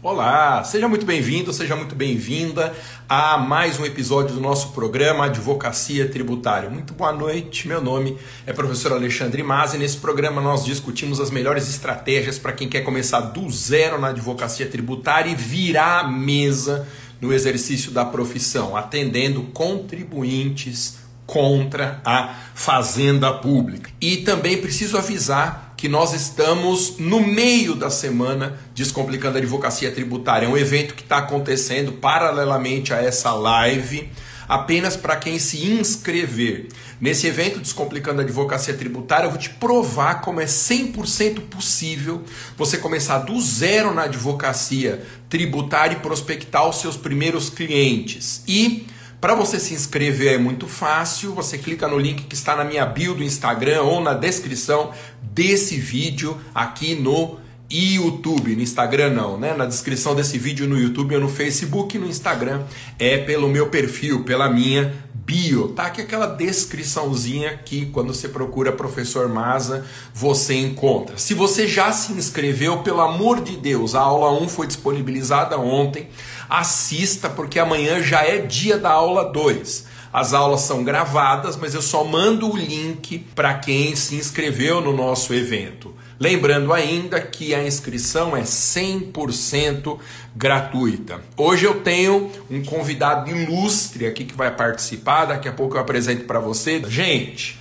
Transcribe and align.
Olá, 0.00 0.62
seja 0.62 0.86
muito 0.86 1.04
bem-vindo, 1.04 1.52
seja 1.52 1.74
muito 1.74 1.96
bem-vinda 1.96 2.72
a 3.08 3.36
mais 3.36 3.80
um 3.80 3.84
episódio 3.84 4.32
do 4.32 4.40
nosso 4.40 4.68
programa 4.68 5.24
Advocacia 5.24 6.08
Tributária. 6.08 6.70
Muito 6.70 6.94
boa 6.94 7.12
noite, 7.12 7.66
meu 7.66 7.82
nome 7.82 8.16
é 8.46 8.52
professor 8.52 8.92
Alexandre 8.92 9.42
Mas 9.42 9.74
e 9.74 9.76
nesse 9.76 9.96
programa 9.96 10.40
nós 10.40 10.64
discutimos 10.64 11.18
as 11.18 11.32
melhores 11.32 11.68
estratégias 11.68 12.38
para 12.38 12.52
quem 12.52 12.68
quer 12.68 12.82
começar 12.82 13.18
do 13.18 13.50
zero 13.50 14.00
na 14.00 14.10
advocacia 14.10 14.66
tributária 14.66 15.32
e 15.32 15.34
virar 15.34 16.04
a 16.04 16.08
mesa 16.08 16.86
no 17.20 17.32
exercício 17.32 17.90
da 17.90 18.04
profissão, 18.04 18.76
atendendo 18.76 19.42
contribuintes 19.52 20.98
contra 21.26 22.00
a 22.04 22.36
fazenda 22.54 23.32
pública. 23.32 23.90
E 24.00 24.18
também 24.18 24.58
preciso 24.58 24.96
avisar 24.96 25.67
que 25.78 25.88
nós 25.88 26.12
estamos 26.12 26.96
no 26.98 27.20
meio 27.24 27.76
da 27.76 27.88
semana 27.88 28.58
Descomplicando 28.74 29.38
a 29.38 29.40
Advocacia 29.40 29.92
Tributária. 29.92 30.46
É 30.46 30.48
um 30.48 30.56
evento 30.56 30.92
que 30.92 31.02
está 31.02 31.18
acontecendo 31.18 31.92
paralelamente 31.92 32.92
a 32.92 32.96
essa 33.00 33.32
live, 33.32 34.10
apenas 34.48 34.96
para 34.96 35.14
quem 35.14 35.38
se 35.38 35.64
inscrever. 35.64 36.66
Nesse 37.00 37.28
evento 37.28 37.60
Descomplicando 37.60 38.20
a 38.20 38.24
Advocacia 38.24 38.74
Tributária, 38.74 39.26
eu 39.26 39.30
vou 39.30 39.38
te 39.38 39.50
provar 39.50 40.20
como 40.20 40.40
é 40.40 40.46
100% 40.46 41.42
possível 41.42 42.24
você 42.56 42.76
começar 42.76 43.18
do 43.18 43.40
zero 43.40 43.94
na 43.94 44.02
advocacia 44.02 45.06
tributária 45.28 45.94
e 45.94 46.00
prospectar 46.00 46.68
os 46.68 46.80
seus 46.80 46.96
primeiros 46.96 47.50
clientes. 47.50 48.42
E 48.48 48.84
para 49.20 49.34
você 49.34 49.58
se 49.58 49.74
inscrever 49.74 50.34
é 50.34 50.38
muito 50.38 50.68
fácil, 50.68 51.34
você 51.34 51.58
clica 51.58 51.88
no 51.88 51.98
link 51.98 52.22
que 52.24 52.36
está 52.36 52.54
na 52.54 52.64
minha 52.64 52.86
bio 52.86 53.14
do 53.16 53.24
Instagram 53.24 53.82
ou 53.82 54.00
na 54.00 54.14
descrição 54.14 54.92
desse 55.38 55.76
vídeo 55.76 56.36
aqui 56.52 56.96
no 56.96 57.38
YouTube, 57.70 58.56
no 58.56 58.60
Instagram 58.60 59.10
não, 59.10 59.38
né? 59.38 59.54
Na 59.54 59.66
descrição 59.66 60.12
desse 60.12 60.36
vídeo 60.36 60.66
no 60.66 60.76
YouTube 60.76 61.14
ou 61.14 61.20
no 61.20 61.28
Facebook 61.28 61.96
no 61.96 62.08
Instagram 62.08 62.64
é 62.98 63.18
pelo 63.18 63.48
meu 63.48 63.68
perfil, 63.68 64.24
pela 64.24 64.50
minha 64.50 64.92
bio, 65.14 65.68
tá? 65.68 65.90
Que 65.90 66.00
é 66.00 66.04
aquela 66.04 66.26
descriçãozinha 66.26 67.56
que 67.56 67.86
quando 67.86 68.12
você 68.12 68.28
procura 68.28 68.72
professor 68.72 69.28
Maza, 69.28 69.86
você 70.12 70.54
encontra. 70.54 71.16
Se 71.16 71.34
você 71.34 71.68
já 71.68 71.92
se 71.92 72.12
inscreveu, 72.14 72.78
pelo 72.78 73.00
amor 73.00 73.40
de 73.40 73.56
Deus, 73.56 73.94
a 73.94 74.00
aula 74.00 74.32
1 74.42 74.48
foi 74.48 74.66
disponibilizada 74.66 75.56
ontem 75.56 76.08
assista, 76.50 77.30
porque 77.30 77.60
amanhã 77.60 78.02
já 78.02 78.24
é 78.24 78.38
dia 78.38 78.76
da 78.76 78.90
aula 78.90 79.30
2. 79.30 79.86
As 80.12 80.32
aulas 80.32 80.62
são 80.62 80.82
gravadas, 80.82 81.56
mas 81.56 81.74
eu 81.74 81.82
só 81.82 82.04
mando 82.04 82.50
o 82.50 82.56
link 82.56 83.18
para 83.34 83.54
quem 83.54 83.94
se 83.94 84.14
inscreveu 84.14 84.80
no 84.80 84.96
nosso 84.96 85.34
evento. 85.34 85.94
Lembrando 86.18 86.72
ainda 86.72 87.20
que 87.20 87.54
a 87.54 87.64
inscrição 87.64 88.36
é 88.36 88.42
100% 88.42 89.98
gratuita. 90.34 91.20
Hoje 91.36 91.64
eu 91.64 91.80
tenho 91.80 92.30
um 92.50 92.62
convidado 92.64 93.30
ilustre 93.30 94.06
aqui 94.06 94.24
que 94.24 94.34
vai 94.34 94.54
participar, 94.54 95.26
daqui 95.26 95.46
a 95.46 95.52
pouco 95.52 95.76
eu 95.76 95.80
apresento 95.80 96.24
para 96.24 96.40
você. 96.40 96.82
Gente, 96.88 97.58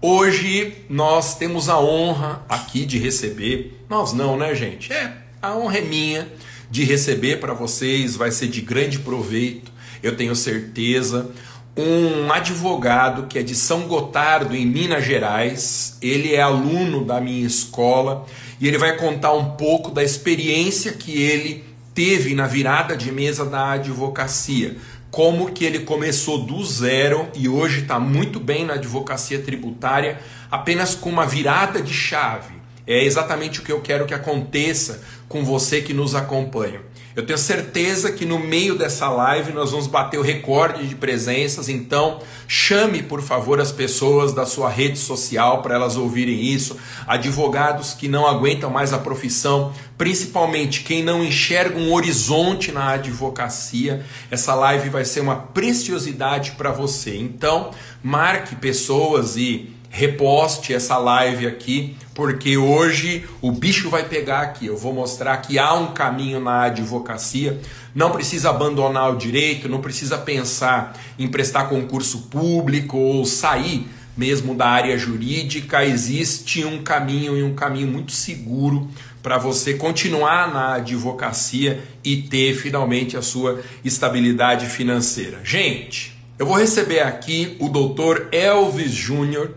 hoje 0.00 0.74
nós 0.88 1.36
temos 1.36 1.68
a 1.68 1.80
honra 1.80 2.44
aqui 2.48 2.84
de 2.84 2.98
receber, 2.98 3.82
nós 3.88 4.12
não, 4.12 4.36
né, 4.36 4.54
gente? 4.54 4.92
É, 4.92 5.12
a 5.42 5.56
honra 5.56 5.78
é 5.78 5.82
minha 5.82 6.28
de 6.70 6.84
receber 6.84 7.40
para 7.40 7.54
vocês, 7.54 8.14
vai 8.14 8.30
ser 8.30 8.46
de 8.46 8.60
grande 8.60 8.98
proveito, 9.00 9.72
eu 10.02 10.16
tenho 10.16 10.36
certeza. 10.36 11.30
Um 11.80 12.32
advogado 12.32 13.28
que 13.28 13.38
é 13.38 13.42
de 13.44 13.54
São 13.54 13.82
Gotardo, 13.82 14.56
em 14.56 14.66
Minas 14.66 15.04
Gerais, 15.04 15.96
ele 16.02 16.34
é 16.34 16.40
aluno 16.40 17.04
da 17.04 17.20
minha 17.20 17.46
escola 17.46 18.26
e 18.60 18.66
ele 18.66 18.76
vai 18.76 18.96
contar 18.96 19.32
um 19.32 19.50
pouco 19.52 19.92
da 19.92 20.02
experiência 20.02 20.90
que 20.90 21.22
ele 21.22 21.64
teve 21.94 22.34
na 22.34 22.48
virada 22.48 22.96
de 22.96 23.12
mesa 23.12 23.44
da 23.44 23.74
advocacia. 23.74 24.76
Como 25.08 25.52
que 25.52 25.64
ele 25.64 25.78
começou 25.78 26.44
do 26.44 26.64
zero 26.64 27.28
e 27.32 27.48
hoje 27.48 27.82
está 27.82 28.00
muito 28.00 28.40
bem 28.40 28.66
na 28.66 28.74
advocacia 28.74 29.38
tributária, 29.38 30.18
apenas 30.50 30.96
com 30.96 31.08
uma 31.08 31.26
virada 31.26 31.80
de 31.80 31.94
chave 31.94 32.58
é 32.88 33.04
exatamente 33.04 33.60
o 33.60 33.62
que 33.62 33.70
eu 33.70 33.82
quero 33.82 34.06
que 34.06 34.14
aconteça 34.14 35.02
com 35.28 35.44
você 35.44 35.82
que 35.82 35.92
nos 35.92 36.14
acompanha. 36.14 36.80
Eu 37.18 37.26
tenho 37.26 37.36
certeza 37.36 38.12
que 38.12 38.24
no 38.24 38.38
meio 38.38 38.78
dessa 38.78 39.08
live 39.08 39.50
nós 39.52 39.72
vamos 39.72 39.88
bater 39.88 40.20
o 40.20 40.22
recorde 40.22 40.86
de 40.86 40.94
presenças, 40.94 41.68
então 41.68 42.20
chame, 42.46 43.02
por 43.02 43.20
favor, 43.20 43.60
as 43.60 43.72
pessoas 43.72 44.32
da 44.32 44.46
sua 44.46 44.70
rede 44.70 44.96
social 44.96 45.60
para 45.60 45.74
elas 45.74 45.96
ouvirem 45.96 46.40
isso, 46.40 46.76
advogados 47.08 47.92
que 47.92 48.06
não 48.06 48.24
aguentam 48.24 48.70
mais 48.70 48.92
a 48.92 48.98
profissão, 48.98 49.72
principalmente 49.96 50.84
quem 50.84 51.02
não 51.02 51.24
enxerga 51.24 51.76
um 51.76 51.92
horizonte 51.92 52.70
na 52.70 52.90
advocacia. 52.90 54.06
Essa 54.30 54.54
live 54.54 54.88
vai 54.88 55.04
ser 55.04 55.18
uma 55.18 55.34
preciosidade 55.34 56.52
para 56.52 56.70
você. 56.70 57.16
Então, 57.16 57.72
marque 58.00 58.54
pessoas 58.54 59.36
e 59.36 59.76
reposte 59.90 60.74
essa 60.74 60.98
live 60.98 61.46
aqui, 61.46 61.96
porque 62.14 62.56
hoje 62.56 63.24
o 63.40 63.50
bicho 63.50 63.88
vai 63.88 64.04
pegar 64.04 64.40
aqui. 64.40 64.66
Eu 64.66 64.76
vou 64.76 64.92
mostrar 64.92 65.36
que 65.38 65.58
há 65.58 65.74
um 65.74 65.92
caminho 65.92 66.40
na 66.40 66.64
advocacia. 66.64 67.60
Não 67.94 68.10
precisa 68.10 68.50
abandonar 68.50 69.12
o 69.12 69.16
direito, 69.16 69.68
não 69.68 69.80
precisa 69.80 70.18
pensar 70.18 70.98
em 71.18 71.28
prestar 71.28 71.64
concurso 71.64 72.22
público 72.22 72.96
ou 72.98 73.24
sair 73.24 73.88
mesmo 74.16 74.54
da 74.54 74.66
área 74.66 74.98
jurídica. 74.98 75.84
Existe 75.84 76.64
um 76.64 76.82
caminho 76.82 77.36
e 77.36 77.42
um 77.42 77.54
caminho 77.54 77.86
muito 77.86 78.12
seguro 78.12 78.88
para 79.22 79.38
você 79.38 79.74
continuar 79.74 80.52
na 80.52 80.74
advocacia 80.74 81.82
e 82.02 82.16
ter 82.22 82.54
finalmente 82.54 83.16
a 83.16 83.22
sua 83.22 83.60
estabilidade 83.84 84.66
financeira. 84.66 85.40
Gente, 85.44 86.18
eu 86.38 86.46
vou 86.46 86.56
receber 86.56 87.00
aqui 87.00 87.56
o 87.60 87.68
doutor 87.68 88.28
Elvis 88.32 88.92
Júnior 88.92 89.54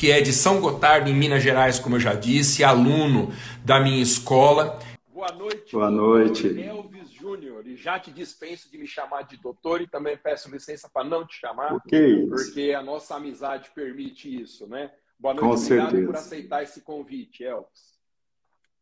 que 0.00 0.10
é 0.10 0.22
de 0.22 0.32
São 0.32 0.62
Gotardo, 0.62 1.10
em 1.10 1.14
Minas 1.14 1.42
Gerais, 1.42 1.78
como 1.78 1.96
eu 1.96 2.00
já 2.00 2.14
disse, 2.14 2.64
aluno 2.64 3.30
da 3.62 3.78
minha 3.78 4.02
escola. 4.02 4.78
Boa 5.12 5.30
noite. 5.30 5.72
Boa 5.72 5.90
noite. 5.90 6.58
Elvis 6.58 7.10
Júnior, 7.10 7.66
e 7.66 7.76
já 7.76 7.98
te 7.98 8.10
dispenso 8.10 8.70
de 8.70 8.78
me 8.78 8.86
chamar 8.86 9.24
de 9.24 9.36
doutor 9.36 9.82
e 9.82 9.86
também 9.86 10.16
peço 10.16 10.50
licença 10.50 10.88
para 10.90 11.06
não 11.06 11.26
te 11.26 11.38
chamar, 11.38 11.76
é 11.92 12.26
porque 12.26 12.74
a 12.74 12.82
nossa 12.82 13.16
amizade 13.16 13.70
permite 13.74 14.40
isso, 14.40 14.66
né? 14.66 14.90
Boa 15.18 15.34
noite, 15.34 15.46
Com 15.46 15.54
obrigado 15.54 15.90
certeza. 15.90 16.06
por 16.06 16.16
aceitar 16.16 16.62
esse 16.62 16.80
convite, 16.80 17.44
Elvis. 17.44 18.00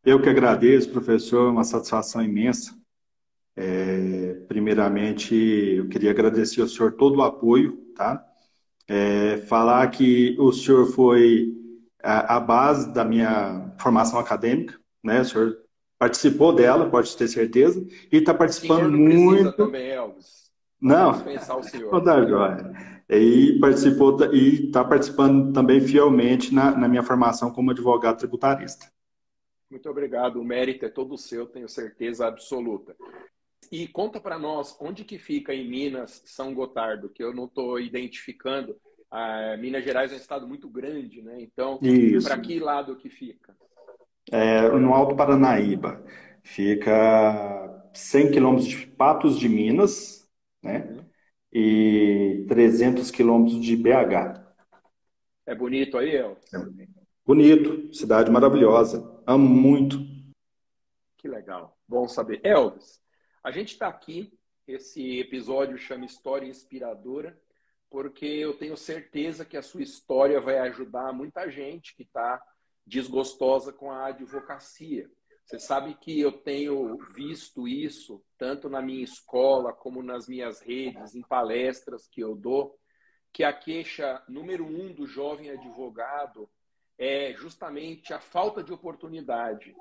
Eu 0.05 0.21
que 0.21 0.29
agradeço, 0.29 0.89
professor, 0.89 1.51
uma 1.51 1.65
satisfação 1.65 2.23
imensa. 2.23 2.73
É, 3.57 4.35
primeiramente, 4.47 5.35
eu 5.35 5.89
queria 5.89 6.11
agradecer 6.11 6.61
ao 6.61 6.67
senhor 6.69 6.93
todo 6.93 7.17
o 7.17 7.23
apoio, 7.23 7.75
tá? 7.93 8.25
É, 8.89 9.37
falar 9.37 9.87
que 9.91 10.35
o 10.39 10.51
senhor 10.51 10.87
foi 10.87 11.55
a, 12.03 12.37
a, 12.37 12.39
base 12.39 12.91
da 12.91 13.05
minha 13.05 13.71
formação 13.79 14.19
acadêmica, 14.19 14.79
né? 15.03 15.21
O 15.21 15.25
senhor 15.25 15.57
participou 15.99 16.51
dela, 16.51 16.89
pode 16.89 17.15
ter 17.15 17.27
certeza, 17.27 17.85
e 18.11 18.17
está 18.17 18.33
participando 18.33 18.97
muito. 18.97 19.51
também, 19.51 19.91
Elvis. 19.91 20.49
Não, 20.81 21.11
não 21.91 22.03
dá 22.03 22.25
joia. 22.25 22.99
E 23.09 23.59
participou 23.59 24.17
e 24.33 24.67
está 24.67 24.83
participando 24.83 25.51
também 25.51 25.81
fielmente 25.81 26.53
na, 26.53 26.71
na 26.71 26.87
minha 26.87 27.03
formação 27.03 27.51
como 27.51 27.71
advogado 27.71 28.17
tributarista. 28.17 28.87
Muito 29.69 29.89
obrigado. 29.89 30.39
O 30.39 30.43
mérito 30.43 30.85
é 30.85 30.89
todo 30.89 31.17
seu, 31.17 31.45
tenho 31.45 31.67
certeza 31.67 32.27
absoluta. 32.27 32.95
E 33.71 33.87
conta 33.87 34.19
para 34.19 34.39
nós 34.39 34.75
onde 34.79 35.03
que 35.03 35.19
fica 35.19 35.53
em 35.53 35.69
Minas 35.69 36.21
São 36.25 36.53
Gotardo, 36.53 37.09
que 37.09 37.23
eu 37.23 37.33
não 37.33 37.45
estou 37.45 37.79
identificando. 37.79 38.75
Ah, 39.11 39.55
Minas 39.57 39.83
Gerais 39.83 40.11
é 40.11 40.15
um 40.15 40.19
estado 40.19 40.47
muito 40.47 40.69
grande, 40.69 41.21
né? 41.21 41.39
Então, 41.39 41.79
para 42.23 42.39
que 42.39 42.59
lado 42.59 42.95
que 42.95 43.09
fica? 43.09 43.55
É, 44.31 44.69
no 44.69 44.93
Alto 44.93 45.15
Paranaíba. 45.15 46.03
Fica 46.43 47.89
100 47.93 48.31
quilômetros 48.31 48.67
de 48.67 48.87
Patos 48.87 49.37
de 49.37 49.47
Minas, 49.47 50.27
né? 50.63 50.87
Uhum. 50.89 51.05
E 51.51 52.45
300 52.47 53.11
quilômetros 53.11 53.59
de 53.61 53.75
BH. 53.75 54.49
É 55.45 55.55
bonito 55.55 55.97
aí, 55.97 56.15
El? 56.15 56.37
É 56.53 56.87
bonito, 57.25 57.93
cidade 57.93 58.31
maravilhosa. 58.31 59.21
Amo 59.25 59.47
muito. 59.47 59.97
Que 61.17 61.27
legal. 61.27 61.75
Bom 61.87 62.07
saber. 62.07 62.39
Elvis, 62.43 62.99
a 63.43 63.51
gente 63.51 63.73
está 63.73 63.87
aqui, 63.87 64.31
esse 64.67 65.19
episódio 65.19 65.77
chama 65.77 66.05
História 66.05 66.47
Inspiradora, 66.47 67.39
porque 67.89 68.25
eu 68.25 68.57
tenho 68.57 68.77
certeza 68.77 69.45
que 69.45 69.57
a 69.57 69.63
sua 69.63 69.81
história 69.81 70.39
vai 70.39 70.59
ajudar 70.59 71.11
muita 71.11 71.49
gente 71.49 71.95
que 71.95 72.03
está 72.03 72.41
desgostosa 72.85 73.73
com 73.73 73.91
a 73.91 74.07
advocacia. 74.07 75.09
Você 75.43 75.59
sabe 75.59 75.95
que 75.95 76.19
eu 76.19 76.31
tenho 76.31 76.97
visto 77.11 77.67
isso 77.67 78.23
tanto 78.37 78.69
na 78.69 78.81
minha 78.81 79.03
escola 79.03 79.73
como 79.73 80.03
nas 80.03 80.27
minhas 80.27 80.59
redes, 80.59 81.15
em 81.15 81.23
palestras 81.23 82.07
que 82.07 82.21
eu 82.21 82.35
dou, 82.35 82.77
que 83.33 83.43
a 83.43 83.51
queixa 83.51 84.23
número 84.27 84.65
um 84.65 84.93
do 84.93 85.07
jovem 85.07 85.49
advogado 85.49 86.47
é 86.97 87.33
justamente 87.33 88.13
a 88.13 88.19
falta 88.19 88.61
de 88.61 88.71
oportunidade. 88.71 89.75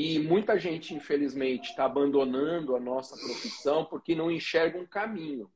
E 0.00 0.16
muita 0.20 0.56
gente, 0.56 0.94
infelizmente, 0.94 1.70
está 1.70 1.84
abandonando 1.84 2.76
a 2.76 2.78
nossa 2.78 3.16
profissão 3.16 3.84
porque 3.84 4.14
não 4.14 4.30
enxerga 4.30 4.78
um 4.78 4.86
caminho, 4.86 5.50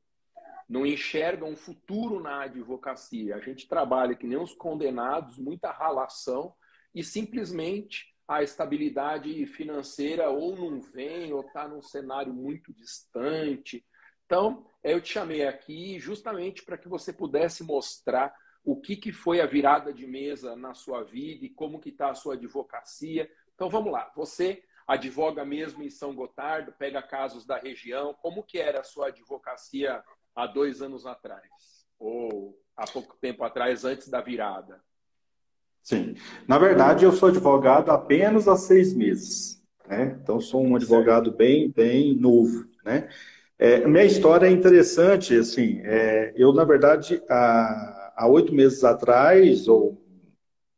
não 0.68 0.84
enxerga 0.84 1.44
um 1.44 1.54
futuro 1.54 2.18
na 2.18 2.42
advocacia. 2.42 3.36
A 3.36 3.38
gente 3.38 3.68
trabalha 3.68 4.16
que 4.16 4.26
nem 4.26 4.36
os 4.36 4.52
condenados, 4.52 5.38
muita 5.38 5.70
ralação, 5.70 6.52
e 6.92 7.04
simplesmente 7.04 8.16
a 8.26 8.42
estabilidade 8.42 9.46
financeira 9.46 10.28
ou 10.28 10.56
não 10.56 10.80
vem, 10.80 11.32
ou 11.32 11.42
está 11.42 11.68
num 11.68 11.80
cenário 11.80 12.34
muito 12.34 12.72
distante. 12.72 13.86
Então, 14.26 14.66
eu 14.82 15.00
te 15.00 15.12
chamei 15.12 15.46
aqui 15.46 16.00
justamente 16.00 16.64
para 16.64 16.76
que 16.76 16.88
você 16.88 17.12
pudesse 17.12 17.62
mostrar 17.62 18.34
o 18.64 18.80
que, 18.80 18.96
que 18.96 19.12
foi 19.12 19.40
a 19.40 19.46
virada 19.46 19.92
de 19.92 20.04
mesa 20.04 20.56
na 20.56 20.74
sua 20.74 21.04
vida 21.04 21.44
e 21.44 21.50
como 21.50 21.78
que 21.78 21.90
está 21.90 22.10
a 22.10 22.14
sua 22.16 22.34
advocacia. 22.34 23.30
Então 23.62 23.70
vamos 23.70 23.92
lá, 23.92 24.10
você 24.16 24.60
advoga 24.88 25.44
mesmo 25.44 25.84
em 25.84 25.88
São 25.88 26.12
Gotardo, 26.12 26.74
pega 26.76 27.00
casos 27.00 27.46
da 27.46 27.56
região, 27.56 28.12
como 28.20 28.42
que 28.42 28.58
era 28.58 28.80
a 28.80 28.82
sua 28.82 29.06
advocacia 29.06 30.02
há 30.34 30.48
dois 30.48 30.82
anos 30.82 31.06
atrás? 31.06 31.46
Ou 31.96 32.58
há 32.76 32.84
pouco 32.88 33.16
tempo 33.20 33.44
atrás, 33.44 33.84
antes 33.84 34.08
da 34.08 34.20
virada? 34.20 34.82
Sim. 35.80 36.16
Na 36.48 36.58
verdade, 36.58 37.04
eu 37.04 37.12
sou 37.12 37.28
advogado 37.28 37.92
apenas 37.92 38.48
há 38.48 38.56
seis 38.56 38.92
meses. 38.92 39.62
Né? 39.86 40.18
Então, 40.20 40.40
sou 40.40 40.60
um 40.60 40.74
advogado 40.74 41.30
bem, 41.30 41.70
bem 41.70 42.16
novo. 42.16 42.66
Né? 42.84 43.08
É, 43.56 43.86
minha 43.86 44.04
história 44.04 44.48
é 44.48 44.50
interessante. 44.50 45.36
Assim, 45.36 45.80
é, 45.84 46.32
eu, 46.34 46.52
na 46.52 46.64
verdade, 46.64 47.22
há 47.30 48.12
há 48.16 48.26
oito 48.26 48.52
meses 48.52 48.82
atrás, 48.82 49.68
ou 49.68 50.02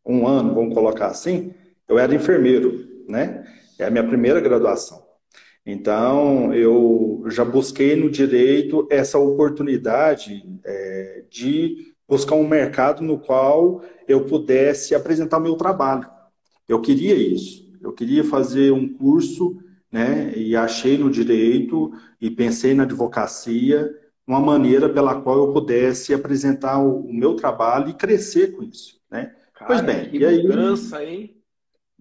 um 0.05 0.27
ano, 0.27 0.55
vamos 0.55 0.75
colocar 0.75 1.07
assim, 1.07 1.55
eu 1.89 1.99
era 1.99 2.15
enfermeiro, 2.15 2.87
né? 3.09 3.45
É 3.79 3.85
a 3.87 3.91
minha 3.91 4.07
primeira 4.07 4.41
graduação. 4.41 5.03
Então, 5.67 6.53
eu 6.53 7.25
já 7.29 7.45
busquei 7.45 7.97
no 7.97 8.11
direito 8.11 8.87
essa 8.91 9.19
oportunidade 9.19 10.43
é, 10.65 11.25
de 11.31 11.95
buscar 12.07 12.35
um 12.35 12.47
mercado 12.47 13.03
no 13.03 13.19
qual 13.19 13.83
eu 14.07 14.27
pudesse 14.27 14.95
apresentar 14.95 15.39
o 15.39 15.43
meu 15.43 15.57
trabalho. 15.57 16.09
Eu 16.69 16.81
queria 16.81 17.15
isso. 17.15 17.65
Eu 17.81 17.93
queria 17.93 18.25
fazer 18.25 18.73
um 18.73 18.89
curso, 18.93 19.59
né? 19.91 20.33
E 20.37 20.55
achei 20.57 20.99
no 20.99 21.11
direito 21.11 21.93
e 22.21 22.31
pensei 22.31 22.75
na 22.75 22.83
advocacia 22.85 23.91
uma 24.27 24.41
maneira 24.41 24.89
pela 24.89 25.21
qual 25.21 25.39
eu 25.39 25.53
pudesse 25.53 26.15
apresentar 26.15 26.79
o, 26.79 27.01
o 27.01 27.13
meu 27.13 27.35
trabalho 27.37 27.91
e 27.91 27.95
crescer 27.95 28.53
com 28.53 28.63
isso, 28.63 28.99
né? 29.11 29.35
Cara, 29.55 29.67
pois 29.67 29.81
bem, 29.83 30.11
que 30.11 30.19
e 30.19 30.25
aí, 30.25 30.43
mudança, 30.43 31.05
hein? 31.05 31.37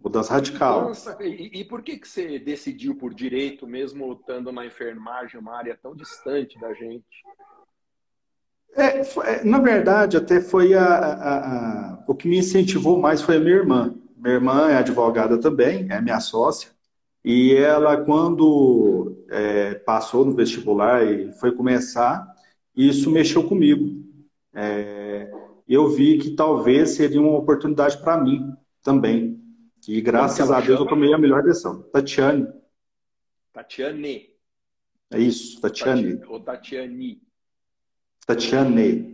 Mudança 0.04 0.34
radical. 0.34 0.82
Mudança. 0.82 1.18
E, 1.22 1.62
e, 1.62 1.64
por 1.64 1.82
que, 1.82 1.98
que 1.98 2.08
você 2.08 2.38
decidiu 2.38 2.94
por 2.96 3.14
direito, 3.14 3.66
mesmo 3.66 4.12
estando 4.12 4.52
na 4.52 4.66
enfermagem, 4.66 5.40
uma 5.40 5.56
área 5.56 5.80
tão 5.82 5.96
distante 5.96 6.60
da 6.60 6.74
gente? 6.74 7.24
É, 8.76 9.04
foi, 9.04 9.26
é, 9.28 9.44
na 9.46 9.60
verdade, 9.60 10.18
até 10.18 10.42
foi 10.42 10.74
a, 10.74 10.84
a, 10.84 11.38
a, 11.94 12.04
o 12.06 12.14
que 12.14 12.28
me 12.28 12.38
incentivou 12.38 13.00
mais 13.00 13.22
foi 13.22 13.38
a 13.38 13.40
minha 13.40 13.56
irmã. 13.56 13.96
Minha 14.18 14.34
irmã 14.36 14.70
é 14.70 14.76
advogada 14.76 15.38
também, 15.40 15.88
é 15.90 16.02
minha 16.02 16.20
sócia. 16.20 16.72
E 17.24 17.54
ela, 17.54 17.96
quando 17.96 19.26
é, 19.30 19.76
passou 19.76 20.26
no 20.26 20.36
vestibular 20.36 21.06
e 21.06 21.32
foi 21.34 21.54
começar, 21.54 22.28
isso 22.76 23.10
mexeu 23.10 23.48
comigo. 23.48 24.04
É, 24.54 25.32
eu 25.68 25.88
vi 25.88 26.18
que 26.18 26.32
talvez 26.32 26.92
seria 26.92 27.22
uma 27.22 27.38
oportunidade 27.38 27.98
para 28.00 28.18
mim 28.18 28.52
também. 28.84 29.43
E 29.88 30.02
graças 30.02 30.52
a 30.52 30.56
Deus 30.60 30.80
chama? 30.80 30.82
eu 30.82 30.88
tomei 30.88 31.14
a 31.14 31.18
melhor 31.18 31.44
decisão. 31.44 31.82
Tatiane. 31.84 32.48
Tatiane. 33.52 34.30
É 35.12 35.20
isso, 35.20 35.60
Tatiane. 35.62 36.22
Ou 36.26 36.40
Tatiane. 36.40 37.22
Tatiane 38.26 39.14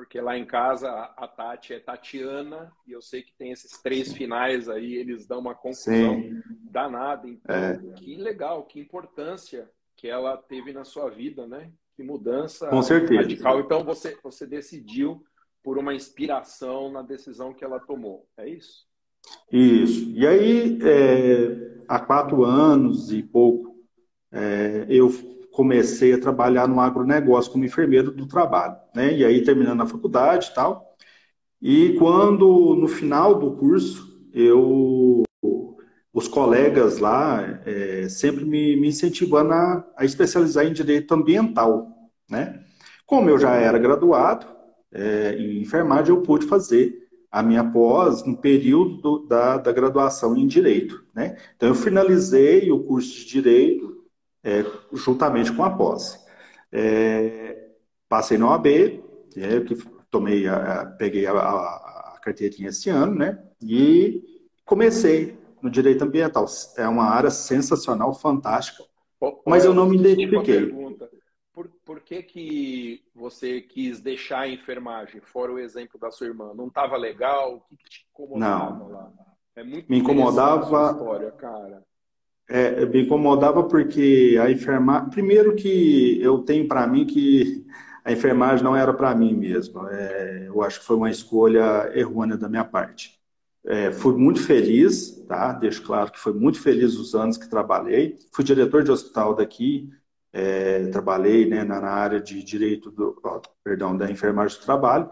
porque 0.00 0.18
lá 0.18 0.34
em 0.34 0.46
casa 0.46 0.88
a 0.90 1.28
Tati 1.28 1.74
é 1.74 1.78
Tatiana, 1.78 2.72
e 2.86 2.92
eu 2.92 3.02
sei 3.02 3.22
que 3.22 3.34
tem 3.34 3.52
esses 3.52 3.82
três 3.82 4.14
finais 4.14 4.66
aí, 4.66 4.94
eles 4.94 5.26
dão 5.26 5.40
uma 5.40 5.54
confusão 5.54 6.22
Sim. 6.22 6.42
danada. 6.70 7.28
Então, 7.28 7.54
é. 7.54 7.76
que 7.96 8.16
legal, 8.16 8.64
que 8.64 8.80
importância 8.80 9.70
que 9.94 10.08
ela 10.08 10.38
teve 10.38 10.72
na 10.72 10.84
sua 10.84 11.10
vida, 11.10 11.46
né? 11.46 11.70
Que 11.94 12.02
mudança 12.02 12.68
Com 12.68 12.80
certeza. 12.82 13.20
radical. 13.20 13.60
Então, 13.60 13.84
você, 13.84 14.18
você 14.22 14.46
decidiu 14.46 15.22
por 15.62 15.76
uma 15.76 15.92
inspiração 15.92 16.90
na 16.90 17.02
decisão 17.02 17.52
que 17.52 17.62
ela 17.62 17.78
tomou, 17.78 18.26
é 18.38 18.48
isso? 18.48 18.88
Isso. 19.52 20.10
E 20.10 20.26
aí, 20.26 20.78
é, 20.82 21.82
há 21.88 21.98
quatro 21.98 22.44
anos 22.44 23.12
e 23.12 23.22
pouco, 23.22 23.74
é, 24.32 24.86
eu 24.88 25.10
comecei 25.52 26.14
a 26.14 26.20
trabalhar 26.20 26.68
no 26.68 26.80
agronegócio 26.80 27.50
como 27.50 27.64
enfermeiro 27.64 28.10
do 28.12 28.26
trabalho, 28.26 28.76
né? 28.94 29.12
E 29.12 29.24
aí 29.24 29.42
terminando 29.42 29.82
a 29.82 29.86
faculdade 29.86 30.48
e 30.50 30.54
tal. 30.54 30.96
E 31.60 31.96
quando 31.98 32.76
no 32.76 32.88
final 32.88 33.38
do 33.38 33.56
curso 33.56 34.08
eu 34.32 35.22
os 36.12 36.26
colegas 36.26 36.98
lá 36.98 37.60
é, 37.64 38.08
sempre 38.08 38.44
me, 38.44 38.76
me 38.76 38.88
incentivando 38.88 39.52
a, 39.52 39.86
a, 39.96 40.04
especializar 40.04 40.66
em 40.66 40.72
direito 40.72 41.12
ambiental, 41.14 41.88
né? 42.28 42.60
Como 43.06 43.28
eu 43.28 43.38
já 43.38 43.54
era 43.54 43.78
graduado 43.78 44.46
é, 44.92 45.36
em 45.38 45.60
enfermagem, 45.60 46.14
eu 46.14 46.22
pude 46.22 46.46
fazer 46.46 47.09
a 47.30 47.42
minha 47.42 47.62
pós 47.64 48.24
no 48.24 48.36
período 48.36 48.96
do, 48.96 49.18
da, 49.26 49.56
da 49.56 49.72
graduação 49.72 50.36
em 50.36 50.46
direito, 50.46 51.04
né? 51.14 51.36
Então 51.56 51.68
eu 51.68 51.74
finalizei 51.74 52.70
o 52.72 52.82
curso 52.82 53.14
de 53.14 53.26
direito 53.26 54.04
é, 54.42 54.64
juntamente 54.92 55.52
com 55.52 55.62
a 55.62 55.70
posse. 55.70 56.18
É, 56.72 57.68
passei 58.08 58.36
na 58.36 58.48
OAB, 58.50 58.66
é, 58.66 59.60
que 59.60 59.76
tomei 60.10 60.48
a, 60.48 60.80
a 60.80 60.86
peguei 60.86 61.26
a, 61.26 61.32
a, 61.32 62.14
a, 62.14 62.20
carteirinha 62.22 62.70
esse 62.70 62.90
ano, 62.90 63.14
né? 63.14 63.38
E 63.62 64.22
comecei 64.64 65.38
no 65.62 65.70
direito 65.70 66.02
ambiental. 66.02 66.46
É 66.76 66.88
uma 66.88 67.04
área 67.04 67.30
sensacional, 67.30 68.12
fantástica, 68.12 68.82
mas 69.46 69.64
eu 69.64 69.72
não 69.72 69.86
me 69.88 69.96
identifiquei. 69.96 70.79
Por, 71.52 71.68
por 71.84 72.00
que, 72.00 72.22
que 72.22 73.04
você 73.14 73.60
quis 73.60 74.00
deixar 74.00 74.40
a 74.40 74.48
enfermagem, 74.48 75.20
fora 75.20 75.52
o 75.52 75.58
exemplo 75.58 75.98
da 75.98 76.10
sua 76.10 76.28
irmã? 76.28 76.52
Não 76.54 76.68
estava 76.68 76.96
legal? 76.96 77.56
O 77.56 77.60
que, 77.60 77.76
que 77.76 77.90
te 77.90 78.06
incomodava 78.10 78.78
não. 78.78 78.88
lá? 78.88 79.12
É 79.56 79.64
muito 79.64 79.90
me 79.90 79.98
incomodava. 79.98 80.92
História, 80.92 81.30
cara. 81.32 81.82
É, 82.48 82.84
me 82.86 83.02
incomodava 83.02 83.64
porque 83.64 84.38
a 84.40 84.50
enfermagem. 84.50 85.10
Primeiro 85.10 85.54
que 85.54 86.20
eu 86.22 86.38
tenho 86.38 86.66
para 86.66 86.86
mim 86.86 87.04
que 87.04 87.66
a 88.04 88.12
enfermagem 88.12 88.64
não 88.64 88.76
era 88.76 88.92
para 88.92 89.14
mim 89.14 89.34
mesmo. 89.34 89.86
É, 89.88 90.46
eu 90.48 90.62
acho 90.62 90.80
que 90.80 90.86
foi 90.86 90.96
uma 90.96 91.10
escolha 91.10 91.90
errônea 91.94 92.36
da 92.36 92.48
minha 92.48 92.64
parte. 92.64 93.20
É, 93.64 93.92
fui 93.92 94.16
muito 94.16 94.42
feliz, 94.42 95.22
tá? 95.28 95.52
Deixo 95.52 95.82
claro 95.82 96.10
que 96.10 96.18
fui 96.18 96.32
muito 96.32 96.60
feliz 96.60 96.96
os 96.96 97.14
anos 97.14 97.36
que 97.36 97.48
trabalhei. 97.48 98.18
Fui 98.32 98.42
diretor 98.42 98.82
de 98.82 98.90
hospital 98.90 99.34
daqui, 99.34 99.90
é, 100.32 100.86
trabalhei 100.88 101.46
né, 101.46 101.64
na, 101.64 101.78
área 101.78 102.20
de 102.20 102.42
direito 102.42 102.90
do, 102.90 103.20
perdão, 103.64 103.96
da 103.96 104.10
enfermagem 104.10 104.58
do 104.58 104.64
trabalho. 104.64 105.10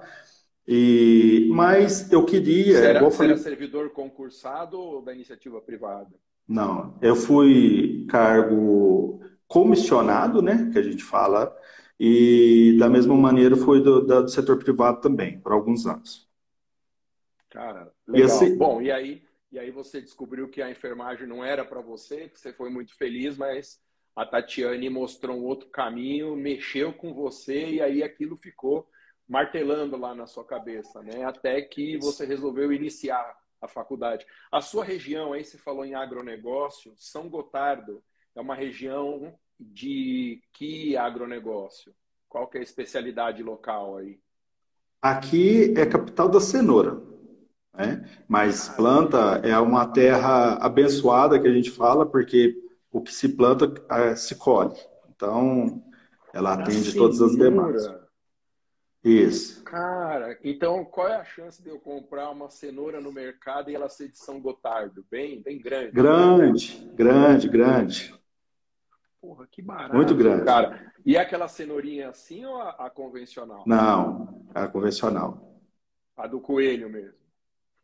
E, 0.67 1.49
mas 1.51 2.13
eu 2.13 2.25
queria. 2.25 2.79
Você 2.79 2.87
era, 2.87 3.11
falei... 3.11 3.37
servidor 3.39 3.91
concursado 3.91 4.79
ou 4.79 5.03
da 5.03 5.15
iniciativa 5.15 5.61
privada? 5.61 6.15
Não, 6.47 6.97
eu 7.03 7.17
fui 7.17 8.07
cargo 8.09 9.21
comissionado, 9.47 10.43
né, 10.43 10.71
que 10.73 10.79
a 10.79 10.83
gente 10.83 11.03
fala, 11.03 11.55
e 11.99 12.77
da 12.79 12.89
mesma 12.89 13.15
maneira 13.17 13.57
fui 13.57 13.83
do, 13.83 14.03
do 14.03 14.29
setor 14.29 14.59
privado 14.59 15.01
também, 15.01 15.41
por 15.41 15.53
alguns 15.53 15.87
anos. 15.87 16.29
Cara, 17.51 17.91
legal. 18.07 18.21
E 18.21 18.23
assim, 18.23 18.57
Bom, 18.57 18.81
e 18.81 18.93
aí, 18.93 19.23
e 19.51 19.59
aí 19.59 19.71
você 19.71 20.01
descobriu 20.01 20.49
que 20.49 20.61
a 20.61 20.71
enfermagem 20.71 21.27
não 21.27 21.43
era 21.43 21.65
para 21.65 21.81
você, 21.81 22.29
que 22.29 22.39
você 22.39 22.53
foi 22.53 22.71
muito 22.71 22.95
feliz, 22.95 23.37
mas 23.37 23.81
a 24.19 24.27
Tatiane 24.27 24.91
mostrou 24.91 25.37
um 25.37 25.45
outro 25.45 25.69
caminho, 25.69 26.35
mexeu 26.35 26.93
com 26.93 27.15
você 27.15 27.75
e 27.75 27.81
aí 27.81 28.03
aquilo 28.03 28.37
ficou 28.37 28.85
martelando 29.29 29.97
lá 29.97 30.13
na 30.13 30.27
sua 30.27 30.45
cabeça, 30.45 31.01
né? 31.05 31.23
Até 31.23 31.63
que 31.63 31.97
você 31.99 32.27
resolveu 32.27 32.73
iniciar 32.73 33.37
a 33.63 33.69
faculdade. 33.69 34.27
A 34.51 34.61
sua 34.61 34.85
região, 34.85 35.33
aí 35.33 35.45
se 35.45 35.57
falou 35.57 35.85
em 35.85 35.95
agronegócio, 35.95 36.93
São 36.97 37.29
Gotardo 37.29 38.03
é 38.35 38.41
uma 38.41 38.57
região 38.57 39.33
de 39.59 40.43
que 40.53 40.97
agronegócio? 40.97 41.95
Qual 42.29 42.49
que 42.49 42.59
é 42.59 42.61
a 42.61 42.65
especialidade 42.65 43.41
local 43.41 43.99
aí? 43.99 44.19
Aqui 45.01 45.73
é 45.79 45.87
capital 45.87 46.29
da 46.29 46.41
cenoura, 46.41 47.01
né? 47.73 48.05
mas 48.27 48.69
planta 48.69 49.41
é 49.45 49.57
uma 49.61 49.87
terra 49.87 50.55
abençoada 50.55 51.39
que 51.39 51.47
a 51.47 51.53
gente 51.53 51.71
fala, 51.71 52.05
porque 52.05 52.68
o 52.91 53.03
que 53.03 53.13
se 53.13 53.29
planta 53.31 53.73
é, 53.91 54.17
se 54.17 54.35
colhe. 54.37 54.77
Então, 55.11 55.83
ela 56.33 56.55
atende 56.55 56.95
todas 56.95 57.21
as 57.21 57.37
demandas. 57.37 57.89
Isso. 59.03 59.63
Cara, 59.63 60.39
então 60.43 60.85
qual 60.85 61.09
é 61.09 61.17
a 61.17 61.25
chance 61.25 61.63
de 61.63 61.69
eu 61.69 61.79
comprar 61.79 62.31
uma 62.31 62.51
cenoura 62.51 63.01
no 63.01 63.13
mercado 63.13 63.71
e 63.71 63.75
ela 63.75 63.89
ser 63.89 64.09
de 64.09 64.19
São 64.19 64.41
Gotardo? 64.41 65.05
Bem, 65.11 65.41
bem 65.41 65.59
grande. 65.61 65.93
Grande, 65.93 66.91
grande, 66.95 67.49
grande. 67.49 68.15
Porra, 69.21 69.47
que 69.51 69.63
barato. 69.63 69.95
Muito 69.95 70.15
grande. 70.15 70.45
Cara, 70.45 70.93
e 71.05 71.17
é 71.17 71.21
aquela 71.21 71.49
cenourinha 71.49 72.09
assim 72.09 72.45
ou 72.45 72.57
a, 72.61 72.71
a 72.71 72.91
convencional? 72.91 73.65
Não, 73.67 74.45
a 74.55 74.67
convencional. 74.67 75.61
A 76.17 76.27
do 76.27 76.41
coelho 76.41 76.91
mesmo. 76.91 77.19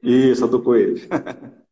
Isso, 0.03 0.45
a 0.45 0.49
do 0.49 0.63
coelho. 0.63 1.01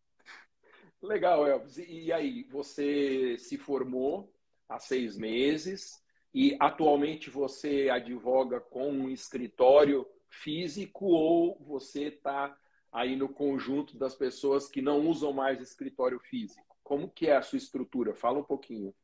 Legal, 1.03 1.47
Elvis. 1.47 1.79
E 1.79 2.13
aí, 2.13 2.45
você 2.45 3.37
se 3.37 3.59
formou 3.59 4.33
há 4.69 4.79
seis 4.79 5.19
meses 5.19 6.01
e 6.33 6.57
atualmente 6.61 7.29
você 7.29 7.91
advoga 7.91 8.61
com 8.61 8.91
um 8.91 9.11
escritório 9.11 10.07
físico 10.31 11.07
ou 11.07 11.59
você 11.61 12.05
está 12.05 12.57
aí 12.93 13.17
no 13.17 13.29
conjunto 13.29 13.99
das 13.99 14.15
pessoas 14.15 14.69
que 14.69 14.81
não 14.81 15.09
usam 15.09 15.33
mais 15.33 15.61
escritório 15.61 16.21
físico? 16.21 16.63
Como 16.85 17.09
que 17.09 17.27
é 17.27 17.37
a 17.37 17.43
sua 17.43 17.59
estrutura? 17.59 18.15
Fala 18.15 18.39
um 18.39 18.45
pouquinho. 18.45 18.95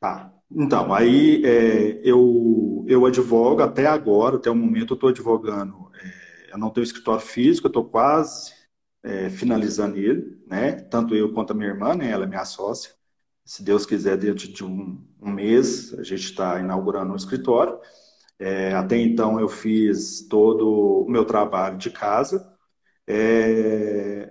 Tá. 0.00 0.32
Então, 0.50 0.92
aí 0.92 1.42
é, 1.44 2.00
eu, 2.04 2.84
eu 2.86 3.06
advogo 3.06 3.62
até 3.62 3.86
agora, 3.86 4.36
até 4.36 4.50
o 4.50 4.54
momento 4.54 4.92
eu 4.92 4.94
estou 4.94 5.08
advogando. 5.08 5.90
É, 5.94 6.52
eu 6.52 6.58
não 6.58 6.70
tenho 6.70 6.84
escritório 6.84 7.24
físico, 7.24 7.66
eu 7.66 7.70
estou 7.70 7.84
quase 7.84 8.57
é, 9.08 9.30
finalizando 9.30 9.96
ele, 9.96 10.38
né? 10.46 10.72
Tanto 10.72 11.14
eu 11.14 11.32
quanto 11.32 11.52
a 11.52 11.54
minha 11.54 11.70
irmã, 11.70 11.94
né? 11.94 12.10
Ela 12.10 12.24
é 12.24 12.26
minha 12.26 12.44
sócia. 12.44 12.92
Se 13.42 13.62
Deus 13.62 13.86
quiser, 13.86 14.18
dentro 14.18 14.46
de 14.46 14.62
um, 14.62 15.02
um 15.20 15.30
mês, 15.30 15.94
a 15.94 16.02
gente 16.02 16.24
está 16.24 16.60
inaugurando 16.60 17.14
um 17.14 17.16
escritório. 17.16 17.78
É, 18.38 18.74
até 18.74 18.98
então 18.98 19.40
eu 19.40 19.48
fiz 19.48 20.26
todo 20.28 21.04
o 21.06 21.10
meu 21.10 21.24
trabalho 21.24 21.78
de 21.78 21.90
casa. 21.90 22.52
É, 23.06 24.30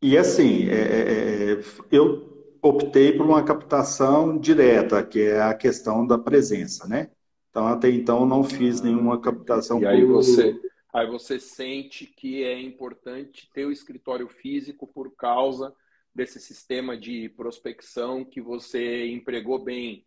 e 0.00 0.16
assim, 0.16 0.66
é, 0.70 0.80
é, 0.80 1.52
é, 1.52 1.60
eu 1.90 2.56
optei 2.62 3.12
por 3.12 3.26
uma 3.26 3.42
captação 3.42 4.38
direta, 4.38 5.02
que 5.02 5.20
é 5.20 5.42
a 5.42 5.52
questão 5.52 6.06
da 6.06 6.16
presença, 6.16 6.88
né? 6.88 7.10
Então, 7.50 7.66
até 7.66 7.90
então, 7.90 8.24
não 8.24 8.42
fiz 8.42 8.80
nenhuma 8.80 9.20
captação. 9.20 9.80
E 9.82 9.86
aí 9.86 10.06
por... 10.06 10.14
você, 10.14 10.58
aí 10.92 11.06
você 11.06 11.38
sente 11.38 12.06
que 12.06 12.42
é 12.44 12.60
importante 12.60 13.50
ter 13.52 13.64
o 13.64 13.72
escritório 13.72 14.28
físico 14.28 14.86
por 14.86 15.14
causa 15.14 15.74
desse 16.14 16.40
sistema 16.40 16.96
de 16.96 17.28
prospecção 17.30 18.24
que 18.24 18.40
você 18.40 19.06
empregou 19.08 19.62
bem. 19.62 20.06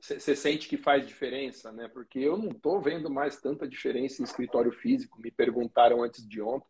Você 0.00 0.34
sente 0.34 0.68
que 0.68 0.76
faz 0.76 1.06
diferença, 1.06 1.70
né? 1.70 1.88
Porque 1.88 2.18
eu 2.18 2.36
não 2.36 2.50
estou 2.50 2.80
vendo 2.80 3.08
mais 3.08 3.40
tanta 3.40 3.68
diferença 3.68 4.20
em 4.20 4.24
escritório 4.24 4.72
físico. 4.72 5.20
Me 5.20 5.30
perguntaram 5.30 6.02
antes 6.02 6.26
de 6.26 6.40
ontem. 6.40 6.66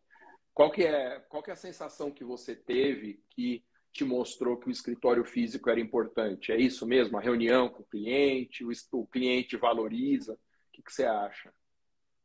Qual 0.53 0.69
que 0.69 0.83
é, 0.83 1.19
qual 1.29 1.41
que 1.41 1.49
é 1.49 1.53
a 1.53 1.55
sensação 1.55 2.11
que 2.11 2.23
você 2.23 2.55
teve 2.55 3.23
que 3.31 3.63
te 3.93 4.03
mostrou 4.03 4.57
que 4.57 4.67
o 4.67 4.71
escritório 4.71 5.23
físico 5.23 5.69
era 5.69 5.79
importante. 5.79 6.51
É 6.51 6.57
isso 6.57 6.85
mesmo? 6.85 7.17
A 7.17 7.21
reunião 7.21 7.69
com 7.69 7.83
o 7.83 7.85
cliente, 7.85 8.65
o, 8.91 9.05
cliente 9.05 9.55
valoriza. 9.55 10.33
O 10.33 10.37
que, 10.73 10.81
que 10.81 10.91
você 10.91 11.05
acha? 11.05 11.53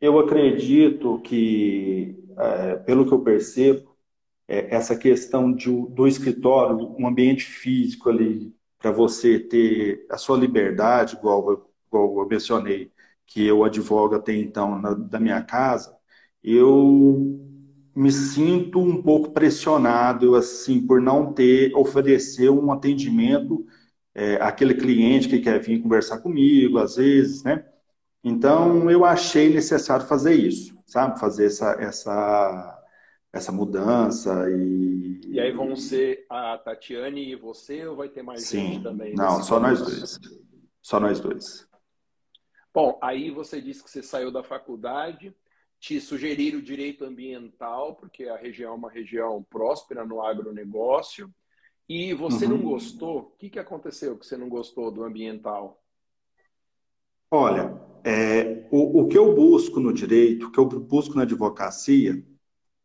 Eu 0.01 0.19
acredito 0.19 1.21
que, 1.23 2.25
é, 2.37 2.77
pelo 2.77 3.07
que 3.07 3.13
eu 3.13 3.23
percebo, 3.23 3.97
é, 4.49 4.75
essa 4.77 4.97
questão 4.99 5.53
do 5.53 6.09
escritório, 6.09 6.95
um 6.99 7.09
ambiente 7.09 7.45
físico 7.45 8.11
ali, 8.11 8.55
para 8.79 8.93
você 8.93 9.41
ter 9.41 10.07
a 10.11 10.19
sua 10.19 10.39
liberdade, 10.39 11.17
igual, 11.17 11.71
igual 11.89 12.21
eu 12.21 12.29
mencionei, 12.29 12.93
que 13.27 13.47
eu 13.47 13.65
advogo 13.65 14.17
até 14.17 14.35
então 14.35 14.81
na, 14.81 14.95
da 14.95 15.21
minha 15.21 15.43
casa, 15.45 15.97
eu 16.45 17.41
me 17.97 18.13
sinto 18.13 18.81
um 18.81 19.03
pouco 19.03 19.33
pressionado 19.33 20.37
assim 20.37 20.87
por 20.87 21.01
não 21.03 21.33
ter 21.33 21.75
oferecer 21.77 22.51
um 22.51 22.73
atendimento 22.73 23.67
é, 24.15 24.37
àquele 24.37 24.75
cliente 24.75 25.29
que 25.29 25.41
quer 25.41 25.61
vir 25.61 25.83
conversar 25.83 26.21
comigo 26.21 26.79
às 26.79 26.97
vezes, 26.97 27.45
né? 27.45 27.65
Então 28.29 28.91
eu 28.91 29.05
achei 29.05 29.53
necessário 29.53 30.07
fazer 30.07 30.35
isso, 30.35 30.79
sabe? 30.87 31.19
Fazer 31.19 31.47
essa 31.47 31.73
essa 31.81 32.85
essa 33.33 33.53
mudança 33.53 34.51
e 34.51 35.21
e 35.29 35.39
aí 35.39 35.53
vão 35.53 35.77
ser 35.77 36.25
a 36.29 36.57
Tatiane 36.57 37.33
e 37.33 37.37
você 37.37 37.87
ou 37.87 37.97
vai 37.97 38.09
ter 38.09 38.23
mais 38.23 38.43
Sim, 38.43 38.73
gente 38.73 38.83
também? 38.83 39.15
Não, 39.15 39.43
só 39.43 39.61
nós 39.61 39.81
dois. 39.81 40.19
Só 40.81 40.99
nós 40.99 41.21
dois. 41.21 41.69
Bom, 42.73 42.99
aí 43.03 43.31
você 43.31 43.61
disse 43.61 43.83
que 43.83 43.91
você 43.91 44.03
saiu 44.03 44.31
da 44.31 44.43
faculdade 44.43 45.35
te 45.79 46.01
sugerir 46.01 46.57
o 46.57 46.63
direito 46.63 47.05
ambiental, 47.05 47.95
porque 47.95 48.25
a 48.25 48.37
região 48.37 48.73
é 48.73 48.77
uma 48.77 48.91
região 48.91 49.45
próspera 49.49 50.05
no 50.05 50.23
agronegócio, 50.23 51.33
e 51.89 52.13
você 52.15 52.47
uhum. 52.47 52.53
não 52.53 52.63
gostou. 52.63 53.19
O 53.19 53.31
que, 53.39 53.49
que 53.49 53.59
aconteceu 53.59 54.19
que 54.19 54.27
você 54.27 54.37
não 54.37 54.49
gostou 54.49 54.91
do 54.91 55.05
ambiental? 55.05 55.83
Olha, 57.31 57.79
é, 58.05 58.67
o, 58.71 59.03
o 59.03 59.09
que 59.09 59.19
eu 59.19 59.35
busco 59.35 59.81
no 59.81 59.93
direito, 59.93 60.47
o 60.47 60.51
que 60.51 60.59
eu 60.59 60.67
busco 60.67 61.15
na 61.15 61.23
advocacia, 61.23 62.23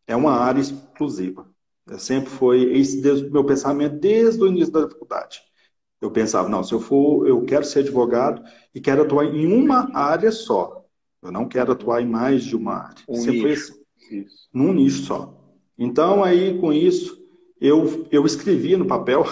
é 0.06 0.16
uma 0.16 0.34
área 0.34 0.60
exclusiva. 0.60 1.50
Eu 1.88 2.00
sempre 2.00 2.30
foi 2.30 2.78
esse 2.78 3.02
desde, 3.02 3.30
meu 3.30 3.44
pensamento 3.44 4.00
desde 4.00 4.42
o 4.42 4.48
início 4.48 4.72
da 4.72 4.90
faculdade. 4.90 5.42
Eu 6.02 6.12
pensava, 6.12 6.50
não, 6.50 6.64
se 6.64 6.74
eu 6.74 6.80
for, 6.80 7.28
eu 7.28 7.44
quero 7.46 7.64
ser 7.64 7.80
advogado 7.80 8.44
e 8.76 8.82
quero 8.82 9.04
atuar 9.04 9.26
em 9.26 9.46
uma 9.46 9.96
área 9.96 10.32
só. 10.32 10.86
Eu 11.22 11.32
não 11.32 11.48
quero 11.48 11.72
atuar 11.72 12.02
em 12.02 12.08
mais 12.08 12.44
de 12.44 12.56
uma 12.56 12.74
área. 12.74 13.04
Um 13.08 13.16
Sempre 13.16 13.50
nicho. 13.52 13.74
Assim, 13.98 14.26
num 14.54 14.74
nicho 14.74 15.04
só. 15.04 15.34
Então, 15.78 16.24
aí, 16.24 16.60
com 16.60 16.74
isso, 16.74 17.18
eu, 17.60 18.06
eu 18.12 18.26
escrevi 18.26 18.76
no 18.76 18.86
papel, 18.86 19.24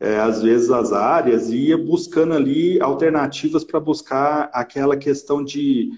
é, 0.00 0.18
às 0.18 0.42
vezes, 0.42 0.70
as 0.70 0.92
áreas 0.92 1.50
e 1.50 1.68
ia 1.68 1.78
buscando 1.78 2.34
ali 2.34 2.80
alternativas 2.80 3.64
para 3.64 3.80
buscar 3.80 4.50
aquela 4.52 4.96
questão 4.96 5.42
de, 5.42 5.90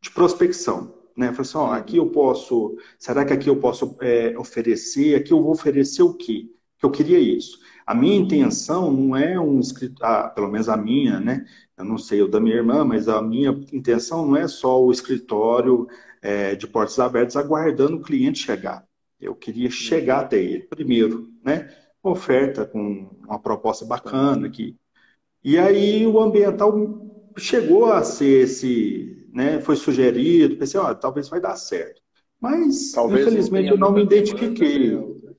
de 0.00 0.10
prospecção. 0.10 0.94
Né? 1.16 1.32
Falei 1.32 1.42
assim, 1.42 1.58
ó, 1.58 1.72
aqui 1.72 1.96
eu 1.96 2.06
posso, 2.10 2.76
será 2.98 3.24
que 3.24 3.32
aqui 3.32 3.48
eu 3.48 3.56
posso 3.56 3.96
é, 4.00 4.36
oferecer? 4.38 5.16
Aqui 5.16 5.32
eu 5.32 5.42
vou 5.42 5.52
oferecer 5.52 6.02
o 6.02 6.14
quê? 6.14 6.46
Que 6.78 6.86
eu 6.86 6.90
queria 6.90 7.18
isso. 7.18 7.58
A 7.84 7.94
minha 7.94 8.16
intenção 8.16 8.92
não 8.92 9.16
é 9.16 9.38
um 9.40 9.58
escritório, 9.58 10.14
ah, 10.14 10.28
pelo 10.28 10.48
menos 10.48 10.68
a 10.68 10.76
minha, 10.76 11.18
né? 11.18 11.44
Eu 11.76 11.84
não 11.84 11.98
sei 11.98 12.22
o 12.22 12.28
da 12.28 12.38
minha 12.38 12.56
irmã, 12.56 12.84
mas 12.84 13.08
a 13.08 13.22
minha 13.22 13.50
intenção 13.72 14.26
não 14.26 14.36
é 14.36 14.46
só 14.46 14.80
o 14.80 14.92
escritório 14.92 15.88
é, 16.20 16.54
de 16.54 16.66
portas 16.66 16.98
abertas 16.98 17.36
aguardando 17.36 17.96
o 17.96 18.02
cliente 18.02 18.40
chegar. 18.40 18.86
Eu 19.20 19.34
queria 19.34 19.70
chegar 19.70 20.20
até 20.20 20.40
ele 20.40 20.64
primeiro, 20.64 21.32
né? 21.42 21.68
Oferta 22.02 22.64
com 22.64 23.10
uma 23.26 23.38
proposta 23.38 23.84
bacana 23.84 24.46
aqui. 24.46 24.76
E 25.42 25.58
aí 25.58 26.06
o 26.06 26.20
ambiental 26.20 26.72
chegou 27.36 27.86
a 27.86 28.02
ser 28.02 28.44
esse, 28.44 29.26
né? 29.32 29.60
Foi 29.60 29.76
sugerido, 29.76 30.56
pensei, 30.56 30.78
ó, 30.80 30.94
talvez 30.94 31.28
vai 31.28 31.40
dar 31.40 31.56
certo. 31.56 32.00
Mas, 32.40 32.92
talvez 32.92 33.26
infelizmente, 33.26 33.70
eu 33.70 33.78
não 33.78 33.92
me 33.92 34.02
identifiquei. 34.02 34.90
Demanda, 34.90 35.14
né? 35.22 35.34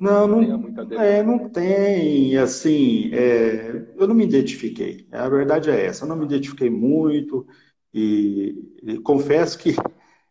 Não, 0.00 0.26
não, 0.26 1.00
é, 1.00 1.22
não 1.22 1.48
tem, 1.48 2.36
assim, 2.36 3.10
é, 3.12 3.70
eu 3.96 4.08
não 4.08 4.14
me 4.14 4.24
identifiquei. 4.24 5.06
A 5.12 5.28
verdade 5.28 5.70
é 5.70 5.86
essa, 5.86 6.04
eu 6.04 6.08
não 6.08 6.16
me 6.16 6.24
identifiquei 6.24 6.68
muito 6.68 7.46
e, 7.94 8.54
e 8.82 8.98
confesso 8.98 9.58
que 9.58 9.74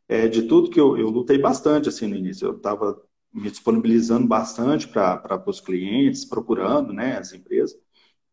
é, 0.10 0.28
de 0.28 0.44
tudo 0.44 0.70
que 0.70 0.80
eu, 0.80 0.98
eu 0.98 1.10
lutei 1.10 1.38
bastante, 1.38 1.88
assim, 1.90 2.08
no 2.08 2.16
início. 2.16 2.48
Eu 2.48 2.58
estava 2.58 3.02
me 3.34 3.50
disponibilizando 3.50 4.28
bastante 4.28 4.88
para 4.88 5.44
os 5.48 5.62
clientes, 5.62 6.26
procurando, 6.26 6.92
né, 6.92 7.18
as 7.18 7.34
empresas. 7.34 7.80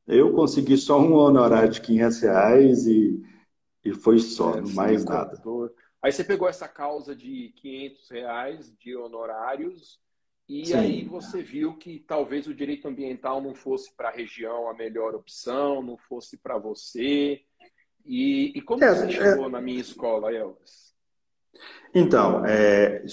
Eu 0.07 0.33
consegui 0.33 0.77
só 0.77 0.99
um 1.01 1.13
honorário 1.15 1.71
de 1.71 1.81
500 1.81 2.21
reais 2.21 2.87
e, 2.87 3.23
e 3.85 3.93
foi 3.93 4.19
só, 4.19 4.57
é, 4.57 4.61
mais 4.63 5.05
nada. 5.05 5.41
Aí 6.03 6.11
você 6.11 6.25
pegou 6.25 6.49
essa 6.49 6.67
causa 6.67 7.15
de 7.15 7.53
500 7.57 8.11
reais 8.11 8.73
de 8.79 8.97
honorários 8.97 10.01
e 10.49 10.67
Sim. 10.67 10.75
aí 10.75 11.05
você 11.05 11.43
viu 11.43 11.77
que 11.77 11.99
talvez 11.99 12.47
o 12.47 12.55
direito 12.55 12.89
ambiental 12.89 13.43
não 13.43 13.55
fosse 13.55 13.95
para 13.95 14.09
a 14.09 14.13
região 14.13 14.69
a 14.71 14.75
melhor 14.75 15.15
opção, 15.15 15.83
não 15.83 15.99
fosse 15.99 16.39
para 16.39 16.57
você. 16.57 17.43
E, 18.07 18.53
e 18.57 18.63
como 18.63 18.83
é, 18.83 18.95
você 18.95 19.11
chegou 19.11 19.47
é... 19.47 19.51
na 19.51 19.61
minha 19.61 19.81
escola, 19.81 20.33
Elvis? 20.33 20.95
Então, 21.95 22.45
é, 22.47 23.05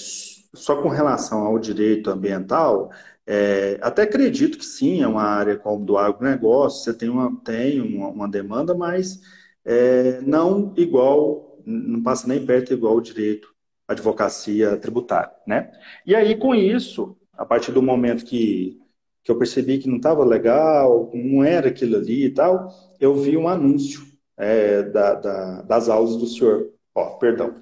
só 0.56 0.82
com 0.82 0.90
relação 0.90 1.46
ao 1.46 1.60
direito 1.60 2.10
ambiental, 2.10 2.92
é, 3.28 3.78
até 3.82 4.04
acredito 4.04 4.58
que 4.58 4.66
sim, 4.66 5.02
é 5.02 5.08
uma 5.08 5.24
área 5.24 5.58
como 5.58 5.86
do 5.86 5.98
agronegócio, 5.98 6.84
você 6.84 6.94
tem 6.94 7.10
uma, 7.10 7.36
tem 7.44 7.82
uma, 7.82 8.10
uma 8.10 8.28
demanda, 8.28 8.76
mas 8.76 9.22
é, 9.64 10.22
não 10.22 10.74
igual, 10.78 11.60
não 11.66 12.02
passa 12.04 12.28
nem 12.28 12.46
perto 12.46 12.74
igual 12.74 12.96
o 12.96 13.02
direito 13.02 13.54
advocacia 13.88 14.78
tributária, 14.78 15.32
né? 15.48 15.72
E 16.06 16.16
aí, 16.16 16.36
com 16.38 16.56
isso, 16.56 17.18
a 17.34 17.46
partir 17.46 17.72
do 17.72 17.82
momento 17.82 18.26
que, 18.26 18.80
que 19.24 19.32
eu 19.32 19.38
percebi 19.38 19.78
que 19.80 19.88
não 19.90 19.98
estava 19.98 20.24
legal, 20.26 21.12
não 21.14 21.44
era 21.44 21.70
aquilo 21.70 21.98
ali 21.98 22.26
e 22.26 22.30
tal, 22.30 22.70
eu 23.00 23.16
vi 23.16 23.38
um 23.38 23.48
anúncio 23.48 24.02
é, 24.38 24.84
da, 24.84 25.14
da, 25.16 25.62
das 25.64 25.90
aulas 25.90 26.18
do 26.18 26.28
senhor. 26.28 26.72
Ó, 26.94 27.18
perdão, 27.18 27.56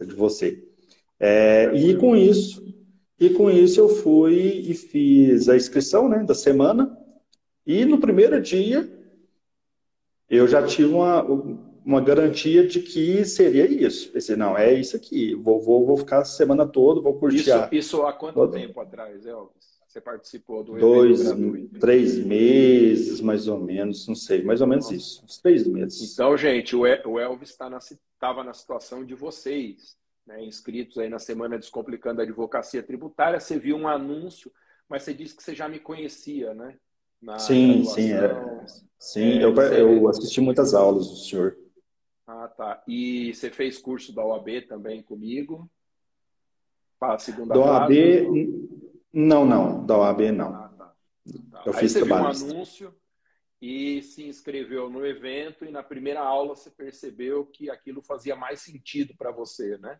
de 0.00 0.14
você. 0.14 0.63
É, 1.26 1.74
e 1.74 1.96
com 1.96 2.14
isso, 2.14 2.62
e 3.18 3.30
com 3.30 3.50
isso 3.50 3.80
eu 3.80 3.88
fui 3.88 4.34
e 4.34 4.74
fiz 4.74 5.48
a 5.48 5.56
inscrição 5.56 6.06
né, 6.06 6.22
da 6.22 6.34
semana. 6.34 6.94
E 7.66 7.86
no 7.86 7.98
primeiro 7.98 8.38
dia 8.42 8.86
eu 10.28 10.46
já 10.46 10.66
tive 10.66 10.92
uma, 10.92 11.22
uma 11.82 12.02
garantia 12.02 12.66
de 12.66 12.80
que 12.80 13.24
seria 13.24 13.64
isso. 13.64 14.12
Pensei, 14.12 14.36
não, 14.36 14.54
é 14.58 14.74
isso 14.74 14.96
aqui. 14.96 15.34
Vou, 15.34 15.62
vou, 15.62 15.86
vou 15.86 15.96
ficar 15.96 16.18
a 16.18 16.24
semana 16.26 16.66
toda, 16.66 17.00
vou 17.00 17.18
curtir. 17.18 17.38
Isso, 17.38 17.68
isso 17.72 18.02
há 18.02 18.12
quanto 18.12 18.34
todo... 18.34 18.52
tempo 18.52 18.78
atrás, 18.78 19.24
Elvis? 19.24 19.64
Você 19.88 20.02
participou 20.02 20.62
do 20.62 20.76
Dois, 20.76 21.22
três 21.80 22.18
meses, 22.18 23.22
mais 23.22 23.48
ou 23.48 23.60
menos, 23.60 24.06
não 24.08 24.14
sei, 24.14 24.42
mais 24.42 24.60
ou 24.60 24.66
menos 24.66 24.86
Nossa. 24.86 24.96
isso, 24.96 25.24
uns 25.24 25.38
três 25.38 25.66
meses. 25.66 26.12
Então, 26.12 26.36
gente, 26.36 26.76
o 26.76 26.84
Elvis 26.84 27.50
estava 27.50 27.80
tá 28.18 28.34
na, 28.34 28.44
na 28.44 28.52
situação 28.52 29.04
de 29.04 29.14
vocês, 29.14 29.96
né, 30.26 30.44
inscritos 30.44 30.98
aí 30.98 31.08
na 31.08 31.18
Semana 31.18 31.58
Descomplicando 31.58 32.20
a 32.20 32.24
Advocacia 32.24 32.82
Tributária. 32.82 33.40
Você 33.40 33.58
viu 33.58 33.76
um 33.76 33.88
anúncio, 33.88 34.52
mas 34.88 35.02
você 35.02 35.14
disse 35.14 35.36
que 35.36 35.42
você 35.42 35.54
já 35.54 35.68
me 35.68 35.78
conhecia, 35.78 36.54
né? 36.54 36.76
Sim, 37.38 37.84
sim, 37.84 38.12
é, 38.12 38.66
sim. 38.98 39.38
É, 39.38 39.44
eu, 39.44 39.54
eu 39.54 40.08
assisti 40.08 40.40
muitas 40.40 40.74
aulas 40.74 41.08
do 41.08 41.16
senhor. 41.16 41.56
Ah, 42.26 42.48
tá. 42.48 42.82
E 42.86 43.34
você 43.34 43.50
fez 43.50 43.78
curso 43.78 44.14
da 44.14 44.24
OAB 44.24 44.62
também 44.68 45.02
comigo? 45.02 45.70
Para 46.98 47.14
a 47.14 47.18
segunda 47.18 47.54
da? 47.54 47.60
OAB, 47.60 47.92
não, 49.12 49.44
não, 49.44 49.84
da 49.84 49.98
OAB 49.98 50.32
não. 50.32 50.54
Ah, 50.54 50.68
tá. 50.76 50.94
Tá. 51.50 51.62
Eu 51.66 51.72
Aí 51.72 51.80
fiz 51.80 51.92
você 51.92 52.04
viu 52.04 52.14
um 52.14 52.26
anúncio 52.26 52.94
e 53.60 54.02
se 54.02 54.26
inscreveu 54.26 54.90
no 54.90 55.06
evento 55.06 55.64
e 55.64 55.70
na 55.70 55.82
primeira 55.82 56.20
aula 56.20 56.54
você 56.54 56.70
percebeu 56.70 57.46
que 57.46 57.70
aquilo 57.70 58.02
fazia 58.02 58.36
mais 58.36 58.60
sentido 58.60 59.14
para 59.16 59.30
você, 59.30 59.78
né? 59.78 59.98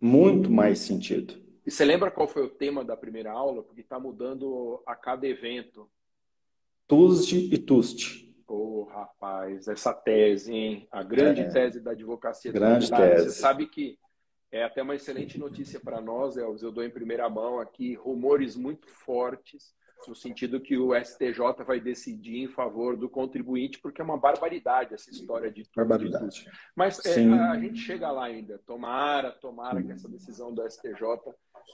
Muito 0.00 0.50
mais 0.50 0.80
sentido. 0.80 1.42
E 1.66 1.70
você 1.70 1.84
lembra 1.84 2.10
qual 2.10 2.28
foi 2.28 2.44
o 2.44 2.50
tema 2.50 2.84
da 2.84 2.96
primeira 2.96 3.32
aula? 3.32 3.62
Porque 3.62 3.80
está 3.80 3.98
mudando 3.98 4.82
a 4.86 4.94
cada 4.94 5.26
evento. 5.26 5.88
TUSD 6.86 7.54
e 7.54 7.58
TUST. 7.58 8.34
Ô, 8.46 8.82
oh, 8.82 8.84
rapaz, 8.84 9.66
essa 9.66 9.94
tese, 9.94 10.52
hein? 10.52 10.88
A 10.92 11.02
grande 11.02 11.40
é, 11.40 11.48
tese 11.48 11.80
da 11.80 11.92
advocacia. 11.92 12.52
Grande 12.52 12.90
tese. 12.90 13.30
Você 13.30 13.40
sabe 13.40 13.66
que 13.66 13.98
é 14.52 14.62
até 14.62 14.82
uma 14.82 14.94
excelente 14.94 15.38
notícia 15.38 15.80
para 15.80 16.00
nós, 16.00 16.36
Elvis. 16.36 16.62
Eu 16.62 16.70
dou 16.70 16.84
em 16.84 16.90
primeira 16.90 17.28
mão 17.30 17.58
aqui 17.58 17.94
rumores 17.94 18.54
muito 18.54 18.86
fortes, 18.86 19.74
no 20.08 20.14
sentido 20.14 20.60
que 20.60 20.76
o 20.76 20.94
STJ 20.94 21.64
vai 21.66 21.80
decidir 21.80 22.38
em 22.38 22.48
favor 22.48 22.96
do 22.96 23.08
contribuinte, 23.08 23.78
porque 23.78 24.00
é 24.00 24.04
uma 24.04 24.18
barbaridade 24.18 24.94
essa 24.94 25.10
história 25.10 25.50
de 25.50 25.64
tudo. 25.64 25.74
Barbaridade. 25.76 26.50
Mas 26.74 27.04
é, 27.04 27.24
a 27.24 27.58
gente 27.58 27.78
chega 27.78 28.10
lá 28.10 28.26
ainda. 28.26 28.58
Tomara, 28.66 29.30
tomara 29.32 29.82
que 29.82 29.92
essa 29.92 30.08
decisão 30.08 30.52
do 30.52 30.62
STJ 30.68 31.00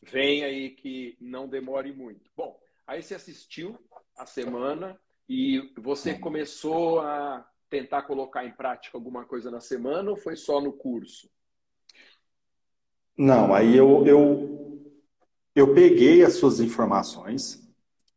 venha 0.05 0.49
e 0.49 0.71
que 0.71 1.17
não 1.21 1.49
demore 1.49 1.93
muito. 1.93 2.31
Bom, 2.37 2.59
aí 2.87 3.03
você 3.03 3.15
assistiu 3.15 3.79
a 4.17 4.27
semana 4.27 4.99
e 5.29 5.73
você 5.79 6.19
começou 6.19 7.01
a 7.01 7.47
tentar 7.69 8.03
colocar 8.03 8.45
em 8.45 8.53
prática 8.53 8.99
alguma 8.99 9.25
coisa 9.25 9.51
na 9.51 9.61
semana 9.61 10.11
ou 10.11 10.17
foi 10.17 10.37
só 10.37 10.61
no 10.61 10.73
curso? 10.73 11.31
Não, 13.17 13.55
aí 13.55 13.77
eu, 13.77 14.07
eu, 14.07 14.83
eu 15.55 15.75
peguei 15.75 16.25
as 16.25 16.35
suas 16.35 16.59
informações 16.59 17.60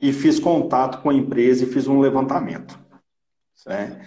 e 0.03 0.11
fiz 0.11 0.37
contato 0.37 1.01
com 1.01 1.09
a 1.09 1.13
empresa 1.13 1.63
e 1.63 1.67
fiz 1.67 1.87
um 1.87 2.01
levantamento. 2.01 2.77
Né? 3.65 4.05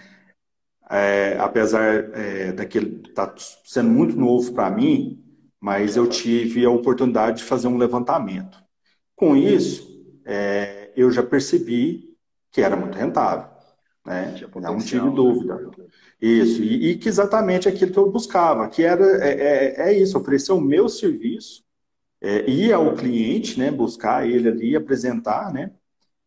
É, 0.90 1.38
apesar 1.38 2.10
é, 2.12 2.52
daquele 2.52 3.00
estar 3.08 3.28
tá 3.28 3.34
sendo 3.64 3.88
muito 3.88 4.14
novo 4.14 4.52
para 4.52 4.68
mim, 4.68 5.24
mas 5.58 5.96
eu 5.96 6.06
tive 6.06 6.66
a 6.66 6.70
oportunidade 6.70 7.38
de 7.38 7.44
fazer 7.44 7.68
um 7.68 7.78
levantamento. 7.78 8.62
Com 9.16 9.34
isso, 9.34 10.06
é, 10.26 10.92
eu 10.94 11.10
já 11.10 11.22
percebi 11.22 12.14
que 12.52 12.60
era 12.60 12.76
muito 12.76 12.98
rentável. 12.98 13.48
Né? 14.04 14.38
Não 14.54 14.78
tive 14.78 15.10
dúvida. 15.10 15.70
Isso, 16.20 16.62
e, 16.62 16.90
e, 16.90 16.98
que 16.98 17.08
exatamente 17.08 17.70
aquilo 17.70 17.92
que 17.92 17.98
eu 17.98 18.12
buscava, 18.12 18.68
que 18.68 18.82
era 18.82 19.02
é, 19.24 19.30
é, 19.30 19.88
é 19.88 19.98
isso, 19.98 20.18
oferecer 20.18 20.52
o 20.52 20.60
meu 20.60 20.90
serviço, 20.90 21.64
é, 22.20 22.48
ir 22.50 22.72
ao 22.74 22.94
cliente, 22.94 23.58
né, 23.58 23.70
buscar 23.70 24.28
ele 24.28 24.48
ali, 24.48 24.76
apresentar, 24.76 25.52
né, 25.52 25.72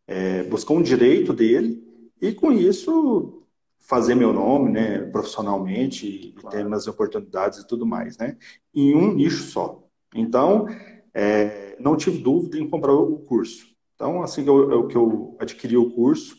é, 0.10 0.42
buscar 0.42 0.74
um 0.74 0.82
direito 0.82 1.32
dele, 1.32 1.88
e 2.20 2.34
com 2.34 2.52
isso 2.52 3.44
fazer 3.78 4.16
meu 4.16 4.34
nome, 4.34 4.72
né, 4.72 5.00
profissionalmente, 5.04 6.34
claro. 6.36 6.58
ter 6.58 6.66
minhas 6.66 6.88
oportunidades 6.88 7.60
e 7.60 7.68
tudo 7.68 7.86
mais, 7.86 8.18
né, 8.18 8.36
em 8.74 8.96
um 8.96 9.14
nicho 9.14 9.44
só. 9.44 9.84
Então, 10.16 10.68
é, 11.14 11.78
não 11.80 11.96
tive 11.96 12.18
dúvida 12.18 12.58
em 12.58 12.68
comprar 12.68 12.94
o 12.94 13.20
curso. 13.20 13.68
Então, 13.96 14.24
assim 14.24 14.44
que 14.44 14.50
eu, 14.50 14.88
que 14.88 14.98
eu 14.98 15.38
adquiri 15.40 15.78
o 15.78 15.92
curso, 15.92 16.38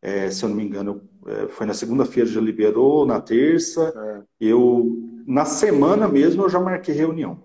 é, 0.00 0.30
se 0.30 0.42
eu 0.42 0.48
não 0.48 0.56
me 0.56 0.64
engano, 0.64 1.06
é, 1.26 1.48
foi 1.48 1.66
na 1.66 1.74
segunda-feira 1.74 2.28
já 2.28 2.40
liberou, 2.40 3.04
na 3.04 3.20
terça. 3.20 3.92
É. 3.94 4.22
Eu, 4.40 4.98
na 5.26 5.44
semana 5.44 6.08
mesmo, 6.08 6.42
eu 6.42 6.48
já 6.48 6.58
marquei 6.58 6.94
reunião 6.94 7.44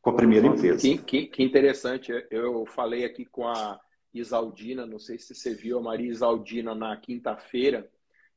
com 0.00 0.10
a 0.10 0.14
primeira 0.14 0.46
Nossa, 0.46 0.58
empresa. 0.58 0.80
Que, 0.80 0.98
que, 0.98 1.26
que, 1.26 1.42
interessante. 1.42 2.12
Eu 2.30 2.64
falei 2.66 3.04
aqui 3.04 3.24
com 3.24 3.46
a 3.48 3.80
Isaldina, 4.12 4.86
não 4.86 4.98
sei 4.98 5.18
se 5.18 5.34
você 5.34 5.54
viu 5.54 5.78
a 5.78 5.82
Maria 5.82 6.10
Isaldina 6.10 6.74
na 6.74 6.96
quinta-feira, 6.96 7.90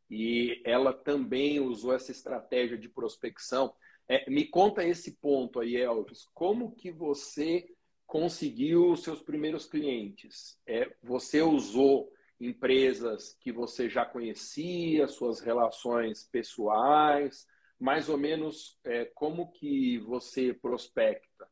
e 0.10 0.62
ela 0.65 0.93
também 0.93 1.60
usou 1.60 1.93
essa 1.93 2.12
estratégia 2.12 2.77
de 2.77 2.89
prospecção. 2.89 3.73
É, 4.07 4.29
me 4.29 4.45
conta 4.45 4.84
esse 4.84 5.15
ponto 5.17 5.60
aí, 5.62 5.77
Elvis. 5.77 6.25
Como 6.34 6.75
que 6.75 6.91
você 6.91 7.65
conseguiu 8.05 8.91
os 8.91 9.03
seus 9.03 9.21
primeiros 9.21 9.65
clientes? 9.65 10.60
É, 10.67 10.93
você 11.01 11.41
usou 11.41 12.12
empresas 12.41 13.38
que 13.39 13.51
você 13.53 13.88
já 13.89 14.05
conhecia, 14.05 15.07
suas 15.07 15.39
relações 15.39 16.27
pessoais, 16.29 17.47
mais 17.79 18.10
ou 18.10 18.17
menos 18.17 18.77
é, 18.84 19.05
como 19.05 19.51
que 19.51 19.99
você 19.99 20.53
prospecta? 20.53 21.50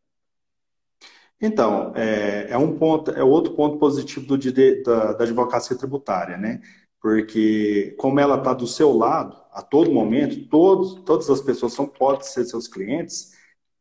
Então, 1.42 1.94
é, 1.96 2.48
é, 2.50 2.58
um 2.58 2.78
ponto, 2.78 3.12
é 3.12 3.24
outro 3.24 3.54
ponto 3.54 3.78
positivo 3.78 4.26
do, 4.26 4.38
da, 4.84 5.14
da 5.14 5.24
advocacia 5.24 5.78
tributária, 5.78 6.38
né? 6.38 6.62
Porque 7.02 7.96
como 7.98 8.20
ela 8.20 8.38
está 8.38 8.54
do 8.54 8.68
seu 8.68 8.92
lado 8.92 9.38
a 9.54 9.62
todo 9.62 9.92
momento, 9.92 10.48
todos, 10.50 10.96
todas 11.06 11.30
as 11.30 11.42
pessoas 11.42 11.74
são 11.74 11.88
podem 11.88 12.24
ser 12.24 12.44
seus 12.46 12.68
clientes. 12.68 13.32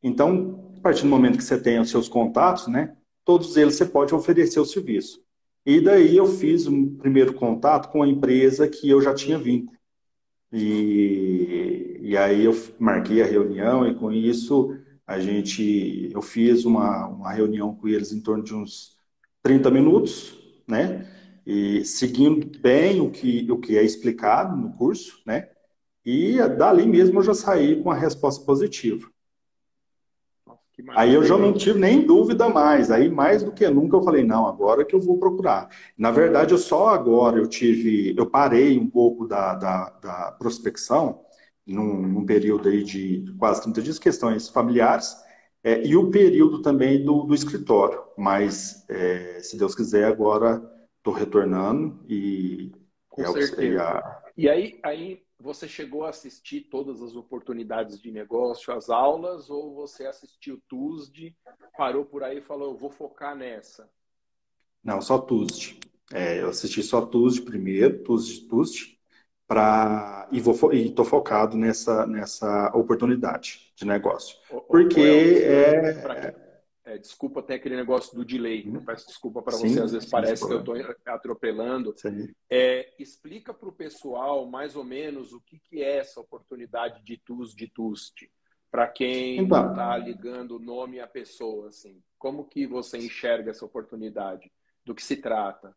Então, 0.00 0.72
a 0.78 0.80
partir 0.80 1.02
do 1.02 1.08
momento 1.08 1.36
que 1.36 1.42
você 1.42 1.60
tem 1.60 1.80
os 1.80 1.90
seus 1.90 2.08
contatos, 2.08 2.68
né? 2.68 2.96
Todos 3.24 3.56
eles 3.56 3.74
você 3.74 3.84
pode 3.84 4.14
oferecer 4.14 4.60
o 4.60 4.64
serviço. 4.64 5.20
E 5.66 5.80
daí 5.80 6.16
eu 6.16 6.26
fiz 6.26 6.66
um 6.66 6.96
primeiro 6.96 7.34
contato 7.34 7.90
com 7.90 8.02
a 8.02 8.08
empresa 8.08 8.68
que 8.68 8.88
eu 8.88 9.02
já 9.02 9.12
tinha 9.12 9.36
vínculo. 9.36 9.76
E, 10.52 11.98
e 12.00 12.16
aí 12.16 12.44
eu 12.44 12.56
marquei 12.78 13.20
a 13.20 13.26
reunião 13.26 13.86
e 13.86 13.94
com 13.94 14.10
isso 14.10 14.74
a 15.08 15.18
gente, 15.18 16.10
eu 16.12 16.20
fiz 16.20 16.66
uma, 16.66 17.06
uma 17.08 17.32
reunião 17.32 17.74
com 17.74 17.88
eles 17.88 18.12
em 18.12 18.20
torno 18.20 18.44
de 18.44 18.54
uns 18.54 18.94
30 19.42 19.70
minutos, 19.70 20.38
né? 20.68 21.10
E 21.46 21.82
seguindo 21.82 22.60
bem 22.60 23.00
o 23.00 23.10
que, 23.10 23.50
o 23.50 23.56
que 23.56 23.78
é 23.78 23.82
explicado 23.82 24.54
no 24.54 24.70
curso, 24.74 25.22
né? 25.24 25.48
E 26.04 26.36
dali 26.58 26.86
mesmo 26.86 27.20
eu 27.20 27.22
já 27.22 27.32
saí 27.32 27.82
com 27.82 27.90
a 27.90 27.94
resposta 27.94 28.44
positiva. 28.44 29.08
Aí 30.90 31.14
eu 31.14 31.24
já 31.24 31.38
não 31.38 31.54
tive 31.54 31.78
nem 31.78 32.06
dúvida 32.06 32.46
mais. 32.50 32.90
Aí, 32.90 33.08
mais 33.08 33.42
do 33.42 33.50
que 33.50 33.66
nunca, 33.68 33.96
eu 33.96 34.02
falei, 34.02 34.22
não, 34.22 34.46
agora 34.46 34.84
que 34.84 34.94
eu 34.94 35.00
vou 35.00 35.18
procurar. 35.18 35.70
Na 35.96 36.10
verdade, 36.10 36.52
eu 36.52 36.58
só 36.58 36.90
agora 36.90 37.38
eu 37.38 37.46
tive, 37.46 38.14
eu 38.16 38.26
parei 38.26 38.78
um 38.78 38.86
pouco 38.86 39.26
da, 39.26 39.54
da, 39.54 39.90
da 40.02 40.32
prospecção, 40.32 41.20
num, 41.68 42.02
num, 42.02 42.26
período 42.26 42.68
aí 42.68 42.82
de 42.82 43.24
quase 43.38 43.62
30 43.62 43.82
dias, 43.82 43.98
questões 43.98 44.48
familiares, 44.48 45.14
é, 45.62 45.86
e 45.86 45.96
o 45.96 46.10
período 46.10 46.62
também 46.62 47.04
do, 47.04 47.24
do 47.24 47.34
escritório. 47.34 48.02
Mas, 48.16 48.84
é, 48.88 49.40
se 49.40 49.58
Deus 49.58 49.74
quiser, 49.74 50.04
agora 50.04 50.62
estou 50.96 51.12
retornando 51.12 52.04
e... 52.08 52.72
Com 53.08 53.22
é, 53.22 53.32
certeza. 53.32 53.82
A... 53.82 54.22
E 54.36 54.48
aí, 54.48 54.78
aí 54.82 55.22
você 55.40 55.68
chegou 55.68 56.04
a 56.04 56.10
assistir 56.10 56.62
todas 56.62 57.00
as 57.00 57.14
oportunidades 57.14 58.00
de 58.00 58.10
negócio, 58.10 58.72
as 58.72 58.90
aulas, 58.90 59.48
ou 59.50 59.74
você 59.74 60.06
assistiu 60.06 60.60
Tuesday, 60.68 61.34
parou 61.76 62.04
por 62.04 62.24
aí 62.24 62.38
e 62.38 62.42
falou, 62.42 62.76
vou 62.76 62.90
focar 62.90 63.36
nessa? 63.36 63.88
Não, 64.82 65.00
só 65.00 65.18
Tuesday. 65.18 65.78
É, 66.12 66.40
eu 66.40 66.48
assisti 66.48 66.82
só 66.82 67.04
Tuesday 67.04 67.44
primeiro, 67.44 68.02
Tuesday, 68.02 68.48
Tuesday, 68.48 68.97
pra, 69.48 70.28
e 70.30 70.40
vou 70.40 70.72
e 70.74 70.90
tô 70.90 71.04
focado 71.04 71.56
nessa, 71.56 72.06
nessa 72.06 72.70
oportunidade 72.76 73.72
de 73.74 73.86
negócio. 73.86 74.36
Porque 74.68 75.00
é... 75.00 76.46
É, 76.84 76.96
desculpa, 76.96 77.42
tem 77.42 77.56
aquele 77.56 77.76
negócio 77.76 78.16
do 78.16 78.24
delay. 78.24 78.66
Eu 78.66 78.80
peço 78.80 79.06
desculpa 79.08 79.42
para 79.42 79.54
você, 79.54 79.78
às 79.78 79.92
vezes 79.92 80.08
parece 80.08 80.46
que 80.46 80.52
eu 80.52 80.60
estou 80.60 80.74
atropelando. 81.04 81.94
É, 82.48 82.94
explica 82.98 83.52
para 83.52 83.68
o 83.68 83.72
pessoal 83.72 84.46
mais 84.46 84.74
ou 84.74 84.82
menos 84.82 85.34
o 85.34 85.40
que, 85.42 85.58
que 85.58 85.82
é 85.82 85.98
essa 85.98 86.18
oportunidade 86.18 87.04
de 87.04 87.18
TUS 87.18 87.54
de 87.54 87.68
TUST. 87.68 88.30
para 88.70 88.88
quem 88.88 89.38
então, 89.38 89.68
está 89.68 89.98
ligando 89.98 90.56
o 90.56 90.58
nome 90.58 90.98
à 90.98 91.06
pessoa, 91.06 91.68
assim? 91.68 92.02
Como 92.18 92.48
que 92.48 92.66
você 92.66 92.96
enxerga 92.96 93.50
essa 93.50 93.66
oportunidade? 93.66 94.50
Do 94.82 94.94
que 94.94 95.02
se 95.02 95.16
trata? 95.16 95.76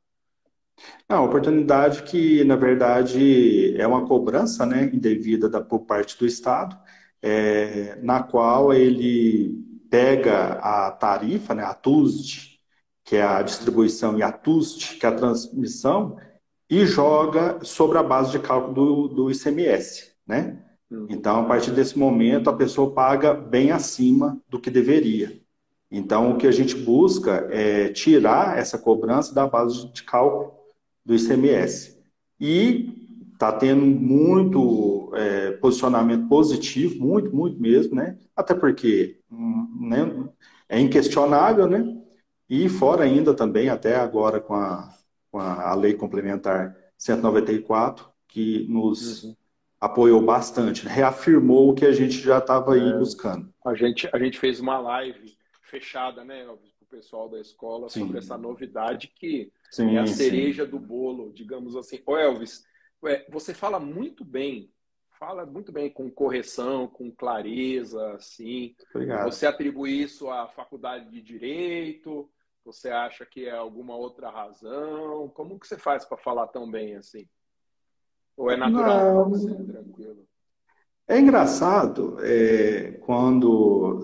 É 1.08 1.14
uma 1.14 1.24
oportunidade 1.24 2.04
que, 2.04 2.44
na 2.46 2.56
verdade, 2.56 3.76
é 3.78 3.86
uma 3.86 4.06
cobrança 4.08 4.66
né, 4.66 4.90
indevida 4.94 5.50
da, 5.50 5.60
por 5.60 5.82
parte 5.82 6.18
do 6.18 6.26
Estado, 6.26 6.78
é, 7.22 8.00
na 8.02 8.24
qual 8.24 8.74
ele 8.74 9.62
pega 9.90 10.54
a 10.54 10.90
tarifa, 10.92 11.54
né, 11.54 11.64
a 11.64 11.74
TUSD, 11.74 12.60
que 13.04 13.18
é 13.18 13.24
a 13.24 13.42
distribuição, 13.42 14.18
e 14.18 14.24
a 14.24 14.32
TUST, 14.32 14.98
que 14.98 15.06
é 15.06 15.10
a 15.10 15.16
transmissão, 15.16 16.18
e 16.70 16.86
joga 16.86 17.60
sobre 17.62 17.98
a 17.98 18.04
base 18.04 18.32
de 18.32 18.40
cálculo 18.40 18.74
do, 18.74 19.08
do 19.10 19.32
ICMS. 19.32 20.14
Né? 20.26 20.64
Uhum. 20.90 21.08
Então, 21.10 21.42
a 21.42 21.44
partir 21.44 21.72
desse 21.72 22.00
momento, 22.00 22.50
a 22.50 22.56
pessoa 22.56 22.94
paga 22.94 23.34
bem 23.34 23.72
acima 23.72 24.42
do 24.48 24.62
que 24.62 24.72
deveria. 24.72 25.42
Então, 25.92 26.32
o 26.32 26.38
que 26.38 26.48
a 26.48 26.52
gente 26.52 26.74
busca 26.74 27.50
é 27.52 27.90
tirar 27.90 28.58
essa 28.58 28.78
cobrança 28.78 29.36
da 29.36 29.46
base 29.46 29.92
de 29.92 30.04
cálculo 30.04 30.61
do 31.06 31.16
ICMS. 31.16 32.02
E 32.40 33.22
está 33.34 33.52
tendo 33.52 33.86
muito 33.86 35.12
é, 35.16 35.52
posicionamento 35.54 36.28
positivo, 36.28 37.04
muito, 37.04 37.36
muito 37.36 37.60
mesmo, 37.60 37.96
né? 37.96 38.18
Até 38.36 38.54
porque 38.54 39.20
hum, 39.32 39.88
né, 39.90 40.30
é 40.70 40.80
inquestionável, 40.80 41.68
né? 41.68 41.98
E 42.50 42.68
fora 42.70 43.04
ainda 43.04 43.34
também, 43.34 43.70
até 43.70 43.96
agora 43.96 44.40
com 44.40 44.54
a, 44.54 44.94
com 45.32 45.40
a 45.40 45.74
lei 45.74 45.94
complementar 45.94 46.76
194, 46.98 48.10
que 48.28 48.66
nos 48.70 49.24
uhum 49.24 49.36
apoiou 49.82 50.22
bastante, 50.22 50.86
né? 50.86 50.94
reafirmou 50.94 51.72
o 51.72 51.74
que 51.74 51.86
a 51.86 51.92
gente 51.92 52.22
já 52.22 52.38
estava 52.38 52.76
aí 52.76 52.88
é, 52.88 52.98
buscando. 52.98 53.52
A 53.66 53.74
gente, 53.74 54.08
a 54.14 54.20
gente 54.20 54.38
fez 54.38 54.60
uma 54.60 54.78
live 54.78 55.36
fechada, 55.64 56.24
né, 56.24 56.44
Elvis, 56.44 56.71
pessoal 56.92 57.30
da 57.30 57.40
escola 57.40 57.90
sim. 57.90 58.02
sobre 58.02 58.18
essa 58.20 58.38
novidade 58.38 59.08
que 59.08 59.52
sim, 59.72 59.96
é 59.96 60.00
a 60.00 60.06
cereja 60.06 60.66
sim. 60.66 60.70
do 60.70 60.78
bolo, 60.78 61.32
digamos 61.34 61.76
assim. 61.76 62.04
Ô 62.06 62.18
Elvis, 62.18 62.66
você 63.30 63.54
fala 63.54 63.80
muito 63.80 64.26
bem, 64.26 64.70
fala 65.18 65.46
muito 65.46 65.72
bem 65.72 65.90
com 65.90 66.12
correção, 66.12 66.88
com 66.88 67.10
clareza, 67.10 68.14
assim. 68.14 68.76
Obrigado. 68.94 69.32
Você 69.32 69.48
atribui 69.48 70.02
isso 70.02 70.30
à 70.30 70.48
faculdade 70.50 71.10
de 71.10 71.22
direito? 71.22 72.30
Você 72.66 72.90
acha 72.90 73.26
que 73.26 73.46
é 73.46 73.52
alguma 73.52 73.96
outra 73.96 74.30
razão? 74.30 75.30
Como 75.30 75.60
que 75.60 75.68
você 75.68 75.78
faz 75.78 76.06
para 76.06 76.18
falar 76.18 76.48
tão 76.48 76.70
bem 76.70 76.96
assim? 76.96 77.28
Ou 78.38 78.52
é 78.52 78.58
natural? 78.58 79.30
Você, 79.30 79.54
tranquilo? 79.64 80.28
É 81.08 81.20
engraçado 81.20 82.18
é, 82.22 82.92
quando 83.04 84.02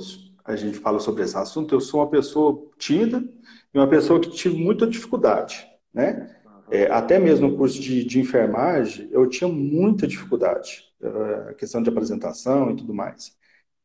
a 0.48 0.56
gente 0.56 0.80
fala 0.80 1.00
sobre 1.00 1.24
esse 1.24 1.38
assunto. 1.38 1.76
Eu 1.76 1.82
sou 1.82 2.00
uma 2.00 2.10
pessoa 2.10 2.66
tímida 2.78 3.22
e 3.74 3.78
uma 3.78 3.88
pessoa 3.88 4.20
que 4.20 4.32
tive 4.32 4.56
muita 4.56 4.88
dificuldade, 4.88 5.68
né? 5.94 6.34
É, 6.72 6.86
até 6.92 7.20
mesmo 7.20 7.48
no 7.48 7.58
curso 7.58 7.80
de, 7.80 8.04
de, 8.04 8.20
enfermagem, 8.20 9.08
eu 9.12 9.28
tinha 9.28 9.48
muita 9.48 10.06
dificuldade, 10.06 10.84
a 11.50 11.54
questão 11.54 11.82
de 11.82 11.90
apresentação 11.90 12.72
e 12.72 12.76
tudo 12.76 12.94
mais. 12.94 13.38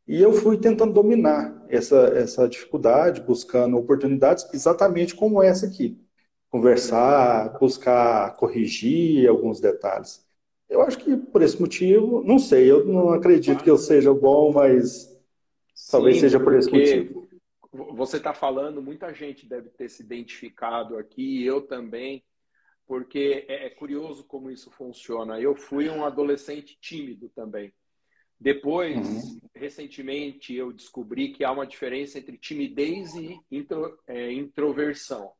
E 0.06 0.20
eu 0.20 0.32
fui 0.32 0.58
tentando 0.58 0.92
dominar 0.92 1.64
essa, 1.68 1.96
essa 2.16 2.48
dificuldade, 2.48 3.20
buscando 3.20 3.76
oportunidades 3.76 4.48
exatamente 4.52 5.14
como 5.14 5.42
essa 5.42 5.66
aqui. 5.66 5.96
Conversar, 6.50 7.56
buscar 7.58 8.36
corrigir 8.36 9.28
alguns 9.28 9.60
detalhes. 9.60 10.24
Eu 10.68 10.82
acho 10.82 10.98
que 10.98 11.16
por 11.16 11.40
esse 11.42 11.60
motivo, 11.60 12.22
não 12.24 12.38
sei, 12.38 12.70
eu 12.70 12.84
não 12.84 13.10
acredito 13.12 13.62
que 13.62 13.70
eu 13.70 13.78
seja 13.78 14.12
bom, 14.12 14.52
mas 14.52 15.11
Sim, 15.82 15.90
talvez 15.90 16.20
seja 16.20 16.38
por 16.38 16.54
esse 16.54 16.70
motivo. 16.70 17.28
Você 17.94 18.18
está 18.18 18.32
falando, 18.32 18.80
muita 18.80 19.12
gente 19.12 19.48
deve 19.48 19.68
ter 19.70 19.88
se 19.88 20.02
identificado 20.02 20.96
aqui, 20.96 21.44
eu 21.44 21.62
também, 21.62 22.22
porque 22.86 23.44
é, 23.48 23.66
é 23.66 23.70
curioso 23.70 24.24
como 24.24 24.50
isso 24.50 24.70
funciona. 24.70 25.40
Eu 25.40 25.56
fui 25.56 25.88
um 25.88 26.04
adolescente 26.04 26.78
tímido 26.80 27.28
também. 27.30 27.74
Depois, 28.38 28.96
uhum. 28.96 29.40
recentemente, 29.54 30.54
eu 30.54 30.72
descobri 30.72 31.32
que 31.32 31.44
há 31.44 31.50
uma 31.50 31.66
diferença 31.66 32.18
entre 32.18 32.38
timidez 32.38 33.14
e 33.16 33.40
intro, 33.50 33.98
é, 34.06 34.32
introversão. 34.32 35.32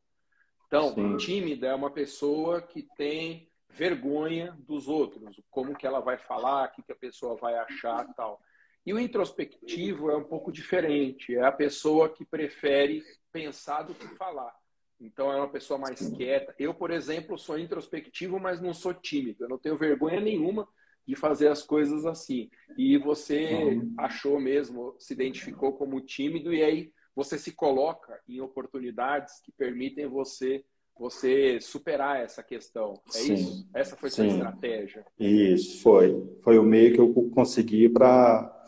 Então, 0.67 0.95
Sim. 0.95 1.17
tímida 1.19 1.69
é 1.69 1.75
uma 1.75 1.91
pessoa 1.91 2.61
que 2.63 2.89
tem 2.97 3.49
vergonha 3.69 4.57
dos 4.59 4.89
outros, 4.89 5.41
como 5.51 5.77
que 5.77 5.87
ela 5.87 6.01
vai 6.01 6.19
falar, 6.19 6.69
o 6.69 6.73
que, 6.73 6.83
que 6.83 6.93
a 6.93 6.97
pessoa 6.97 7.37
vai 7.37 7.55
achar 7.55 8.07
tal. 8.15 8.41
E 8.85 8.93
o 8.93 8.99
introspectivo 8.99 10.11
é 10.11 10.17
um 10.17 10.25
pouco 10.25 10.51
diferente, 10.51 11.35
é 11.35 11.45
a 11.45 11.53
pessoa 11.53 12.09
que 12.09 12.25
prefere 12.25 13.03
pensar 13.33 13.83
do 13.83 13.95
que 13.95 14.07
falar. 14.17 14.53
Então 15.01 15.33
é 15.33 15.37
uma 15.37 15.49
pessoa 15.49 15.79
mais 15.79 16.09
quieta. 16.11 16.55
Eu, 16.59 16.75
por 16.75 16.91
exemplo, 16.91 17.39
sou 17.39 17.59
introspectivo, 17.59 18.39
mas 18.39 18.61
não 18.61 18.73
sou 18.73 18.95
tímido. 18.95 19.45
Eu 19.45 19.49
não 19.49 19.59
tenho 19.59 19.77
vergonha 19.77 20.21
nenhuma 20.21 20.67
de 21.07 21.17
fazer 21.17 21.49
as 21.49 21.63
coisas 21.63 22.07
assim. 22.07 22.49
E 22.79 22.97
você 22.99 23.81
achou 23.99 24.41
mesmo, 24.41 24.95
se 24.99 25.13
identificou 25.13 25.73
como 25.73 26.01
tímido 26.01 26.55
e 26.55 26.63
aí 26.63 26.93
você 27.15 27.37
se 27.37 27.53
coloca 27.53 28.21
em 28.29 28.41
oportunidades 28.41 29.41
que 29.45 29.53
permitem 29.53 30.07
você 30.07 30.65
você 30.95 31.59
superar 31.59 32.23
essa 32.23 32.43
questão. 32.43 33.01
É 33.09 33.19
Sim. 33.19 33.35
isso? 33.35 33.69
Essa 33.75 33.97
foi 33.97 34.11
sua 34.11 34.27
estratégia? 34.27 35.05
Isso, 35.19 35.83
foi. 35.83 36.39
Foi 36.43 36.59
o 36.59 36.63
meio 36.63 36.93
que 36.95 37.01
eu 37.01 37.13
consegui 37.31 37.89
para 37.89 38.62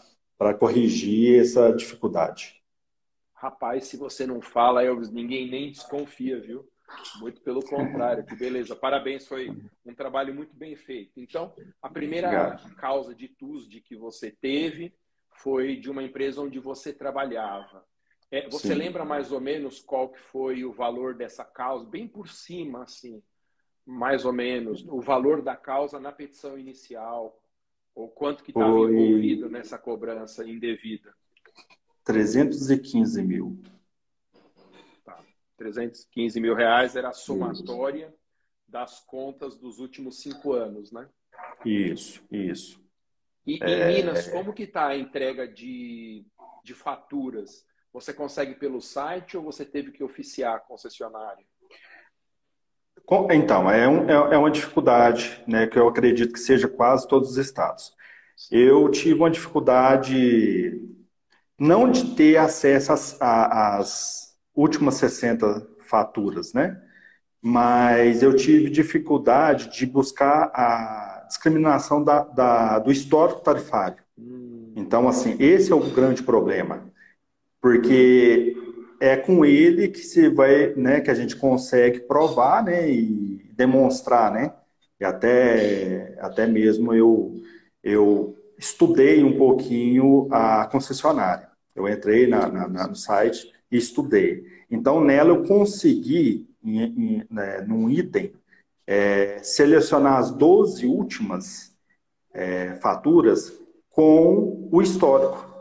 corrigir 0.58 1.40
essa 1.40 1.72
dificuldade. 1.72 2.62
Rapaz, 3.34 3.86
se 3.86 3.96
você 3.96 4.26
não 4.26 4.40
fala, 4.40 4.82
Elvis, 4.82 5.10
ninguém 5.10 5.50
nem 5.50 5.70
desconfia, 5.70 6.40
viu? 6.40 6.68
Muito 7.20 7.40
pelo 7.40 7.62
contrário, 7.62 8.24
que 8.24 8.36
beleza. 8.36 8.76
Parabéns, 8.76 9.26
foi 9.26 9.50
um 9.84 9.94
trabalho 9.94 10.34
muito 10.34 10.54
bem 10.54 10.76
feito. 10.76 11.20
Então, 11.20 11.54
a 11.82 11.88
primeira 11.88 12.28
Obrigado. 12.28 12.74
causa 12.76 13.14
de 13.14 13.28
TUSD 13.28 13.80
que 13.80 13.96
você 13.96 14.30
teve 14.30 14.94
foi 15.36 15.76
de 15.76 15.90
uma 15.90 16.02
empresa 16.02 16.40
onde 16.40 16.58
você 16.58 16.92
trabalhava. 16.92 17.84
É, 18.30 18.48
você 18.48 18.68
Sim. 18.68 18.74
lembra 18.74 19.04
mais 19.04 19.30
ou 19.30 19.40
menos 19.40 19.80
qual 19.80 20.08
que 20.08 20.18
foi 20.18 20.64
o 20.64 20.72
valor 20.72 21.14
dessa 21.14 21.44
causa, 21.44 21.84
bem 21.84 22.08
por 22.08 22.28
cima, 22.28 22.82
assim, 22.82 23.22
mais 23.84 24.24
ou 24.24 24.32
menos, 24.32 24.86
o 24.88 25.00
valor 25.00 25.42
da 25.42 25.56
causa 25.56 26.00
na 26.00 26.10
petição 26.10 26.58
inicial, 26.58 27.38
ou 27.94 28.08
quanto 28.08 28.42
que 28.42 28.50
estava 28.50 28.68
envolvido 28.68 29.48
nessa 29.48 29.78
cobrança 29.78 30.46
indevida? 30.46 31.14
315 32.04 33.22
mil. 33.22 33.58
Tá. 35.04 35.18
315 35.56 36.40
mil 36.40 36.54
reais 36.54 36.96
era 36.96 37.10
a 37.10 37.12
somatória 37.12 38.08
isso. 38.08 38.18
das 38.66 39.00
contas 39.00 39.56
dos 39.56 39.78
últimos 39.78 40.20
cinco 40.20 40.52
anos, 40.52 40.90
né? 40.92 41.08
Isso, 41.64 42.22
isso. 42.30 42.82
E 43.46 43.62
é... 43.62 43.90
em 43.90 43.96
Minas, 43.96 44.28
como 44.28 44.52
que 44.52 44.64
está 44.64 44.88
a 44.88 44.96
entrega 44.96 45.46
de, 45.46 46.26
de 46.62 46.74
faturas? 46.74 47.64
Você 47.92 48.12
consegue 48.12 48.54
pelo 48.54 48.80
site 48.80 49.36
ou 49.36 49.42
você 49.42 49.64
teve 49.64 49.92
que 49.92 50.02
oficiar 50.02 50.56
a 50.56 50.60
concessionária? 50.60 51.46
Então, 53.30 53.70
é, 53.70 53.86
um, 53.86 54.08
é, 54.08 54.34
é 54.34 54.38
uma 54.38 54.50
dificuldade, 54.50 55.42
né, 55.46 55.66
que 55.66 55.78
eu 55.78 55.86
acredito 55.88 56.32
que 56.32 56.40
seja 56.40 56.68
quase 56.68 57.06
todos 57.06 57.30
os 57.30 57.36
estados. 57.36 57.92
Eu 58.50 58.88
tive 58.90 59.14
uma 59.14 59.30
dificuldade 59.30 60.80
não 61.58 61.90
de 61.90 62.14
ter 62.14 62.36
acesso 62.36 62.92
às, 62.92 63.20
às 63.20 64.36
últimas 64.54 64.94
60 64.96 65.66
faturas, 65.80 66.52
né? 66.52 66.80
Mas 67.40 68.22
eu 68.22 68.34
tive 68.34 68.70
dificuldade 68.70 69.70
de 69.70 69.86
buscar 69.86 70.50
a 70.54 71.24
discriminação 71.28 72.02
da, 72.02 72.20
da 72.24 72.78
do 72.78 72.90
histórico 72.90 73.42
tarifário. 73.42 74.02
Hum. 74.18 74.72
Então, 74.76 75.06
assim, 75.06 75.36
esse 75.38 75.70
é 75.70 75.74
o 75.74 75.90
grande 75.90 76.22
problema 76.22 76.92
porque 77.64 78.54
é 79.00 79.16
com 79.16 79.44
ele 79.44 79.88
que 79.88 80.00
se 80.00 80.28
vai, 80.28 80.74
né, 80.74 81.00
que 81.00 81.10
a 81.10 81.14
gente 81.14 81.36
consegue 81.36 82.00
provar, 82.00 82.64
né, 82.64 82.88
e 82.90 83.50
demonstrar, 83.52 84.32
né, 84.32 84.52
e 85.00 85.04
até, 85.04 86.16
até 86.20 86.46
mesmo 86.46 86.94
eu, 86.94 87.40
eu 87.82 88.36
estudei 88.58 89.22
um 89.22 89.36
pouquinho 89.36 90.28
a 90.30 90.66
concessionária. 90.66 91.48
Eu 91.74 91.88
entrei 91.88 92.26
na, 92.26 92.48
na, 92.48 92.68
na 92.68 92.86
no 92.86 92.94
site 92.94 93.52
e 93.70 93.76
estudei. 93.76 94.44
Então, 94.70 95.02
nela 95.02 95.30
eu 95.30 95.44
consegui, 95.44 96.48
em, 96.62 96.82
em, 96.82 97.26
né, 97.30 97.60
num 97.62 97.90
item, 97.90 98.32
é, 98.86 99.38
selecionar 99.42 100.18
as 100.18 100.30
12 100.30 100.86
últimas 100.86 101.74
é, 102.32 102.74
faturas 102.76 103.52
com 103.90 104.68
o 104.70 104.82
histórico. 104.82 105.53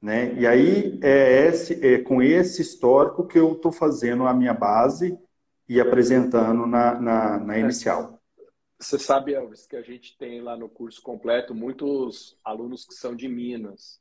Né? 0.00 0.34
E 0.34 0.46
aí 0.46 0.98
é, 1.02 1.46
esse, 1.46 1.86
é 1.86 1.98
com 1.98 2.22
esse 2.22 2.62
histórico 2.62 3.26
que 3.26 3.38
eu 3.38 3.52
estou 3.52 3.70
fazendo 3.70 4.26
a 4.26 4.32
minha 4.32 4.54
base 4.54 5.18
e 5.68 5.80
apresentando 5.80 6.66
na, 6.66 6.98
na, 6.98 7.38
na 7.38 7.56
é. 7.56 7.60
inicial. 7.60 8.18
Você 8.78 8.98
sabe, 8.98 9.34
Elvis, 9.34 9.66
que 9.66 9.76
a 9.76 9.82
gente 9.82 10.16
tem 10.16 10.40
lá 10.40 10.56
no 10.56 10.68
curso 10.68 11.02
completo 11.02 11.54
muitos 11.54 12.38
alunos 12.42 12.86
que 12.86 12.94
são 12.94 13.14
de 13.14 13.28
Minas. 13.28 14.00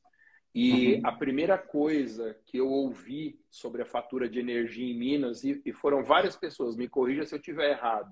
E 0.55 0.95
uhum. 0.95 1.01
a 1.03 1.11
primeira 1.11 1.57
coisa 1.57 2.35
que 2.45 2.57
eu 2.57 2.69
ouvi 2.69 3.39
sobre 3.49 3.81
a 3.81 3.85
fatura 3.85 4.27
de 4.27 4.39
energia 4.39 4.89
em 4.89 4.97
Minas, 4.97 5.43
e, 5.43 5.61
e 5.65 5.73
foram 5.73 6.03
várias 6.03 6.35
pessoas, 6.35 6.77
me 6.77 6.87
corrija 6.87 7.25
se 7.25 7.35
eu 7.35 7.39
estiver 7.39 7.71
errado, 7.71 8.11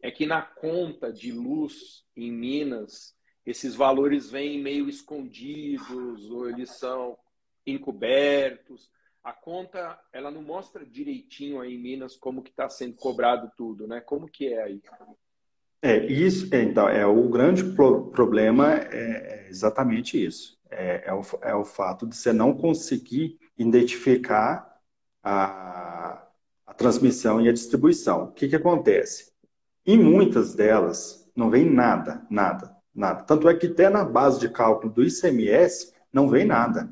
é 0.00 0.10
que 0.10 0.26
na 0.26 0.42
conta 0.42 1.10
de 1.10 1.32
luz 1.32 2.04
em 2.14 2.30
Minas, 2.30 3.16
esses 3.46 3.74
valores 3.74 4.30
vêm 4.30 4.62
meio 4.62 4.88
escondidos, 4.88 6.30
ou 6.30 6.48
eles 6.48 6.70
são 6.70 7.18
encobertos. 7.66 8.90
A 9.22 9.32
conta, 9.32 9.98
ela 10.12 10.30
não 10.30 10.42
mostra 10.42 10.84
direitinho 10.84 11.60
aí 11.60 11.74
em 11.74 11.78
Minas 11.78 12.16
como 12.16 12.42
que 12.42 12.50
está 12.50 12.68
sendo 12.68 12.94
cobrado 12.94 13.50
tudo, 13.56 13.86
né? 13.86 14.00
Como 14.00 14.28
que 14.28 14.52
é 14.52 14.62
aí? 14.62 14.82
É, 15.80 16.06
isso, 16.06 16.54
então, 16.54 16.88
é 16.88 17.06
o 17.06 17.28
grande 17.28 17.64
pro, 17.74 18.10
problema 18.10 18.74
é, 18.74 19.46
é 19.46 19.48
exatamente 19.48 20.22
isso. 20.22 20.58
É, 20.70 21.04
é, 21.06 21.12
o, 21.12 21.22
é 21.42 21.54
o 21.54 21.64
fato 21.64 22.06
de 22.06 22.16
você 22.16 22.32
não 22.32 22.54
conseguir 22.54 23.38
identificar 23.56 24.80
a, 25.22 26.26
a 26.66 26.74
transmissão 26.74 27.40
e 27.40 27.48
a 27.48 27.52
distribuição. 27.52 28.24
O 28.24 28.32
que, 28.32 28.48
que 28.48 28.56
acontece? 28.56 29.32
Em 29.86 29.98
muitas 29.98 30.54
delas, 30.54 31.30
não 31.36 31.50
vem 31.50 31.70
nada, 31.70 32.26
nada, 32.30 32.74
nada. 32.94 33.22
Tanto 33.22 33.48
é 33.48 33.54
que 33.54 33.66
até 33.66 33.88
na 33.88 34.04
base 34.04 34.38
de 34.40 34.48
cálculo 34.48 34.92
do 34.92 35.02
ICMS, 35.02 35.92
não 36.12 36.28
vem 36.28 36.44
nada. 36.44 36.88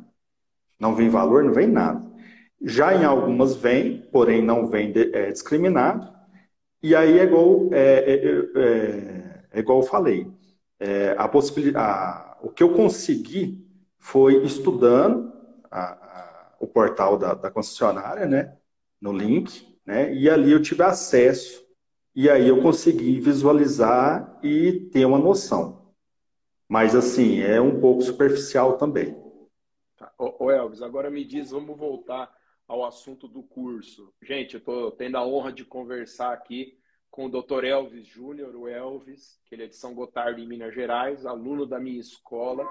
Não 0.79 0.95
vem 0.95 1.09
valor, 1.09 1.45
não 1.45 1.53
vem 1.53 1.69
nada. 1.69 2.03
Já 2.61 2.95
em 2.95 3.05
algumas 3.05 3.55
vem, 3.55 4.03
porém 4.13 4.43
não 4.43 4.67
vem 4.67 4.93
é, 4.95 5.31
discriminado. 5.31 6.13
E 6.83 6.95
aí 6.95 7.19
é 7.19 7.23
igual, 7.23 7.69
é, 7.73 7.81
é, 7.81 8.27
é, 8.57 9.45
é 9.53 9.59
igual 9.61 9.79
eu 9.79 9.87
falei. 9.87 10.31
É, 10.81 11.15
a 11.17 11.29
possibilidade, 11.29 12.37
o 12.43 12.51
que 12.51 12.63
eu 12.63 12.75
consegui 12.75 13.65
foi 13.99 14.45
estudando 14.45 15.33
a, 15.71 15.93
a, 15.93 16.53
o 16.59 16.67
portal 16.67 17.17
da, 17.17 17.35
da 17.35 17.51
concessionária, 17.51 18.27
né, 18.27 18.57
no 19.01 19.13
link, 19.13 19.79
né, 19.87 20.13
e 20.13 20.29
ali 20.29 20.51
eu 20.51 20.61
tive 20.61 20.83
acesso 20.83 21.63
e 22.15 22.29
aí 22.29 22.49
eu 22.49 22.61
consegui 22.61 23.21
visualizar 23.21 24.39
e 24.43 24.89
ter 24.93 25.05
uma 25.05 25.19
noção. 25.19 25.82
Mas 26.73 26.95
assim, 26.95 27.43
é 27.43 27.61
um 27.61 27.79
pouco 27.79 28.01
superficial 28.01 28.79
também. 28.79 29.15
Tá. 29.95 30.11
Ô, 30.17 30.51
Elvis, 30.51 30.81
agora 30.81 31.11
me 31.11 31.23
diz, 31.23 31.51
vamos 31.51 31.77
voltar 31.77 32.35
ao 32.67 32.83
assunto 32.83 33.29
do 33.29 33.43
curso. 33.43 34.11
Gente, 34.23 34.55
eu 34.55 34.59
estou 34.59 34.91
tendo 34.91 35.19
a 35.19 35.27
honra 35.27 35.53
de 35.53 35.67
conversar 35.67 36.33
aqui 36.33 36.79
com 37.11 37.27
o 37.27 37.29
Dr. 37.29 37.65
Elvis 37.65 38.07
Júnior, 38.07 38.57
o 38.57 38.67
Elvis, 38.67 39.39
que 39.45 39.55
ele 39.55 39.65
é 39.65 39.67
de 39.67 39.77
São 39.77 39.95
Gotardo, 39.95 40.41
em 40.41 40.49
Minas 40.49 40.75
Gerais, 40.75 41.27
aluno 41.27 41.67
da 41.67 41.79
minha 41.79 42.01
escola, 42.01 42.67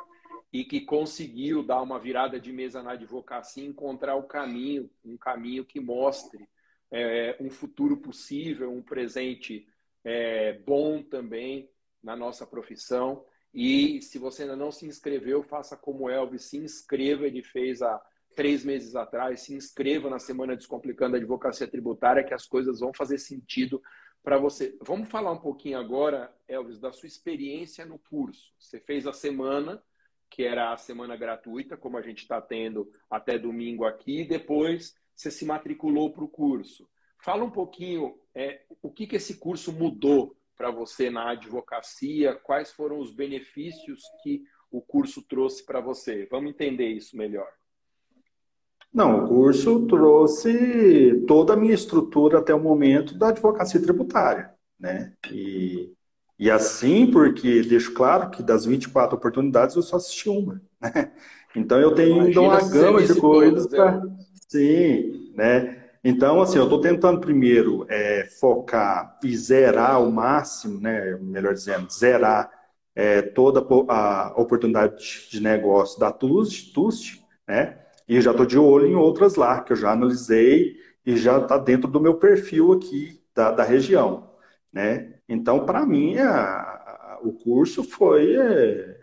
e 0.52 0.66
que 0.66 0.82
conseguiu 0.82 1.62
dar 1.62 1.80
uma 1.84 2.00
virada 2.00 2.40
de 2.40 2.52
mesa 2.52 2.82
na 2.82 2.94
advocacia 2.94 3.64
encontrar 3.64 4.16
o 4.16 4.24
caminho, 4.24 4.90
um 5.06 5.16
caminho 5.16 5.64
que 5.64 5.80
mostre 5.80 6.50
é, 6.90 7.38
um 7.40 7.52
futuro 7.52 7.98
possível, 7.98 8.72
um 8.72 8.82
presente 8.82 9.68
é, 10.04 10.54
bom 10.54 11.04
também 11.04 11.70
na 12.02 12.16
nossa 12.16 12.48
profissão. 12.48 13.24
E 13.54 14.02
se 14.02 14.18
você 14.18 14.44
ainda 14.44 14.56
não 14.56 14.72
se 14.72 14.86
inscreveu, 14.86 15.44
faça 15.44 15.76
como 15.76 16.10
Elvis, 16.10 16.44
se 16.44 16.58
inscreva. 16.58 17.28
Ele 17.28 17.44
fez 17.44 17.82
há 17.82 18.02
três 18.36 18.64
meses 18.64 18.96
atrás. 18.96 19.42
Se 19.42 19.54
inscreva 19.54 20.10
na 20.10 20.20
Semana 20.20 20.56
Descomplicando 20.56 21.16
a 21.16 21.20
Advocacia 21.20 21.68
Tributária, 21.68 22.24
que 22.24 22.34
as 22.34 22.46
coisas 22.46 22.80
vão 22.80 22.94
fazer 22.94 23.18
sentido 23.18 23.82
para 24.24 24.38
você. 24.38 24.78
Vamos 24.82 25.10
falar 25.10 25.32
um 25.32 25.40
pouquinho 25.40 25.80
agora, 25.80 26.34
Elvis, 26.48 26.80
da 26.80 26.92
sua 26.92 27.08
experiência 27.08 27.86
no 27.86 28.00
curso. 28.00 28.54
Você 28.60 28.80
fez 28.80 29.06
a 29.08 29.14
semana, 29.14 29.82
que 30.30 30.44
era 30.44 30.72
a 30.72 30.78
semana 30.78 31.18
gratuita, 31.18 31.76
como 31.76 31.98
a 31.98 32.02
gente 32.02 32.20
está 32.20 32.40
tendo 32.40 32.90
até 33.10 33.38
domingo 33.38 33.84
aqui, 33.84 34.22
e 34.22 34.28
depois 34.28 34.96
você 35.16 35.30
se 35.30 35.46
matriculou 35.46 36.12
para 36.12 36.24
o 36.24 36.30
curso. 36.30 36.88
Fala 37.24 37.44
um 37.44 37.52
pouquinho 37.52 38.18
é, 38.34 38.64
o 38.82 38.92
que, 38.92 39.06
que 39.06 39.16
esse 39.16 39.38
curso 39.38 39.72
mudou 39.72 40.36
para 40.58 40.72
você 40.72 41.10
na 41.10 41.32
advocacia, 41.32 42.36
quais 42.36 42.72
foram 42.72 43.00
os 43.00 43.12
benefícios 43.12 44.04
que 44.24 44.44
o 44.72 44.82
curso 44.82 45.22
trouxe 45.28 45.66
para 45.66 45.82
você. 45.82 46.28
Vamos 46.30 46.52
entender 46.52 46.88
isso 46.88 47.18
melhor. 47.18 47.48
Não, 48.94 49.24
o 49.24 49.28
curso 49.28 49.88
trouxe 49.88 51.24
toda 51.28 51.54
a 51.54 51.58
minha 51.58 51.74
estrutura 51.74 52.40
até 52.40 52.54
o 52.54 52.60
momento 52.60 53.18
da 53.18 53.30
advocacia 53.30 53.82
tributária, 53.82 54.54
né? 54.80 55.14
E, 55.32 55.94
e 56.38 56.52
assim, 56.52 57.10
porque 57.10 57.62
deixo 57.62 57.94
claro 57.94 58.30
que 58.30 58.44
das 58.44 58.66
24 58.66 59.16
oportunidades 59.16 59.76
eu 59.76 59.82
só 59.82 59.96
assisti 59.96 60.30
uma, 60.30 60.62
né? 60.82 61.12
Então 61.56 61.80
eu 61.80 61.94
tenho 61.94 62.22
ainda 62.22 62.42
uma 62.42 62.70
gama 62.70 63.02
de 63.04 63.20
coisas 63.20 63.68
para 63.68 64.02
Sim, 64.48 65.34
né? 65.36 65.81
Então, 66.04 66.42
assim, 66.42 66.58
eu 66.58 66.64
estou 66.64 66.82
tentando 66.82 67.20
primeiro 67.22 67.86
é, 67.90 68.26
focar 68.40 69.20
e 69.24 69.36
zerar 69.38 69.92
ao 69.92 70.12
máximo, 70.12 70.80
né? 70.80 71.16
Melhor 71.18 71.54
dizendo, 71.54 71.92
zerar 71.92 72.50
é, 72.96 73.22
toda 73.22 73.60
a 73.90 74.34
oportunidade 74.42 75.28
de 75.30 75.40
negócio 75.42 76.00
da 76.00 76.12
Tust, 76.12 76.74
Tust 76.74 77.22
né? 77.48 77.80
E 78.08 78.20
já 78.22 78.32
estou 78.32 78.46
de 78.46 78.58
olho 78.58 78.88
em 78.88 78.96
outras 78.96 79.36
lá, 79.36 79.62
que 79.62 79.74
eu 79.74 79.78
já 79.78 79.92
analisei 79.92 80.76
e 81.06 81.16
já 81.18 81.38
está 81.40 81.58
dentro 81.58 81.90
do 81.90 82.00
meu 82.02 82.16
perfil 82.18 82.72
aqui 82.74 83.22
da, 83.36 83.52
da 83.52 83.64
região, 83.64 84.32
né? 84.74 85.16
Então, 85.30 85.66
para 85.66 85.86
mim, 85.86 86.18
a, 86.18 86.32
a, 86.34 87.20
o 87.24 87.34
curso 87.34 87.84
foi 87.84 88.36
é, 88.36 89.02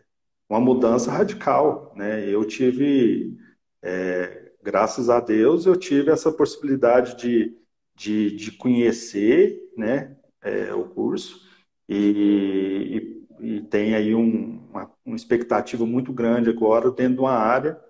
uma 0.49 0.61
mudança 0.61 1.11
radical, 1.13 1.93
né? 1.97 2.29
Eu 2.29 2.45
tive... 2.45 3.37
É, 3.83 4.48
graças 4.63 5.09
a 5.09 5.21
Deus, 5.21 5.67
eu 5.67 5.77
tive 5.77 6.11
essa 6.11 6.33
possibilidade 6.33 7.17
de, 7.17 7.57
de, 7.97 8.37
de 8.37 8.53
conhecer 8.53 9.59
né, 9.77 10.17
é, 10.43 10.73
o 10.75 10.85
curso 10.85 11.41
e, 11.89 13.25
e, 13.41 13.57
e 13.57 13.63
tem 13.63 13.95
aí 13.95 14.15
um, 14.15 14.67
uma, 14.71 14.91
uma, 15.05 15.17
expectativa 15.17 15.87
muito 15.87 16.13
grande 16.13 16.51
agora 16.51 16.91
dentro 16.91 17.15
de 17.15 17.21
uma 17.21 17.33
área 17.33 17.81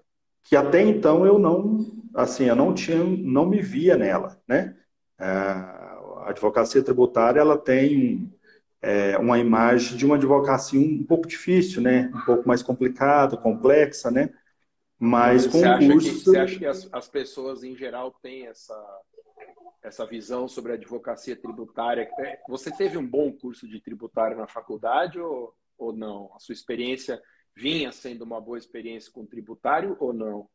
que 0.45 0.57
até 0.57 0.83
então 0.83 1.27
eu 1.27 1.39
não, 1.39 1.87
assim, 2.15 2.45
eu 2.45 2.57
não 2.57 2.73
tinha, 2.73 3.03
não 3.05 3.47
me 3.47 3.61
via 3.61 3.97
nela, 3.97 4.41
né? 4.49 4.77
A 5.19 6.31
advocacia 6.31 6.83
tributária, 6.83 7.41
ela 7.41 7.59
tem 7.59 8.33
é, 8.81 9.19
uma 9.19 9.39
imagem 9.39 9.97
de 9.97 10.07
uma 10.07 10.17
advocacia 10.17 10.81
um, 10.81 11.05
pouco 11.05 11.27
difícil, 11.27 11.83
né? 11.83 12.11
Um 12.15 12.21
pouco 12.21 12.49
mais 12.49 12.63
complicada, 12.63 13.37
complexa, 13.37 14.11
né? 14.11 14.31
Mas 14.99 15.47
com 15.47 15.59
você 15.59 15.65
acha 15.65 15.93
curso... 15.93 16.09
Que, 16.09 16.25
você 16.25 16.39
acha 16.39 16.59
que 16.59 16.67
as, 16.67 16.89
as 16.93 17.09
pessoas 17.09 17.63
em 17.63 17.77
geral 17.77 18.11
têm 18.21 18.47
essa, 18.47 19.01
essa 19.83 20.05
visão 20.05 20.49
sobre 20.49 20.73
a 20.73 20.75
advocacia 20.75 21.37
tributária? 21.37 22.11
É, 22.19 22.41
você 22.49 22.71
teve 22.71 22.99
um 22.99 23.07
bom 23.07 23.33
curso 23.33 23.69
de 23.69 23.81
tributário 23.81 24.37
na 24.37 24.49
faculdade 24.49 25.21
ou, 25.21 25.55
ou 25.79 25.93
não? 25.93 26.31
A 26.35 26.41
sua 26.41 26.53
experiência 26.53 27.23
vinha 27.55 27.93
sendo 27.93 28.23
uma 28.23 28.41
boa 28.41 28.59
experiência 28.59 29.13
com 29.13 29.25
tributário 29.25 29.97
ou 30.01 30.13
não? 30.13 30.49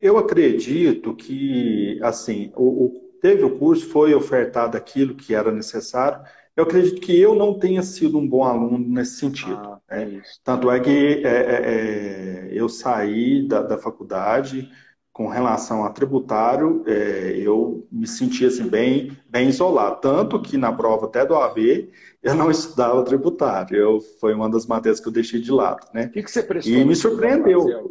Eu 0.00 0.18
acredito 0.18 1.14
que, 1.14 2.00
assim, 2.02 2.52
o, 2.56 2.86
o, 2.86 3.08
teve 3.20 3.44
o 3.44 3.58
curso, 3.58 3.88
foi 3.88 4.14
ofertado 4.14 4.76
aquilo 4.76 5.14
que 5.14 5.34
era 5.34 5.52
necessário, 5.52 6.22
eu 6.58 6.64
acredito 6.64 7.00
que 7.00 7.16
eu 7.16 7.36
não 7.36 7.56
tenha 7.56 7.84
sido 7.84 8.18
um 8.18 8.28
bom 8.28 8.42
aluno 8.42 8.78
nesse 8.80 9.14
sentido. 9.14 9.54
Ah, 9.54 9.80
né? 9.88 10.20
Tanto 10.42 10.68
é 10.68 10.80
que 10.80 11.22
é, 11.24 11.28
é, 11.28 11.62
é, 11.64 12.48
eu 12.50 12.68
saí 12.68 13.46
da, 13.46 13.62
da, 13.62 13.78
faculdade 13.78 14.68
com 15.12 15.28
relação 15.28 15.84
a 15.84 15.90
tributário, 15.90 16.82
é, 16.84 17.38
eu 17.38 17.86
me 17.92 18.08
sentia 18.08 18.48
assim, 18.48 18.68
bem, 18.68 19.16
bem 19.28 19.48
isolado. 19.48 20.00
Tanto 20.00 20.42
que 20.42 20.56
na 20.56 20.72
prova 20.72 21.06
até 21.06 21.24
do 21.24 21.36
AB, 21.36 21.92
eu 22.20 22.34
não 22.34 22.50
estudava 22.50 23.04
tributário. 23.04 23.76
Eu, 23.76 24.00
foi 24.00 24.34
uma 24.34 24.50
das 24.50 24.66
matérias 24.66 24.98
que 24.98 25.06
eu 25.06 25.12
deixei 25.12 25.40
de 25.40 25.52
lado. 25.52 25.86
Né? 25.94 26.06
O 26.06 26.10
que, 26.10 26.24
que 26.24 26.30
você 26.30 26.42
prestou? 26.42 26.74
E 26.74 26.84
me 26.84 26.96
surpreendeu. 26.96 27.88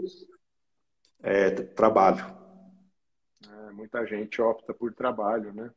É, 1.24 1.52
trabalho. 1.52 2.26
É, 3.50 3.72
muita 3.72 4.06
gente 4.06 4.42
opta 4.42 4.74
por 4.74 4.94
trabalho, 4.94 5.54
né? 5.54 5.72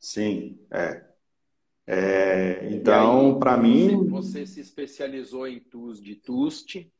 Sim, 0.00 0.58
é. 0.68 1.06
É, 1.90 2.68
então, 2.70 3.38
para 3.38 3.56
mim. 3.56 4.06
Você 4.08 4.44
se 4.44 4.60
especializou 4.60 5.48
em 5.48 5.58
TUS 5.58 6.02
de 6.02 6.16
TUST, 6.16 6.92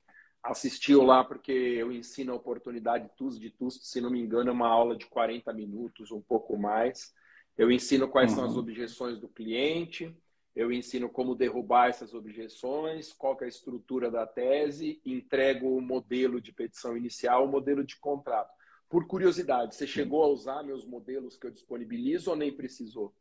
assistiu 0.42 1.02
lá 1.02 1.22
porque 1.22 1.52
eu 1.52 1.92
ensino 1.92 2.32
a 2.32 2.36
oportunidade 2.36 3.10
TUS 3.14 3.38
de 3.38 3.50
TUST, 3.50 3.86
se 3.86 4.00
não 4.00 4.10
me 4.10 4.18
engano, 4.18 4.48
é 4.48 4.52
uma 4.52 4.66
aula 4.66 4.96
de 4.96 5.04
40 5.04 5.52
minutos, 5.52 6.10
um 6.10 6.22
pouco 6.22 6.56
mais. 6.56 7.12
Eu 7.58 7.70
ensino 7.70 8.08
quais 8.08 8.30
uhum. 8.30 8.36
são 8.36 8.44
as 8.46 8.52
uhum. 8.54 8.60
objeções 8.60 9.18
do 9.18 9.28
cliente, 9.28 10.16
eu 10.56 10.72
ensino 10.72 11.10
como 11.10 11.34
derrubar 11.34 11.90
essas 11.90 12.14
objeções, 12.14 13.12
qual 13.12 13.36
é 13.42 13.44
a 13.44 13.48
estrutura 13.48 14.10
da 14.10 14.26
tese, 14.26 15.02
entrego 15.04 15.76
o 15.76 15.82
modelo 15.82 16.40
de 16.40 16.50
petição 16.50 16.96
inicial, 16.96 17.44
o 17.44 17.48
modelo 17.48 17.84
de 17.84 17.98
contrato. 18.00 18.50
Por 18.88 19.06
curiosidade, 19.06 19.74
você 19.74 19.86
chegou 19.86 20.24
a 20.24 20.28
usar 20.28 20.62
meus 20.62 20.86
modelos 20.86 21.36
que 21.36 21.46
eu 21.46 21.50
disponibilizo 21.50 22.30
ou 22.30 22.36
nem 22.36 22.50
precisou? 22.50 23.14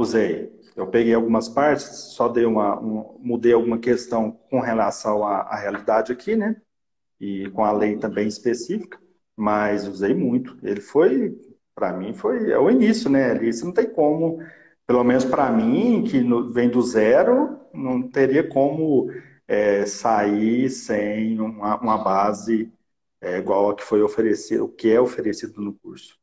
Usei. 0.00 0.52
Eu 0.76 0.86
peguei 0.86 1.14
algumas 1.14 1.48
partes, 1.48 1.84
só 2.14 2.28
dei 2.28 2.44
uma, 2.44 2.80
um, 2.80 3.18
mudei 3.20 3.52
alguma 3.52 3.78
questão 3.78 4.32
com 4.50 4.60
relação 4.60 5.24
à, 5.24 5.40
à, 5.40 5.56
realidade 5.56 6.12
aqui, 6.12 6.36
né? 6.36 6.56
e 7.20 7.50
com 7.50 7.64
a 7.64 7.72
lei 7.72 7.98
também 7.98 8.26
específica, 8.26 8.98
mas 9.36 9.86
usei 9.86 10.14
muito. 10.14 10.56
Ele 10.62 10.80
foi, 10.80 11.38
para 11.74 11.92
mim, 11.92 12.14
foi 12.14 12.50
é 12.50 12.58
o 12.58 12.70
início, 12.70 13.10
né? 13.10 13.34
Você 13.38 13.64
não 13.64 13.72
tem 13.72 13.90
como, 13.90 14.38
pelo 14.86 15.04
menos 15.04 15.24
para 15.24 15.50
mim, 15.52 16.04
que 16.04 16.20
no, 16.20 16.50
vem 16.52 16.70
do 16.70 16.82
zero, 16.82 17.60
não 17.74 18.02
teria 18.08 18.48
como 18.48 19.10
é, 19.46 19.86
sair 19.86 20.70
sem 20.70 21.40
uma, 21.40 21.78
uma 21.80 21.98
base 21.98 22.72
é, 23.20 23.38
igual 23.38 23.70
a 23.70 23.76
que 23.76 23.84
foi 23.84 24.02
oferecido, 24.02 24.64
o 24.64 24.68
que 24.68 24.90
é 24.90 25.00
oferecido 25.00 25.60
no 25.60 25.74
curso. 25.74 26.19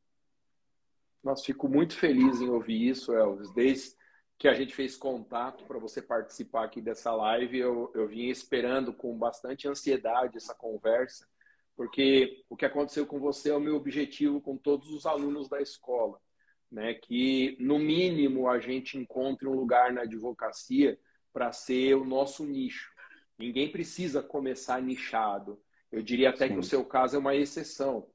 Nós 1.28 1.44
fico 1.44 1.68
muito 1.68 1.94
feliz 1.94 2.40
em 2.40 2.48
ouvir 2.48 2.88
isso, 2.88 3.12
Elvis. 3.12 3.52
Desde 3.52 3.98
que 4.40 4.48
a 4.48 4.54
gente 4.54 4.74
fez 4.74 4.96
contato 4.96 5.66
para 5.66 5.78
você 5.78 6.02
participar 6.02 6.64
aqui 6.64 6.80
dessa 6.80 7.14
live, 7.14 7.58
eu, 7.58 7.92
eu 7.94 8.08
vim 8.08 8.30
esperando 8.30 8.94
com 8.94 9.14
bastante 9.18 9.68
ansiedade 9.68 10.38
essa 10.38 10.56
conversa, 10.56 11.28
porque 11.76 12.46
o 12.50 12.56
que 12.56 12.66
aconteceu 12.66 13.06
com 13.06 13.20
você 13.20 13.50
é 13.50 13.54
o 13.54 13.60
meu 13.60 13.76
objetivo 13.76 14.40
com 14.40 14.56
todos 14.56 14.90
os 14.90 15.06
alunos 15.06 15.50
da 15.50 15.62
escola, 15.62 16.18
né? 16.72 16.94
Que 16.94 17.58
no 17.60 17.78
mínimo 17.78 18.50
a 18.50 18.58
gente 18.58 18.98
encontre 18.98 19.50
um 19.50 19.54
lugar 19.54 19.92
na 19.92 20.04
advocacia 20.04 20.98
para 21.34 21.52
ser 21.52 21.96
o 21.96 22.06
nosso 22.06 22.46
nicho. 22.46 22.90
Ninguém 23.38 23.70
precisa 23.70 24.24
começar 24.24 24.82
nichado. 24.82 25.62
Eu 25.92 26.02
diria 26.02 26.30
até 26.30 26.48
Sim. 26.48 26.54
que 26.54 26.60
o 26.60 26.64
seu 26.64 26.86
caso 26.86 27.18
é 27.18 27.20
uma 27.20 27.36
exceção, 27.36 28.08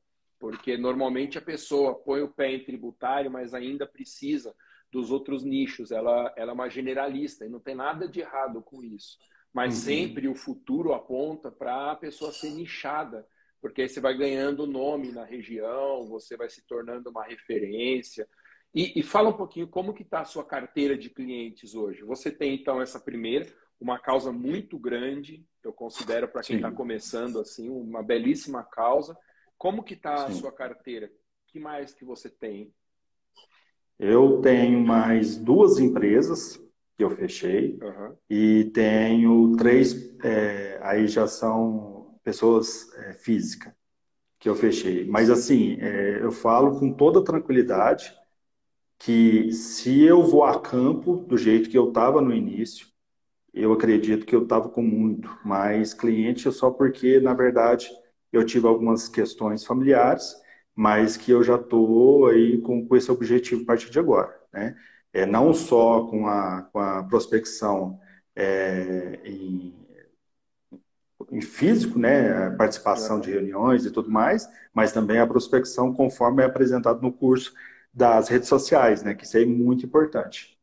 porque 0.43 0.77
normalmente 0.77 1.39
a 1.39 1.41
pessoa 1.41 1.95
põe 1.95 2.21
o 2.21 2.29
pé 2.29 2.51
em 2.51 2.65
tributário, 2.65 3.31
mas 3.31 3.55
ainda 3.55 3.87
precisa 3.87 4.53
dos 4.91 5.13
outros 5.13 5.45
nichos. 5.45 5.93
Ela, 5.93 6.35
ela 6.37 6.51
é 6.51 6.53
uma 6.53 6.69
generalista 6.69 7.47
e 7.47 7.49
não 7.49 7.61
tem 7.61 7.77
nada 7.77 8.09
de 8.09 8.19
errado 8.19 8.61
com 8.61 8.83
isso. 8.83 9.19
Mas 9.55 9.75
uhum. 9.75 9.81
sempre 9.83 10.27
o 10.27 10.35
futuro 10.35 10.95
aponta 10.95 11.49
para 11.49 11.93
a 11.93 11.95
pessoa 11.95 12.33
ser 12.33 12.51
nichada, 12.51 13.25
porque 13.61 13.83
aí 13.83 13.89
você 13.89 14.01
vai 14.01 14.19
ganhando 14.19 14.67
nome 14.67 15.13
na 15.13 15.25
região, 15.25 16.09
você 16.09 16.37
vai 16.37 16.51
se 16.51 16.67
tornando 16.67 17.09
uma 17.09 17.23
referência. 17.23 18.29
E, 18.75 18.99
e 18.99 19.03
fala 19.05 19.29
um 19.29 19.37
pouquinho 19.37 19.69
como 19.69 19.95
que 19.95 20.03
está 20.03 20.23
a 20.23 20.25
sua 20.25 20.45
carteira 20.45 20.99
de 20.99 21.09
clientes 21.09 21.77
hoje. 21.77 22.03
Você 22.03 22.33
tem, 22.33 22.53
então, 22.53 22.83
essa 22.83 22.99
primeira, 22.99 23.47
uma 23.81 23.97
causa 23.97 24.33
muito 24.33 24.77
grande, 24.77 25.47
eu 25.63 25.73
considero 25.73 26.27
para 26.27 26.43
quem 26.43 26.57
está 26.57 26.73
começando 26.73 27.39
assim, 27.39 27.69
uma 27.69 28.03
belíssima 28.03 28.65
causa. 28.65 29.17
Como 29.63 29.85
que 29.85 29.95
está 29.95 30.27
a 30.27 30.31
sua 30.33 30.51
carteira? 30.51 31.09
que 31.47 31.61
mais 31.61 31.95
que 31.95 32.05
você 32.05 32.29
tem? 32.29 32.75
Eu 33.97 34.41
tenho 34.41 34.81
mais 34.81 35.37
duas 35.37 35.79
empresas 35.79 36.57
que 36.97 37.05
eu 37.05 37.11
fechei 37.11 37.79
uhum. 37.81 38.17
e 38.29 38.73
tenho 38.75 39.55
três, 39.57 40.19
é, 40.25 40.81
aí 40.83 41.07
já 41.07 41.29
são 41.29 42.19
pessoas 42.25 42.93
é, 42.95 43.13
físicas 43.13 43.73
que 44.41 44.49
eu 44.49 44.57
fechei. 44.57 45.07
Mas 45.07 45.31
assim, 45.31 45.77
é, 45.79 46.21
eu 46.21 46.33
falo 46.33 46.81
com 46.81 46.93
toda 46.93 47.23
tranquilidade 47.23 48.13
que 48.99 49.53
se 49.53 50.03
eu 50.03 50.25
vou 50.25 50.43
a 50.43 50.61
campo 50.61 51.19
do 51.19 51.39
jeito 51.39 51.71
que 51.71 51.79
eu 51.79 51.91
estava 51.91 52.21
no 52.21 52.35
início, 52.35 52.89
eu 53.55 53.73
acredito 53.73 54.27
que 54.27 54.35
eu 54.35 54.43
estava 54.43 54.69
com 54.69 54.83
muito 54.83 55.31
mais 55.45 55.95
cliente 55.95 56.51
só 56.51 56.69
porque, 56.69 57.21
na 57.21 57.33
verdade, 57.33 57.89
eu 58.33 58.45
tive 58.45 58.67
algumas 58.67 59.09
questões 59.09 59.65
familiares 59.65 60.35
mas 60.75 61.17
que 61.17 61.31
eu 61.31 61.43
já 61.43 61.57
estou 61.57 62.27
aí 62.27 62.61
com, 62.61 62.87
com 62.87 62.97
esse 62.97 63.11
objetivo 63.11 63.63
a 63.63 63.67
partir 63.67 63.91
de 63.91 63.99
agora. 63.99 64.39
Né? 64.53 64.77
É, 65.13 65.27
não 65.27 65.53
só 65.53 66.07
com 66.07 66.27
a, 66.27 66.63
com 66.73 66.79
a 66.79 67.03
prospecção 67.05 68.01
é, 68.35 69.21
em, 69.25 69.75
em, 71.31 71.41
físico, 71.43 71.99
né, 71.99 72.47
a 72.47 72.51
participação 72.53 73.21
de 73.21 73.31
reuniões 73.31 73.85
e 73.85 73.91
tudo 73.91 74.11
mais, 74.11 74.49
mas 74.73 74.93
também 74.93 75.19
a 75.19 75.27
prospecção 75.27 75.93
conforme 75.93 76.43
é 76.43 76.47
apresentado 76.47 77.03
no 77.03 77.13
curso 77.13 77.53
das 77.93 78.29
redes 78.29 78.49
sociais, 78.49 79.03
né, 79.03 79.15
que 79.15 79.25
isso 79.25 79.37
é 79.37 79.45
muito 79.45 79.85
importante. 79.85 80.59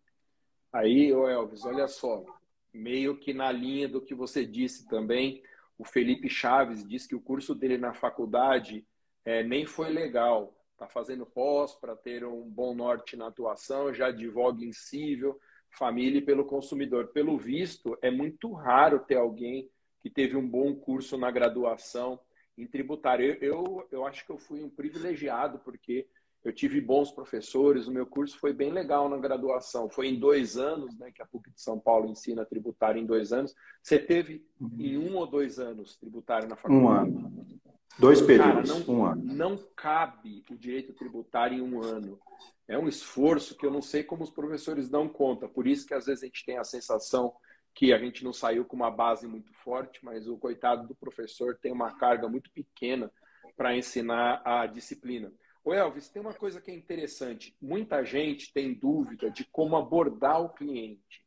Aí, 0.74 1.12
Elvis, 1.12 1.64
olha 1.66 1.88
só, 1.88 2.26
meio 2.74 3.18
que 3.18 3.34
na 3.34 3.52
linha 3.52 3.88
do 3.88 4.02
que 4.02 4.16
você 4.16 4.44
disse 4.44 4.88
também, 4.88 5.44
o 5.80 5.86
Felipe 5.86 6.30
Chaves 6.30 6.86
disse 6.86 7.08
que 7.08 7.16
o 7.16 7.22
curso 7.22 7.56
dele 7.56 7.78
na 7.78 7.94
faculdade 7.94 8.86
é, 9.24 9.42
nem 9.44 9.66
foi 9.66 9.90
legal. 9.90 10.54
Está 10.74 10.90
fazendo 10.90 11.26
pós 11.26 11.74
para 11.74 11.96
ter 11.96 12.26
um 12.26 12.42
bom 12.50 12.76
norte 12.76 13.16
na 13.16 13.28
atuação, 13.28 13.94
já 13.94 14.08
advoga 14.08 14.64
em 14.64 14.74
cível, 14.74 15.40
família 15.70 16.20
e 16.20 16.22
pelo 16.22 16.44
consumidor. 16.44 17.08
Pelo 17.08 17.38
visto, 17.38 17.98
é 18.02 18.12
muito 18.12 18.52
raro 18.52 19.00
ter 19.00 19.16
alguém 19.16 19.70
que 20.02 20.10
teve 20.10 20.36
um 20.36 20.48
bom 20.48 20.76
curso 20.76 21.18
na 21.18 21.32
graduação 21.32 22.20
em 22.58 22.68
tributário. 22.68 23.38
Eu, 23.42 23.54
eu, 23.54 23.88
eu 23.90 24.06
acho 24.06 24.26
que 24.26 24.32
eu 24.34 24.38
fui 24.38 24.62
um 24.62 24.70
privilegiado, 24.70 25.60
porque 25.60 26.06
eu 26.50 26.54
tive 26.54 26.82
bons 26.82 27.12
professores, 27.12 27.88
o 27.88 27.92
meu 27.92 28.06
curso 28.06 28.38
foi 28.40 28.52
bem 28.52 28.72
legal 28.72 29.08
na 29.08 29.18
graduação. 29.18 29.90
Foi 29.90 30.08
em 30.08 30.20
dois 30.20 30.58
anos, 30.58 30.98
né, 30.98 31.12
que 31.12 31.22
a 31.22 31.26
PUC 31.26 31.52
de 31.52 31.62
São 31.62 31.80
Paulo 31.80 32.10
ensina 32.10 32.46
tributário 32.46 33.02
em 33.02 33.06
dois 33.06 33.32
anos. 33.32 33.56
Você 33.82 34.00
teve 34.00 34.44
uhum. 34.60 34.76
em 34.80 34.98
um 34.98 35.16
ou 35.16 35.28
dois 35.28 35.60
anos 35.60 35.96
tributário 35.98 36.50
na 36.50 36.56
faculdade? 36.56 37.12
Um 37.12 37.20
ano. 37.20 37.60
Dois 37.98 38.22
períodos, 38.22 38.72
Cara, 38.72 38.86
não, 38.86 38.96
um 38.96 39.06
ano. 39.06 39.24
Não 39.24 39.58
cabe 39.76 40.44
o 40.50 40.56
direito 40.56 40.94
tributário 40.94 41.58
em 41.58 41.62
um 41.62 41.82
ano. 41.84 42.20
É 42.68 42.78
um 42.78 42.88
esforço 42.88 43.56
que 43.58 43.66
eu 43.66 43.72
não 43.72 43.82
sei 43.82 44.04
como 44.04 44.24
os 44.24 44.32
professores 44.32 44.90
dão 44.90 45.08
conta. 45.08 45.48
Por 45.48 45.68
isso 45.68 45.86
que 45.86 45.94
às 45.94 46.06
vezes 46.06 46.24
a 46.24 46.26
gente 46.26 46.46
tem 46.46 46.58
a 46.58 46.64
sensação 46.64 47.34
que 47.76 47.94
a 47.94 47.98
gente 47.98 48.24
não 48.24 48.34
saiu 48.34 48.66
com 48.66 48.76
uma 48.76 48.90
base 48.90 49.28
muito 49.28 49.54
forte, 49.54 50.04
mas 50.04 50.28
o 50.28 50.38
coitado 50.38 50.88
do 50.88 50.96
professor 50.96 51.58
tem 51.62 51.72
uma 51.72 51.92
carga 51.98 52.28
muito 52.28 52.50
pequena 52.52 53.12
para 53.56 53.76
ensinar 53.76 54.42
a 54.46 54.66
disciplina. 54.66 55.32
O 55.64 55.74
Elvis, 55.74 56.10
tem 56.10 56.22
uma 56.22 56.34
coisa 56.34 56.62
que 56.62 56.72
é 56.72 56.74
interessante. 56.74 57.56
Muita 57.62 58.04
gente 58.04 58.54
tem 58.54 58.74
dúvida 58.74 59.30
de 59.30 59.46
como 59.46 59.76
abordar 59.76 60.42
o 60.42 60.50
cliente. 60.50 61.24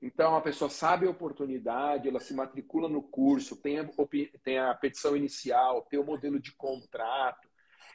Então, 0.00 0.36
a 0.36 0.40
pessoa 0.40 0.70
sabe 0.70 1.06
a 1.06 1.10
oportunidade, 1.10 2.08
ela 2.08 2.20
se 2.20 2.34
matricula 2.34 2.88
no 2.88 3.02
curso, 3.02 3.60
tem 3.60 3.78
a, 3.78 3.88
tem 4.42 4.58
a 4.58 4.74
petição 4.74 5.16
inicial, 5.16 5.82
tem 5.82 5.98
o 5.98 6.04
modelo 6.04 6.38
de 6.38 6.52
contrato, 6.52 7.48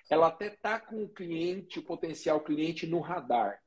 ela 0.09 0.27
até 0.27 0.47
está 0.47 0.79
com 0.79 1.03
o 1.03 1.09
cliente, 1.09 1.79
o 1.79 1.83
potencial 1.83 2.41
cliente 2.41 2.87
no 2.87 2.99
radar. 2.99 3.61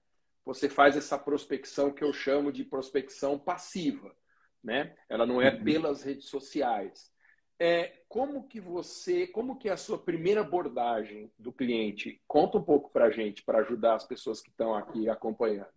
Você 0.44 0.68
faz 0.68 0.96
essa 0.96 1.18
prospecção 1.18 1.92
que 1.92 2.04
eu 2.04 2.12
chamo 2.12 2.52
de 2.52 2.64
prospecção 2.64 3.38
passiva, 3.38 4.14
né? 4.62 4.94
Ela 5.08 5.24
não 5.24 5.40
é 5.40 5.54
uhum. 5.54 5.64
pelas 5.64 6.02
redes 6.02 6.28
sociais. 6.28 7.13
É, 7.58 7.92
como 8.08 8.48
que 8.48 8.60
você, 8.60 9.26
como 9.26 9.56
que 9.56 9.68
é 9.68 9.72
a 9.72 9.76
sua 9.76 9.98
primeira 9.98 10.40
abordagem 10.40 11.30
do 11.38 11.52
cliente? 11.52 12.20
Conta 12.26 12.58
um 12.58 12.62
pouco 12.62 12.90
para 12.90 13.06
a 13.06 13.10
gente, 13.10 13.42
para 13.42 13.58
ajudar 13.58 13.94
as 13.94 14.04
pessoas 14.04 14.40
que 14.40 14.50
estão 14.50 14.74
aqui 14.74 15.08
acompanhando. 15.08 15.68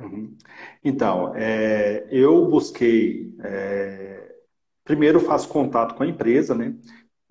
Uhum. 0.00 0.36
Então, 0.82 1.34
é, 1.36 2.06
eu 2.10 2.46
busquei. 2.48 3.34
É, 3.44 4.34
primeiro, 4.82 5.20
faço 5.20 5.48
contato 5.48 5.94
com 5.94 6.02
a 6.02 6.06
empresa, 6.06 6.54
né? 6.54 6.74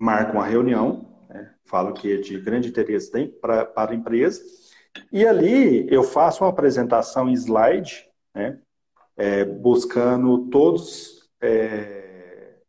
marco 0.02 0.32
uma 0.32 0.46
reunião, 0.46 1.06
né? 1.28 1.54
falo 1.64 1.92
que 1.92 2.14
é 2.14 2.16
de 2.16 2.36
grande 2.40 2.68
interesse 2.68 3.28
pra, 3.40 3.64
para 3.64 3.92
a 3.92 3.94
empresa, 3.94 4.42
e 5.12 5.24
ali 5.24 5.86
eu 5.94 6.02
faço 6.02 6.42
uma 6.42 6.50
apresentação 6.50 7.28
em 7.28 7.34
slide, 7.34 8.08
né? 8.34 8.58
É, 9.16 9.44
buscando 9.44 10.48
todos, 10.48 11.30
é, 11.40 12.01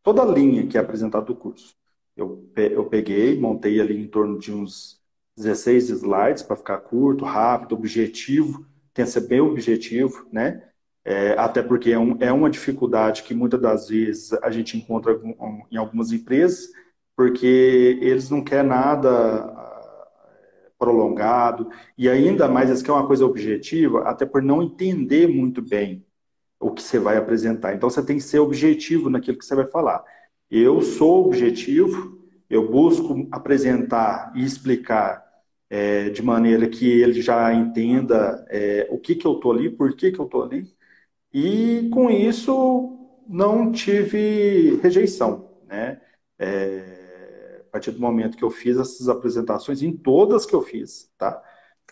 toda 0.03 0.21
a 0.21 0.25
linha 0.25 0.67
que 0.67 0.77
é 0.77 0.81
apresentada 0.81 1.25
do 1.25 1.35
curso. 1.35 1.75
Eu, 2.15 2.47
eu 2.55 2.85
peguei, 2.85 3.39
montei 3.39 3.81
ali 3.81 3.99
em 3.99 4.07
torno 4.07 4.37
de 4.37 4.53
uns 4.53 5.01
16 5.35 5.89
slides 5.89 6.43
para 6.43 6.55
ficar 6.55 6.77
curto, 6.79 7.25
rápido, 7.25 7.73
objetivo 7.73 8.65
tem 8.93 9.05
que 9.05 9.11
ser 9.11 9.21
bem 9.21 9.41
objetivo, 9.41 10.27
né? 10.31 10.63
É, 11.05 11.31
até 11.33 11.61
porque 11.61 11.91
é, 11.91 11.99
um, 11.99 12.15
é, 12.21 12.31
uma 12.31 12.49
dificuldade 12.49 13.23
que 13.23 13.33
muitas 13.33 13.59
das 13.59 13.89
vezes 13.89 14.31
a 14.33 14.49
gente 14.49 14.77
encontra 14.77 15.19
em 15.69 15.75
algumas 15.75 16.13
empresas, 16.13 16.69
porque 17.15 17.99
eles 18.01 18.29
não 18.29 18.41
querem 18.41 18.69
nada 18.69 19.09
ah, 19.09 20.67
prolongado, 20.79 21.69
e 21.97 22.07
ainda 22.07 22.47
mais, 22.47 22.69
eles 22.69 22.81
querem 22.81 22.95
uma 23.01 23.07
coisa 23.07 23.25
objetiva, 23.25 24.03
até 24.03 24.25
por 24.25 24.41
não 24.41 24.63
entender 24.63 25.27
muito 25.27 25.61
bem 25.61 26.05
o 26.63 26.71
que 26.71 26.81
você 26.81 26.99
vai 26.99 27.17
apresentar. 27.17 27.73
Então, 27.73 27.89
você 27.89 28.03
tem 28.03 28.17
que 28.17 28.23
ser 28.23 28.39
objetivo 28.39 29.09
naquilo 29.09 29.37
que 29.37 29.45
você 29.45 29.55
vai 29.55 29.67
falar. 29.67 30.03
Eu 30.49 30.81
sou 30.81 31.25
objetivo, 31.25 32.21
eu 32.49 32.69
busco 32.69 33.27
apresentar 33.31 34.31
e 34.35 34.43
explicar 34.43 35.23
é, 35.69 36.09
de 36.09 36.21
maneira 36.21 36.67
que 36.69 36.87
ele 36.87 37.21
já 37.21 37.53
entenda 37.53 38.45
é, 38.49 38.87
o 38.91 38.99
que, 38.99 39.15
que 39.15 39.25
eu 39.25 39.33
estou 39.33 39.51
ali, 39.51 39.69
por 39.69 39.95
que, 39.95 40.11
que 40.11 40.19
eu 40.19 40.25
estou 40.25 40.43
ali. 40.43 40.71
E 41.33 41.89
com 41.91 42.09
isso 42.09 42.99
não 43.27 43.71
tive 43.71 44.79
rejeição. 44.83 45.49
Né? 45.67 45.99
É, 46.37 47.63
a 47.67 47.71
partir 47.71 47.91
do 47.91 47.99
momento 47.99 48.37
que 48.37 48.43
eu 48.43 48.51
fiz 48.51 48.77
essas 48.77 49.09
apresentações, 49.09 49.81
em 49.81 49.91
todas 49.91 50.45
que 50.45 50.53
eu 50.53 50.61
fiz, 50.61 51.11
tá? 51.17 51.41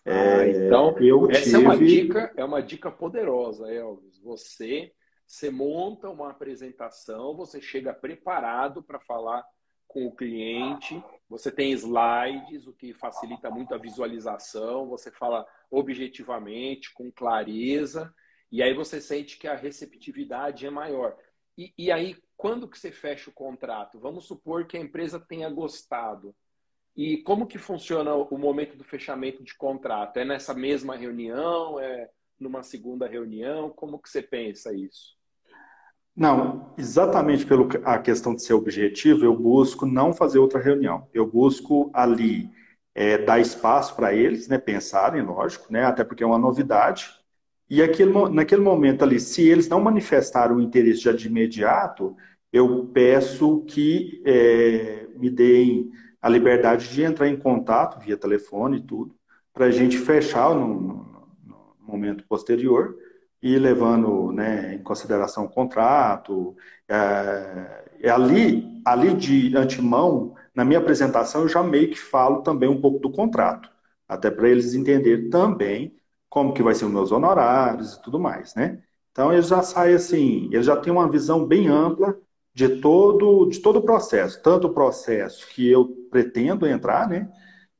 É, 0.05 0.13
ah, 0.13 0.47
então, 0.47 0.95
eu 0.99 1.30
essa 1.30 1.43
tive... 1.43 1.55
é, 1.55 1.59
uma 1.59 1.78
dica, 1.78 2.34
é 2.36 2.43
uma 2.43 2.61
dica 2.61 2.91
poderosa, 2.91 3.72
Elvis. 3.72 4.11
Você, 4.22 4.93
você 5.26 5.49
monta 5.49 6.09
uma 6.09 6.32
apresentação, 6.32 7.36
você 7.36 7.61
chega 7.61 7.93
preparado 7.93 8.84
para 8.84 8.99
falar 8.99 9.45
com 9.88 10.05
o 10.05 10.15
cliente, 10.15 11.03
você 11.28 11.51
tem 11.51 11.72
slides, 11.74 12.65
o 12.65 12.74
que 12.74 12.93
facilita 12.93 13.49
muito 13.49 13.74
a 13.74 13.78
visualização, 13.78 14.88
você 14.88 15.11
fala 15.11 15.45
objetivamente, 15.69 16.93
com 16.93 17.11
clareza, 17.11 18.13
e 18.49 18.63
aí 18.63 18.74
você 18.74 19.01
sente 19.01 19.38
que 19.38 19.47
a 19.47 19.55
receptividade 19.55 20.65
é 20.65 20.69
maior. 20.69 21.17
E, 21.57 21.74
e 21.78 21.91
aí, 21.91 22.17
quando 22.38 22.69
que 22.69 22.80
você 22.80 22.91
fecha 22.91 23.30
o 23.30 23.34
contrato? 23.34 23.99
Vamos 23.99 24.26
supor 24.26 24.65
que 24.65 24.78
a 24.78 24.82
empresa 24.82 25.19
tenha 25.19 25.49
gostado. 25.49 26.34
E 26.95 27.17
como 27.24 27.47
que 27.47 27.57
funciona 27.57 28.13
o 28.15 28.38
momento 28.38 28.76
do 28.78 28.84
fechamento 28.84 29.43
de 29.43 29.55
contrato? 29.55 30.17
É 30.17 30.26
nessa 30.26 30.53
mesma 30.53 30.95
reunião? 30.95 31.80
É 31.80 32.09
numa 32.41 32.63
segunda 32.63 33.07
reunião? 33.07 33.69
Como 33.69 33.99
que 33.99 34.09
você 34.09 34.21
pensa 34.21 34.73
isso? 34.73 35.15
Não, 36.15 36.73
exatamente 36.77 37.45
pela 37.45 37.99
questão 37.99 38.35
de 38.35 38.43
ser 38.43 38.53
objetivo, 38.53 39.23
eu 39.23 39.35
busco 39.35 39.85
não 39.85 40.13
fazer 40.13 40.39
outra 40.39 40.59
reunião. 40.59 41.07
Eu 41.13 41.25
busco 41.25 41.89
ali 41.93 42.49
é, 42.93 43.17
dar 43.17 43.39
espaço 43.39 43.95
para 43.95 44.13
eles, 44.13 44.47
né, 44.47 44.57
pensarem, 44.57 45.21
lógico, 45.21 45.71
né, 45.71 45.85
até 45.85 46.03
porque 46.03 46.23
é 46.23 46.27
uma 46.27 46.37
novidade. 46.37 47.09
E 47.69 47.81
aquele, 47.81 48.11
naquele 48.29 48.61
momento 48.61 49.03
ali, 49.03 49.19
se 49.19 49.47
eles 49.47 49.69
não 49.69 49.79
manifestaram 49.79 50.57
o 50.57 50.61
interesse 50.61 51.01
já 51.01 51.13
de 51.13 51.27
imediato, 51.27 52.15
eu 52.51 52.85
peço 52.93 53.61
que 53.61 54.21
é, 54.25 55.07
me 55.15 55.29
deem 55.29 55.89
a 56.21 56.27
liberdade 56.27 56.89
de 56.89 57.01
entrar 57.01 57.29
em 57.29 57.37
contato 57.37 57.99
via 57.99 58.17
telefone 58.17 58.77
e 58.77 58.81
tudo, 58.81 59.15
para 59.53 59.67
a 59.67 59.71
gente 59.71 59.97
fechar 59.97 60.49
momento 61.91 62.23
posterior 62.27 62.95
e 63.41 63.57
levando 63.57 64.31
né, 64.31 64.75
em 64.75 64.83
consideração 64.83 65.45
o 65.45 65.49
contrato. 65.49 66.55
É, 66.87 67.83
é 68.01 68.09
ali, 68.09 68.81
ali 68.85 69.13
de 69.13 69.55
antemão, 69.57 70.35
na 70.55 70.65
minha 70.65 70.79
apresentação, 70.79 71.41
eu 71.41 71.49
já 71.49 71.63
meio 71.63 71.89
que 71.89 71.99
falo 71.99 72.41
também 72.41 72.69
um 72.69 72.81
pouco 72.81 72.99
do 72.99 73.11
contrato, 73.11 73.69
até 74.07 74.29
para 74.31 74.49
eles 74.49 74.73
entenderem 74.73 75.29
também 75.29 75.95
como 76.29 76.53
que 76.53 76.63
vai 76.63 76.73
ser 76.75 76.85
os 76.85 76.91
meus 76.91 77.11
honorários 77.11 77.93
e 77.95 78.01
tudo 78.01 78.19
mais, 78.19 78.55
né? 78.55 78.81
Então, 79.11 79.33
eles 79.33 79.47
já 79.47 79.61
saem 79.61 79.95
assim, 79.95 80.49
eles 80.51 80.65
já 80.65 80.77
têm 80.77 80.91
uma 80.93 81.09
visão 81.09 81.45
bem 81.45 81.67
ampla 81.67 82.17
de 82.53 82.79
todo, 82.81 83.47
de 83.49 83.59
todo 83.59 83.79
o 83.79 83.81
processo, 83.83 84.41
tanto 84.41 84.67
o 84.67 84.73
processo 84.73 85.47
que 85.49 85.69
eu 85.69 85.85
pretendo 86.09 86.67
entrar, 86.67 87.07
né, 87.09 87.31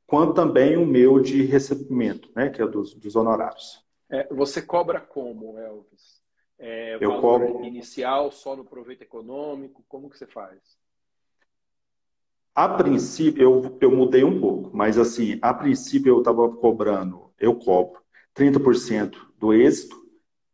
quanto 0.06 0.34
também 0.34 0.76
o 0.76 0.86
meu 0.86 1.20
de 1.20 1.42
recebimento, 1.44 2.30
né, 2.34 2.48
que 2.50 2.60
é 2.62 2.66
dos, 2.66 2.94
dos 2.94 3.16
honorários. 3.16 3.81
É, 4.12 4.28
você 4.32 4.60
cobra 4.60 5.00
como, 5.00 5.58
Elvis? 5.58 6.20
É, 6.58 6.98
eu 7.00 7.18
cobro 7.18 7.64
inicial 7.64 8.30
só 8.30 8.54
no 8.54 8.64
proveito 8.64 9.02
econômico? 9.02 9.82
Como 9.88 10.10
que 10.10 10.18
você 10.18 10.26
faz? 10.26 10.60
A 12.54 12.68
princípio, 12.68 13.42
eu, 13.42 13.78
eu 13.80 13.90
mudei 13.90 14.22
um 14.22 14.38
pouco, 14.38 14.70
mas 14.76 14.98
assim, 14.98 15.38
a 15.40 15.54
princípio 15.54 16.10
eu 16.10 16.18
estava 16.18 16.46
cobrando, 16.50 17.32
eu 17.40 17.54
cobro 17.56 18.02
30% 18.34 19.16
do 19.38 19.54
êxito, 19.54 19.96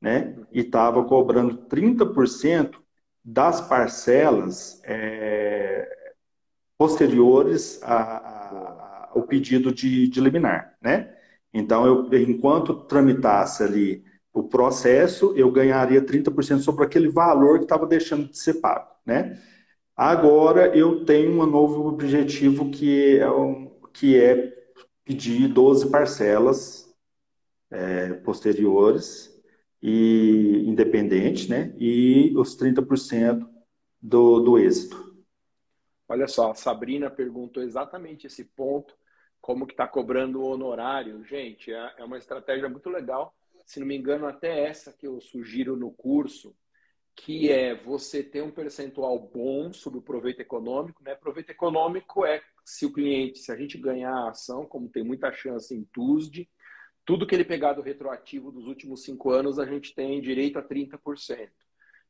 né? 0.00 0.36
E 0.52 0.61
estava 0.61 1.04
cobrando 1.04 1.66
30% 1.66 2.80
das 3.24 3.61
parcelas 3.61 4.80
é, 4.84 6.14
posteriores 6.78 7.82
a, 7.82 7.96
a, 7.96 9.11
ao 9.14 9.22
pedido 9.24 9.74
de, 9.74 10.06
de 10.06 10.20
liminar, 10.20 10.78
né? 10.80 11.18
Então, 11.53 11.86
eu, 11.86 12.20
enquanto 12.20 12.74
tramitasse 12.86 13.62
ali 13.62 14.05
o 14.32 14.44
processo, 14.44 15.32
eu 15.36 15.51
ganharia 15.51 16.05
30% 16.05 16.61
sobre 16.61 16.84
aquele 16.84 17.09
valor 17.09 17.59
que 17.59 17.64
estava 17.64 17.86
deixando 17.86 18.28
de 18.28 18.38
ser 18.38 18.55
pago, 18.55 18.90
né? 19.05 19.40
Agora, 19.96 20.76
eu 20.76 21.05
tenho 21.05 21.42
um 21.42 21.46
novo 21.46 21.88
objetivo 21.88 22.70
que 22.70 23.18
é, 23.18 23.26
que 23.92 24.16
é 24.16 24.55
pedir 25.05 25.49
12 25.49 25.90
parcelas 25.90 26.94
é, 27.70 28.12
posteriores 28.14 29.28
e 29.82 30.64
independente, 30.66 31.51
né? 31.51 31.74
E 31.78 32.32
os 32.36 32.57
30% 32.57 33.49
do, 34.01 34.40
do 34.40 34.59
êxito. 34.59 35.09
Olha 36.09 36.26
só, 36.26 36.53
a 36.53 36.55
Sabrina 36.55 37.11
perguntou 37.11 37.62
exatamente 37.62 38.26
esse 38.26 38.44
ponto, 38.44 38.96
como 39.41 39.66
que 39.66 39.72
está 39.72 39.86
cobrando 39.86 40.41
o 40.41 40.47
honorário. 40.47 41.24
Gente, 41.24 41.72
é, 41.72 41.95
é 41.99 42.05
uma 42.05 42.18
estratégia 42.18 42.68
muito 42.68 42.91
legal. 42.91 43.34
Se 43.66 43.80
não 43.80 43.86
me 43.86 43.97
engano, 43.97 44.26
até 44.26 44.64
essa 44.64 44.93
que 44.93 45.07
eu 45.07 45.20
sugiro 45.20 45.76
no 45.76 45.91
curso, 45.91 46.57
que 47.14 47.51
é 47.51 47.74
você 47.74 48.22
ter 48.22 48.43
um 48.43 48.51
percentual 48.51 49.18
bom 49.18 49.72
sobre 49.72 49.99
o 49.99 50.03
proveito 50.03 50.41
econômico. 50.41 51.03
Né? 51.03 51.14
Proveito 51.14 51.51
econômico 51.51 52.24
é 52.24 52.41
se 52.64 52.86
o 52.86 52.93
cliente, 52.93 53.41
se 53.41 53.51
a 53.51 53.57
gente 53.57 53.76
ganhar 53.76 54.12
a 54.12 54.30
ação, 54.30 54.64
como 54.64 54.89
tem 54.89 55.03
muita 55.03 55.32
chance 55.32 55.74
em 55.74 55.84
TUSD, 55.93 56.49
tudo 57.05 57.26
que 57.26 57.34
ele 57.34 57.45
pegar 57.45 57.72
do 57.72 57.82
retroativo 57.82 58.53
dos 58.53 58.66
últimos 58.66 59.03
cinco 59.03 59.30
anos, 59.30 59.59
a 59.59 59.64
gente 59.64 59.95
tem 59.95 60.20
direito 60.20 60.59
a 60.59 60.62
30%. 60.62 61.49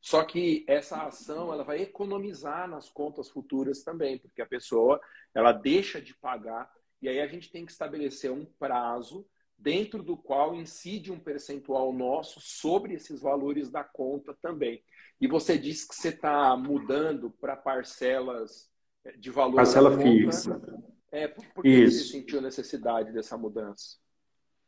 Só 0.01 0.24
que 0.24 0.64
essa 0.68 1.03
ação 1.05 1.53
ela 1.53 1.64
vai 1.64 1.81
economizar 1.83 2.68
nas 2.68 2.89
contas 2.89 3.29
futuras 3.29 3.83
também, 3.83 4.18
porque 4.18 4.43
a 4.43 4.47
pessoa 4.47 5.01
ela 5.35 5.53
deixa 5.53 6.01
de 6.01 6.14
pagar 6.14 6.70
e 7.01 7.09
aí 7.09 7.20
a 7.20 7.26
gente 7.26 7.51
tem 7.51 7.64
que 7.64 7.72
estabelecer 7.72 8.30
um 8.30 8.44
prazo 8.44 9.26
dentro 9.59 10.03
do 10.03 10.16
qual 10.16 10.55
incide 10.55 11.11
um 11.11 11.18
percentual 11.18 11.92
nosso 11.92 12.40
sobre 12.40 12.94
esses 12.94 13.20
valores 13.20 13.70
da 13.70 13.82
conta 13.82 14.36
também. 14.40 14.82
E 15.20 15.26
você 15.26 15.59
disse 15.59 15.88
que 15.88 15.94
você 15.94 16.11
está 16.11 16.57
mudando 16.57 17.30
para 17.40 17.57
parcelas 17.57 18.70
eh, 19.05 19.16
de 19.16 19.30
valor. 19.30 19.57
Parcela 19.57 19.99
fixa. 19.99 20.61
É, 21.11 21.26
por, 21.26 21.44
por 21.46 21.62
que 21.62 21.90
você 21.90 22.05
sentiu 22.05 22.40
necessidade 22.40 23.12
dessa 23.12 23.36
mudança? 23.36 23.96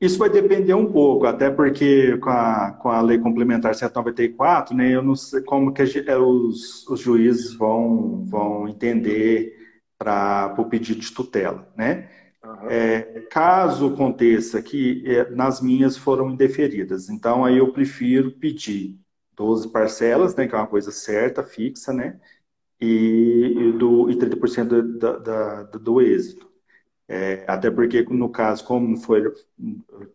Isso 0.00 0.18
vai 0.18 0.30
depender 0.30 0.72
um 0.72 0.90
pouco, 0.90 1.26
até 1.26 1.50
porque 1.50 2.16
com 2.18 2.30
a, 2.30 2.72
com 2.80 2.88
a 2.88 3.02
Lei 3.02 3.18
Complementar 3.18 3.74
194, 3.74 4.74
né, 4.74 4.94
eu 4.94 5.02
não 5.02 5.14
sei 5.14 5.42
como 5.42 5.74
que 5.74 5.82
é, 5.82 6.16
os, 6.16 6.88
os 6.88 7.00
juízes 7.00 7.52
vão, 7.52 8.24
vão 8.24 8.66
entender 8.66 9.60
para 9.98 10.54
o 10.56 10.64
pedido 10.64 11.00
de 11.00 11.12
tutela. 11.12 11.70
Né? 11.76 12.08
Uhum. 12.42 12.70
É, 12.70 13.20
caso 13.30 13.92
aconteça 13.92 14.62
que 14.62 15.02
é, 15.06 15.28
nas 15.30 15.60
minhas 15.60 15.96
foram 15.96 16.30
indeferidas, 16.30 17.10
então 17.10 17.44
aí 17.44 17.58
eu 17.58 17.72
prefiro 17.72 18.32
pedir 18.32 18.98
12 19.36 19.70
parcelas, 19.70 20.34
né, 20.34 20.48
que 20.48 20.54
é 20.54 20.58
uma 20.58 20.66
coisa 20.66 20.90
certa, 20.90 21.42
fixa, 21.42 21.92
né, 21.92 22.18
e, 22.80 23.54
e, 23.56 23.72
do, 23.72 24.10
e 24.10 24.16
30% 24.16 24.68
do, 24.68 24.98
da, 24.98 25.18
da, 25.18 25.62
do 25.64 26.00
êxito. 26.00 26.50
É, 27.06 27.44
até 27.48 27.70
porque, 27.70 28.02
no 28.02 28.30
caso, 28.30 28.64
como 28.64 28.96
foi, 28.96 29.26
eu 29.26 29.34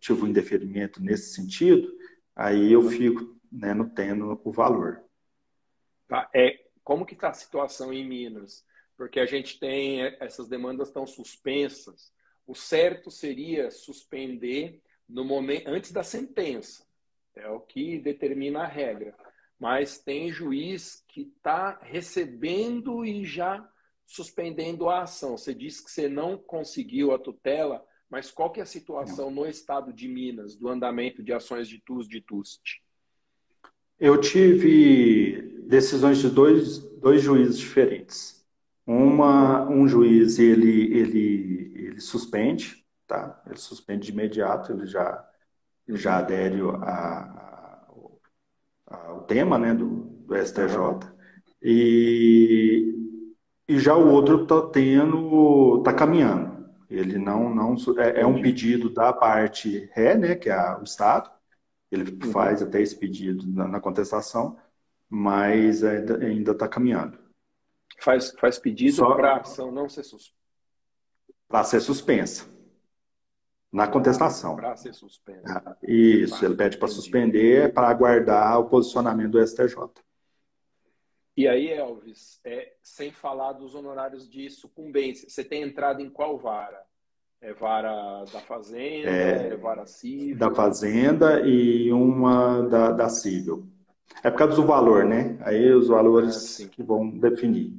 tive 0.00 0.22
um 0.22 0.28
indeferimento 0.28 1.02
nesse 1.02 1.34
sentido, 1.34 1.92
aí 2.34 2.72
eu 2.72 2.88
fico 2.88 3.36
né, 3.52 3.74
não 3.74 3.88
tendo 3.88 4.40
o 4.42 4.50
valor. 4.50 5.02
Tá. 6.08 6.28
É, 6.34 6.58
como 6.82 7.04
que 7.04 7.14
está 7.14 7.28
a 7.28 7.34
situação 7.34 7.92
em 7.92 8.08
Minas? 8.08 8.64
Porque 8.96 9.20
a 9.20 9.26
gente 9.26 9.58
tem, 9.58 10.04
é, 10.04 10.16
essas 10.20 10.48
demandas 10.48 10.88
estão 10.88 11.06
suspensas. 11.06 12.12
O 12.46 12.54
certo 12.54 13.10
seria 13.10 13.70
suspender 13.70 14.80
no 15.08 15.24
momento 15.24 15.68
antes 15.68 15.92
da 15.92 16.02
sentença. 16.02 16.86
É 17.34 17.48
o 17.48 17.60
que 17.60 17.98
determina 17.98 18.62
a 18.62 18.66
regra. 18.66 19.14
Mas 19.58 19.98
tem 19.98 20.30
juiz 20.30 21.04
que 21.08 21.22
está 21.22 21.78
recebendo 21.82 23.04
e 23.04 23.24
já 23.24 23.66
suspendendo 24.06 24.88
a 24.88 25.02
ação. 25.02 25.36
Você 25.36 25.54
disse 25.54 25.84
que 25.84 25.90
você 25.90 26.08
não 26.08 26.38
conseguiu 26.38 27.12
a 27.12 27.18
tutela, 27.18 27.84
mas 28.08 28.30
qual 28.30 28.50
que 28.52 28.60
é 28.60 28.62
a 28.62 28.66
situação 28.66 29.30
no 29.30 29.46
estado 29.46 29.92
de 29.92 30.06
Minas 30.06 30.56
do 30.56 30.68
andamento 30.68 31.22
de 31.22 31.32
ações 31.32 31.68
de 31.68 31.80
TUS 31.80 32.08
de 32.08 32.20
TUST? 32.20 32.82
Eu 33.98 34.20
tive 34.20 35.42
decisões 35.66 36.18
de 36.18 36.28
dois, 36.30 36.78
dois 36.78 37.22
juízes 37.22 37.58
diferentes. 37.58 38.46
Uma, 38.86 39.68
um 39.68 39.88
juiz 39.88 40.38
ele, 40.38 40.96
ele, 40.96 41.55
ele 41.76 42.00
suspende, 42.00 42.84
tá? 43.06 43.42
Ele 43.46 43.58
suspende 43.58 44.06
de 44.06 44.12
imediato, 44.12 44.72
ele 44.72 44.86
já, 44.86 45.24
já 45.88 46.18
adere 46.18 46.60
a, 46.82 47.86
a, 48.86 48.96
ao 49.08 49.22
tema 49.22 49.58
né, 49.58 49.74
do, 49.74 50.04
do 50.26 50.36
STJ. 50.36 51.14
E 51.62 52.96
e 53.68 53.78
já 53.80 53.96
o 53.96 54.08
outro 54.08 54.44
está 54.44 54.62
tendo, 54.68 55.78
está 55.78 55.92
caminhando. 55.92 56.66
Ele 56.88 57.18
não, 57.18 57.52
não 57.52 57.74
é, 57.98 58.20
é, 58.20 58.26
um 58.26 58.40
pedido 58.40 58.88
da 58.88 59.12
parte 59.12 59.90
ré, 59.92 60.16
né, 60.16 60.36
que 60.36 60.48
é 60.48 60.76
o 60.76 60.84
Estado. 60.84 61.28
Ele 61.90 62.12
uhum. 62.12 62.30
faz 62.30 62.62
até 62.62 62.80
esse 62.80 62.96
pedido 62.96 63.44
na, 63.48 63.66
na 63.66 63.80
contestação, 63.80 64.56
mas 65.08 65.82
ainda 65.82 66.52
está 66.52 66.68
caminhando. 66.68 67.18
Faz, 67.98 68.32
faz 68.38 68.58
pedido 68.58 69.04
para 69.16 69.32
a 69.32 69.40
ação 69.40 69.72
não 69.72 69.88
ser 69.88 70.04
suspensa. 70.04 70.35
Para 71.48 71.64
ser 71.64 71.80
suspensa. 71.80 72.46
Na 73.72 73.86
contestação. 73.86 74.56
Para 74.56 74.76
ser 74.76 74.94
suspensa. 74.94 75.62
Ah, 75.64 75.76
isso, 75.82 76.44
ele 76.44 76.54
pede 76.54 76.78
para 76.78 76.88
suspender 76.88 77.72
para 77.74 77.88
aguardar 77.88 78.58
o 78.58 78.68
posicionamento 78.68 79.32
do 79.32 79.46
STJ. 79.46 79.76
E 81.36 81.46
aí, 81.46 81.70
Elvis, 81.70 82.40
é, 82.42 82.72
sem 82.80 83.12
falar 83.12 83.52
dos 83.52 83.74
honorários 83.74 84.28
de 84.28 84.48
sucumbência, 84.48 85.28
você 85.28 85.44
tem 85.44 85.62
entrado 85.62 86.00
em 86.00 86.08
qual 86.08 86.38
vara? 86.38 86.80
É 87.42 87.52
vara 87.52 88.24
da 88.32 88.40
Fazenda, 88.40 89.10
é, 89.10 89.48
é 89.48 89.56
vara 89.56 89.84
civil? 89.84 90.38
Da 90.38 90.54
Fazenda 90.54 91.40
e 91.46 91.92
uma 91.92 92.62
da, 92.62 92.90
da 92.92 93.08
civil. 93.10 93.68
É 94.22 94.30
por 94.30 94.38
causa 94.38 94.56
do 94.56 94.66
valor, 94.66 95.04
né? 95.04 95.36
Aí 95.42 95.70
os 95.72 95.88
valores 95.88 96.60
é, 96.60 96.68
que 96.68 96.82
vão 96.82 97.10
definir. 97.10 97.70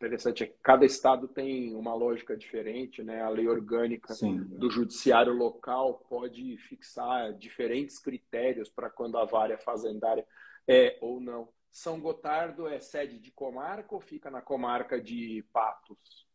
Interessante 0.00 0.44
é 0.44 0.46
que 0.46 0.56
cada 0.62 0.86
estado 0.86 1.28
tem 1.28 1.76
uma 1.76 1.94
lógica 1.94 2.34
diferente, 2.34 3.02
né? 3.02 3.20
A 3.20 3.28
lei 3.28 3.46
orgânica 3.46 4.14
Sim. 4.14 4.38
do 4.44 4.70
judiciário 4.70 5.34
local 5.34 6.06
pode 6.08 6.56
fixar 6.56 7.34
diferentes 7.34 7.98
critérios 7.98 8.70
para 8.70 8.88
quando 8.88 9.18
a 9.18 9.26
vara 9.26 9.58
fazendária 9.58 10.26
é 10.66 10.96
ou 11.02 11.20
não. 11.20 11.50
São 11.70 12.00
Gotardo 12.00 12.66
é 12.66 12.80
sede 12.80 13.18
de 13.18 13.30
comarca 13.30 13.94
ou 13.94 14.00
fica 14.00 14.30
na 14.30 14.40
comarca 14.40 14.98
de 14.98 15.44
Patos? 15.52 16.26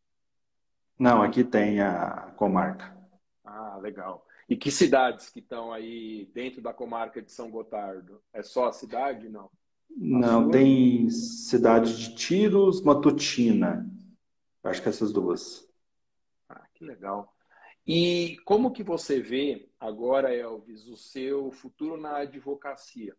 Não, 0.98 1.24
aqui 1.24 1.44
tem 1.44 1.82
a 1.82 2.34
comarca. 2.38 2.96
Ah, 3.44 3.78
legal. 3.78 4.28
E 4.48 4.56
que 4.56 4.70
cidades 4.70 5.28
que 5.32 5.40
estão 5.40 5.74
aí 5.74 6.30
dentro 6.36 6.62
da 6.62 6.72
comarca 6.72 7.20
de 7.20 7.32
São 7.32 7.50
Gotardo? 7.50 8.22
É 8.32 8.44
só 8.44 8.68
a 8.68 8.72
cidade, 8.72 9.28
não? 9.28 9.50
Não, 9.90 10.50
tem 10.50 11.10
cidade 11.10 11.98
de 11.98 12.16
Tiros, 12.16 12.82
Matutina. 12.82 13.90
Acho 14.64 14.82
que 14.82 14.90
essas 14.90 15.12
duas. 15.14 15.68
Ah, 16.50 16.66
que 16.74 16.84
legal. 16.84 17.34
E 17.88 18.38
como 18.46 18.72
que 18.72 18.84
você 18.84 19.22
vê 19.22 19.70
agora, 19.80 20.36
Elvis, 20.36 20.88
o 20.88 20.98
seu 20.98 21.52
futuro 21.52 21.98
na 21.98 22.18
advocacia? 22.18 23.16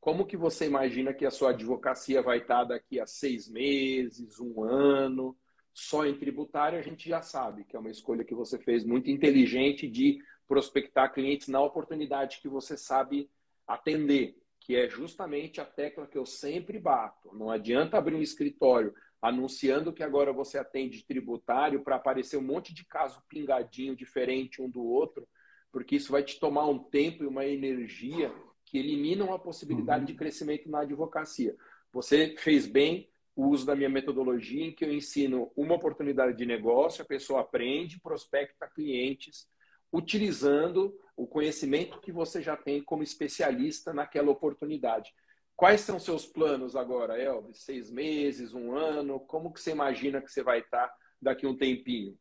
Como 0.00 0.24
que 0.24 0.36
você 0.36 0.66
imagina 0.66 1.12
que 1.12 1.26
a 1.26 1.30
sua 1.30 1.50
advocacia 1.50 2.22
vai 2.22 2.38
estar 2.38 2.64
daqui 2.64 2.98
a 2.98 3.06
seis 3.06 3.48
meses, 3.48 4.40
um 4.40 4.62
ano? 4.62 5.36
Só 5.74 6.06
em 6.06 6.16
tributário 6.16 6.78
a 6.78 6.82
gente 6.82 7.08
já 7.08 7.20
sabe 7.20 7.64
que 7.64 7.76
é 7.76 7.78
uma 7.78 7.90
escolha 7.90 8.24
que 8.24 8.34
você 8.34 8.58
fez 8.58 8.84
muito 8.84 9.10
inteligente 9.10 9.86
de 9.86 10.18
prospectar 10.48 11.12
clientes 11.12 11.48
na 11.48 11.60
oportunidade 11.60 12.40
que 12.40 12.48
você 12.48 12.76
sabe 12.76 13.28
atender, 13.66 14.38
que 14.66 14.74
é 14.74 14.88
justamente 14.88 15.60
a 15.60 15.64
tecla 15.64 16.08
que 16.08 16.18
eu 16.18 16.26
sempre 16.26 16.76
bato. 16.76 17.32
Não 17.32 17.48
adianta 17.48 17.96
abrir 17.96 18.16
um 18.16 18.20
escritório 18.20 18.92
anunciando 19.22 19.92
que 19.92 20.02
agora 20.02 20.32
você 20.32 20.58
atende 20.58 21.06
tributário 21.06 21.84
para 21.84 21.94
aparecer 21.94 22.36
um 22.36 22.42
monte 22.42 22.74
de 22.74 22.84
caso 22.84 23.22
pingadinho 23.28 23.94
diferente 23.94 24.60
um 24.60 24.68
do 24.68 24.82
outro, 24.84 25.26
porque 25.70 25.94
isso 25.94 26.10
vai 26.10 26.24
te 26.24 26.40
tomar 26.40 26.66
um 26.66 26.80
tempo 26.80 27.22
e 27.22 27.28
uma 27.28 27.46
energia 27.46 28.34
que 28.64 28.76
eliminam 28.76 29.32
a 29.32 29.38
possibilidade 29.38 30.00
uhum. 30.00 30.06
de 30.06 30.14
crescimento 30.14 30.68
na 30.68 30.80
advocacia. 30.80 31.54
Você 31.92 32.34
fez 32.36 32.66
bem 32.66 33.08
o 33.36 33.46
uso 33.46 33.64
da 33.64 33.76
minha 33.76 33.88
metodologia, 33.88 34.66
em 34.66 34.72
que 34.72 34.84
eu 34.84 34.92
ensino 34.92 35.52
uma 35.54 35.76
oportunidade 35.76 36.36
de 36.36 36.44
negócio, 36.44 37.02
a 37.02 37.06
pessoa 37.06 37.42
aprende, 37.42 38.00
prospecta 38.00 38.66
clientes, 38.66 39.46
utilizando 39.92 40.94
o 41.16 41.26
conhecimento 41.26 42.00
que 42.00 42.12
você 42.12 42.42
já 42.42 42.56
tem 42.56 42.82
como 42.82 43.02
especialista 43.02 43.92
naquela 43.92 44.30
oportunidade. 44.30 45.12
Quais 45.56 45.80
são 45.80 45.98
seus 45.98 46.26
planos 46.26 46.76
agora, 46.76 47.18
Elvis? 47.18 47.62
Seis 47.62 47.90
meses, 47.90 48.52
um 48.52 48.76
ano? 48.76 49.18
Como 49.20 49.52
que 49.52 49.60
você 49.60 49.70
imagina 49.70 50.20
que 50.20 50.30
você 50.30 50.42
vai 50.42 50.58
estar 50.60 50.92
daqui 51.20 51.46
um 51.46 51.56
tempinho? 51.56 52.14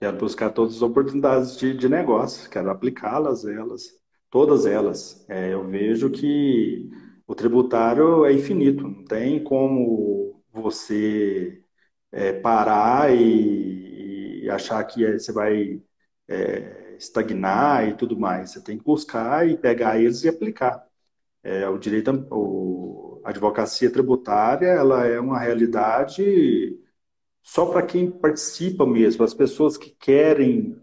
Quero 0.00 0.16
buscar 0.16 0.50
todas 0.50 0.76
as 0.76 0.82
oportunidades 0.82 1.56
de, 1.58 1.76
de 1.76 1.88
negócio, 1.88 2.50
quero 2.50 2.70
aplicá-las, 2.70 3.44
elas, 3.44 3.84
todas 4.30 4.66
elas. 4.66 5.24
É, 5.28 5.52
eu 5.52 5.66
vejo 5.68 6.10
que 6.10 6.90
o 7.26 7.34
tributário 7.34 8.24
é 8.24 8.32
infinito, 8.32 8.82
não 8.82 9.04
tem 9.04 9.42
como 9.42 10.42
você 10.52 11.62
é, 12.12 12.32
parar 12.32 13.14
e, 13.14 14.44
e, 14.44 14.50
achar 14.50 14.82
que 14.84 15.04
é, 15.04 15.18
você 15.18 15.32
vai 15.32 15.82
é, 16.28 16.96
estagnar 16.98 17.88
e 17.88 17.94
tudo 17.96 18.18
mais. 18.18 18.52
Você 18.52 18.62
tem 18.62 18.78
que 18.78 18.84
buscar 18.84 19.48
e 19.48 19.56
pegar 19.56 19.98
eles 20.00 20.24
e 20.24 20.28
aplicar. 20.28 20.86
É, 21.42 21.68
o 21.68 21.78
direito, 21.78 22.10
o, 22.30 23.20
a 23.24 23.30
advocacia 23.30 23.90
tributária, 23.90 24.68
ela 24.68 25.06
é 25.06 25.20
uma 25.20 25.38
realidade 25.40 26.78
só 27.42 27.66
para 27.66 27.82
quem 27.86 28.10
participa 28.10 28.86
mesmo, 28.86 29.24
as 29.24 29.34
pessoas 29.34 29.76
que 29.76 29.90
querem 29.90 30.76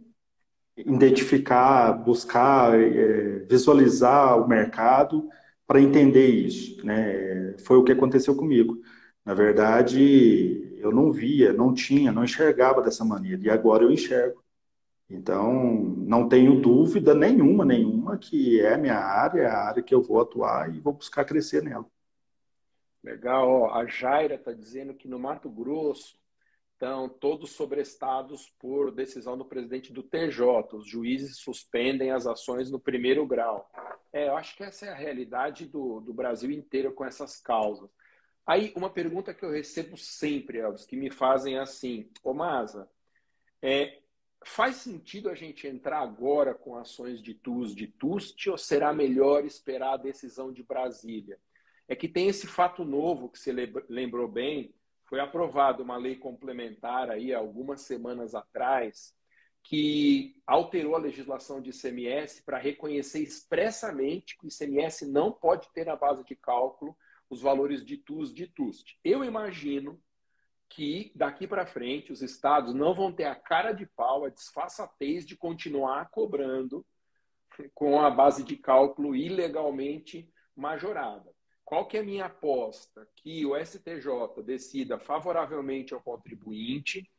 identificar, 0.78 1.92
buscar, 1.94 2.80
é, 2.80 3.40
visualizar 3.50 4.38
o 4.40 4.48
mercado 4.48 5.28
para 5.68 5.82
entender 5.82 6.28
isso. 6.28 6.86
Né? 6.86 7.56
Foi 7.66 7.78
o 7.78 7.84
que 7.84 7.92
aconteceu 7.92 8.36
comigo. 8.36 8.80
Na 9.26 9.34
verdade, 9.34 10.78
eu 10.78 10.92
não 10.92 11.12
via, 11.12 11.54
não 11.54 11.74
tinha, 11.74 12.12
não 12.12 12.24
enxergava 12.24 12.82
dessa 12.82 13.06
maneira. 13.06 13.42
E 13.44 13.50
agora 13.50 13.84
eu 13.84 13.92
enxergo. 13.92 14.41
Então, 15.14 15.74
não 15.84 16.30
tenho 16.30 16.62
dúvida 16.62 17.14
nenhuma, 17.14 17.66
nenhuma, 17.66 18.18
que 18.18 18.62
é 18.62 18.76
a 18.76 18.78
minha 18.78 18.98
área, 18.98 19.42
é 19.42 19.46
a 19.46 19.58
área 19.58 19.84
que 19.84 19.94
eu 19.94 20.02
vou 20.02 20.22
atuar 20.22 20.74
e 20.74 20.80
vou 20.80 20.94
buscar 20.94 21.26
crescer 21.26 21.62
nela. 21.62 21.86
Legal. 23.04 23.50
Ó, 23.50 23.74
a 23.74 23.86
Jaira 23.86 24.36
está 24.36 24.54
dizendo 24.54 24.94
que 24.94 25.10
no 25.10 25.20
Mato 25.20 25.50
Grosso 25.50 26.18
estão 26.74 27.10
todos 27.10 27.52
sobrestados 27.52 28.50
por 28.58 28.90
decisão 28.90 29.38
do 29.38 29.44
presidente 29.44 29.92
do 29.92 30.02
TJ. 30.02 30.44
Os 30.74 30.88
juízes 30.88 31.38
suspendem 31.40 32.12
as 32.12 32.26
ações 32.26 32.72
no 32.72 32.80
primeiro 32.80 33.28
grau. 33.28 33.70
É, 34.14 34.30
eu 34.30 34.38
acho 34.38 34.56
que 34.56 34.64
essa 34.64 34.86
é 34.86 34.90
a 34.90 34.96
realidade 34.96 35.66
do, 35.66 36.00
do 36.00 36.14
Brasil 36.14 36.52
inteiro 36.52 36.94
com 36.94 37.04
essas 37.04 37.38
causas. 37.40 37.90
Aí, 38.46 38.72
uma 38.76 38.90
pergunta 38.90 39.34
que 39.34 39.44
eu 39.44 39.52
recebo 39.52 39.98
sempre, 39.98 40.60
Elvis, 40.60 40.86
que 40.86 40.96
me 40.96 41.12
fazem 41.12 41.60
assim, 41.60 42.10
ô 42.24 42.34
Masa, 42.34 42.90
é, 43.62 44.01
Faz 44.44 44.78
sentido 44.78 45.30
a 45.30 45.36
gente 45.36 45.68
entrar 45.68 46.00
agora 46.00 46.54
com 46.54 46.76
ações 46.76 47.22
de 47.22 47.34
TUS 47.34 47.76
de 47.76 47.88
TUST 47.88 48.50
ou 48.50 48.58
será 48.58 48.92
melhor 48.92 49.46
esperar 49.46 49.94
a 49.94 49.98
decisão 49.98 50.52
de 50.52 50.64
Brasília? 50.64 51.40
É 51.88 51.96
que 51.96 52.08
tem 52.08 52.28
esse 52.28 52.48
fato 52.48 52.84
novo 52.84 53.30
que 53.30 53.38
você 53.38 53.52
lembrou 53.88 54.28
bem, 54.28 54.74
foi 55.06 55.20
aprovada 55.20 55.84
uma 55.84 55.98
lei 55.98 56.16
complementar 56.16 57.10
aí 57.12 57.34
algumas 57.34 57.82
semanas 57.82 58.34
atrás 58.34 59.14
que 59.64 60.42
alterou 60.48 60.96
a 60.96 61.00
legislação 61.00 61.62
de 61.62 61.70
ICMS 61.70 62.42
para 62.44 62.58
reconhecer 62.58 63.20
expressamente 63.20 64.38
que 64.38 64.46
o 64.46 64.50
ICMS 64.50 65.06
não 65.06 65.32
pode 65.32 65.70
ter 65.72 65.86
na 65.86 65.96
base 65.96 66.24
de 66.24 66.36
cálculo 66.36 66.98
os 67.30 67.42
valores 67.42 67.86
de 67.86 67.98
TUS 67.98 68.34
de 68.34 68.48
TUST. 68.48 68.98
Eu 69.04 69.24
imagino 69.24 70.02
que 70.72 71.12
daqui 71.14 71.46
para 71.46 71.66
frente 71.66 72.14
os 72.14 72.22
estados 72.22 72.74
não 72.74 72.94
vão 72.94 73.12
ter 73.12 73.26
a 73.26 73.36
cara 73.36 73.74
de 73.74 73.86
pau, 73.86 74.24
a 74.24 74.30
desfaçatez 74.30 75.26
de 75.26 75.36
continuar 75.36 76.10
cobrando 76.10 76.86
com 77.74 78.00
a 78.00 78.10
base 78.10 78.44
de 78.44 78.56
cálculo 78.56 79.14
ilegalmente 79.14 80.32
majorada. 80.56 81.30
Qual 81.66 81.86
que 81.86 81.98
é 81.98 82.00
a 82.00 82.04
minha 82.04 82.26
aposta? 82.26 83.06
Que 83.18 83.46
o 83.46 83.54
STJ 83.58 84.42
decida 84.44 84.98
favoravelmente 84.98 85.94
ao 85.94 86.02
contribuinte 86.02 87.10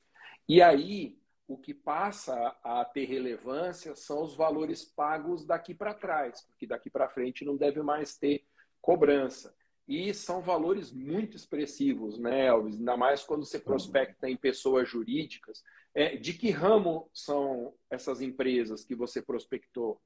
e 0.48 0.62
aí 0.62 1.18
o 1.46 1.58
que 1.58 1.74
passa 1.74 2.34
a 2.64 2.82
ter 2.86 3.04
relevância 3.04 3.94
são 3.94 4.22
os 4.22 4.34
valores 4.34 4.82
pagos 4.82 5.44
daqui 5.44 5.74
para 5.74 5.92
trás, 5.92 6.40
porque 6.46 6.66
daqui 6.66 6.88
para 6.88 7.10
frente 7.10 7.44
não 7.44 7.56
deve 7.56 7.82
mais 7.82 8.16
ter 8.16 8.46
cobrança. 8.80 9.54
E 9.86 10.14
são 10.14 10.40
valores 10.40 10.92
muito 10.92 11.36
expressivos, 11.36 12.18
né, 12.18 12.46
Elvis? 12.46 12.78
Ainda 12.78 12.96
mais 12.96 13.22
quando 13.22 13.44
você 13.44 13.58
prospecta 13.58 14.28
em 14.28 14.36
pessoas 14.36 14.88
jurídicas. 14.88 15.62
É, 15.94 16.16
de 16.16 16.32
que 16.32 16.50
ramo 16.50 17.10
são 17.12 17.74
essas 17.90 18.20
empresas 18.20 18.84
que 18.84 18.94
você 18.94 19.20
prospectou? 19.20 20.00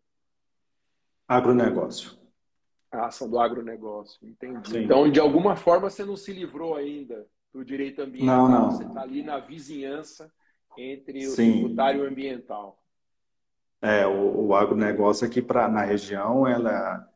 Agronegócio. 1.29 2.19
Ah, 2.91 3.11
são 3.11 3.29
do 3.29 3.39
agronegócio, 3.39 4.27
entendi. 4.27 4.71
Sim. 4.71 4.85
Então, 4.85 5.11
de 5.11 5.21
alguma 5.21 5.55
forma, 5.55 5.91
você 5.91 6.05
não 6.05 6.17
se 6.17 6.33
livrou 6.33 6.75
ainda 6.75 7.27
do 7.53 7.65
direito 7.65 8.01
ambiental. 8.01 8.49
Não, 8.49 8.61
não. 8.61 8.71
Você 8.71 8.85
está 8.85 9.03
ali 9.03 9.23
na 9.23 9.39
vizinhança 9.39 10.33
entre 10.77 11.27
o 11.27 11.31
Sim. 11.31 11.53
tributário 11.53 12.03
e 12.03 12.07
o 12.07 12.09
ambiental. 12.09 12.83
É, 13.83 14.07
o, 14.07 14.47
o 14.47 14.55
agronegócio 14.55 15.27
aqui 15.27 15.43
pra, 15.43 15.69
na 15.69 15.83
região, 15.83 16.47
ela 16.47 17.09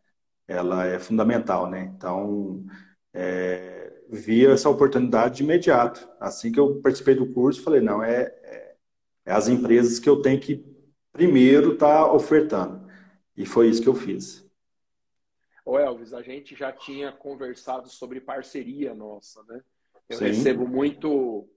ela 0.51 0.84
é 0.84 0.98
fundamental, 0.98 1.70
né? 1.70 1.92
Então, 1.96 2.64
é, 3.14 3.92
vi 4.09 4.44
essa 4.44 4.68
oportunidade 4.68 5.36
de 5.36 5.42
imediato. 5.44 6.09
Assim 6.18 6.51
que 6.51 6.59
eu 6.59 6.80
participei 6.80 7.14
do 7.14 7.32
curso, 7.32 7.62
falei, 7.62 7.80
não, 7.80 8.03
é, 8.03 8.22
é, 8.42 8.74
é 9.26 9.32
as 9.32 9.46
empresas 9.46 10.01
que 10.01 10.09
eu 10.09 10.20
tenho 10.20 10.40
que 10.40 10.66
primeiro 11.12 11.74
estar 11.74 12.05
tá 12.05 12.12
ofertando. 12.12 12.84
E 13.36 13.46
foi 13.46 13.68
isso 13.68 13.80
que 13.80 13.88
eu 13.88 13.94
fiz. 13.94 14.44
Ô 15.64 15.78
Elvis, 15.78 16.12
a 16.12 16.20
gente 16.20 16.57
já 16.57 16.72
tinha 16.72 17.12
conversado 17.12 17.88
sobre 17.88 18.20
parceria 18.20 18.92
nossa, 18.92 19.44
né? 19.44 19.62
Eu 20.09 20.18
Sim. 20.18 20.24
recebo 20.24 20.66
muito 20.66 21.48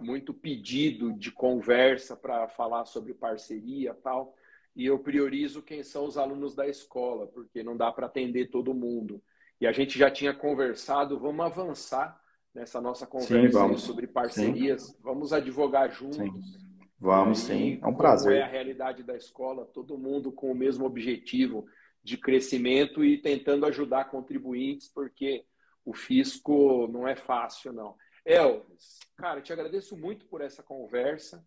muito 0.00 0.32
pedido 0.32 1.12
de 1.12 1.30
conversa 1.30 2.16
para 2.16 2.48
falar 2.48 2.86
sobre 2.86 3.12
parceria 3.12 3.92
tal 3.92 4.34
e 4.74 4.86
eu 4.86 4.98
priorizo 4.98 5.62
quem 5.62 5.82
são 5.82 6.04
os 6.04 6.16
alunos 6.16 6.54
da 6.54 6.66
escola, 6.68 7.26
porque 7.26 7.62
não 7.62 7.76
dá 7.76 7.90
para 7.92 8.06
atender 8.06 8.50
todo 8.50 8.74
mundo. 8.74 9.22
e 9.60 9.66
a 9.66 9.72
gente 9.72 9.98
já 9.98 10.10
tinha 10.10 10.32
conversado, 10.32 11.18
vamos 11.18 11.44
avançar 11.44 12.18
nessa 12.54 12.80
nossa 12.80 13.06
conversa 13.06 13.68
sim, 13.68 13.76
sobre 13.76 14.06
parcerias, 14.06 14.82
sim. 14.82 14.96
vamos 15.02 15.32
advogar 15.32 15.90
juntos. 15.90 16.16
Sim. 16.16 16.70
Vamos 16.98 17.38
sim, 17.40 17.78
é 17.82 17.86
um 17.86 17.94
prazer. 17.94 18.36
é 18.36 18.42
a 18.42 18.46
realidade 18.46 19.02
da 19.02 19.16
escola, 19.16 19.64
todo 19.64 19.96
mundo 19.96 20.30
com 20.30 20.50
o 20.52 20.54
mesmo 20.54 20.84
objetivo 20.84 21.66
de 22.02 22.18
crescimento 22.18 23.02
e 23.02 23.16
tentando 23.16 23.64
ajudar 23.66 24.10
contribuintes, 24.10 24.88
porque 24.88 25.44
o 25.84 25.94
fisco 25.94 26.86
não 26.88 27.08
é 27.08 27.16
fácil, 27.16 27.72
não. 27.72 27.96
Elvis, 28.24 28.98
cara, 29.16 29.40
te 29.40 29.52
agradeço 29.52 29.96
muito 29.96 30.26
por 30.26 30.42
essa 30.42 30.62
conversa 30.62 31.42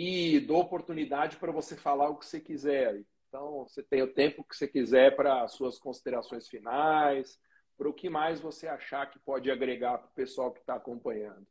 e 0.00 0.38
dou 0.38 0.60
oportunidade 0.60 1.38
para 1.38 1.50
você 1.50 1.74
falar 1.74 2.08
o 2.08 2.14
que 2.14 2.24
você 2.24 2.38
quiser. 2.38 3.02
Então, 3.28 3.66
você 3.68 3.82
tem 3.82 4.00
o 4.00 4.14
tempo 4.14 4.44
que 4.44 4.56
você 4.56 4.68
quiser 4.68 5.16
para 5.16 5.48
suas 5.48 5.76
considerações 5.76 6.46
finais, 6.48 7.36
para 7.76 7.88
o 7.88 7.92
que 7.92 8.08
mais 8.08 8.38
você 8.38 8.68
achar 8.68 9.10
que 9.10 9.18
pode 9.18 9.50
agregar 9.50 9.98
para 9.98 10.06
o 10.06 10.14
pessoal 10.14 10.52
que 10.52 10.60
está 10.60 10.76
acompanhando. 10.76 11.44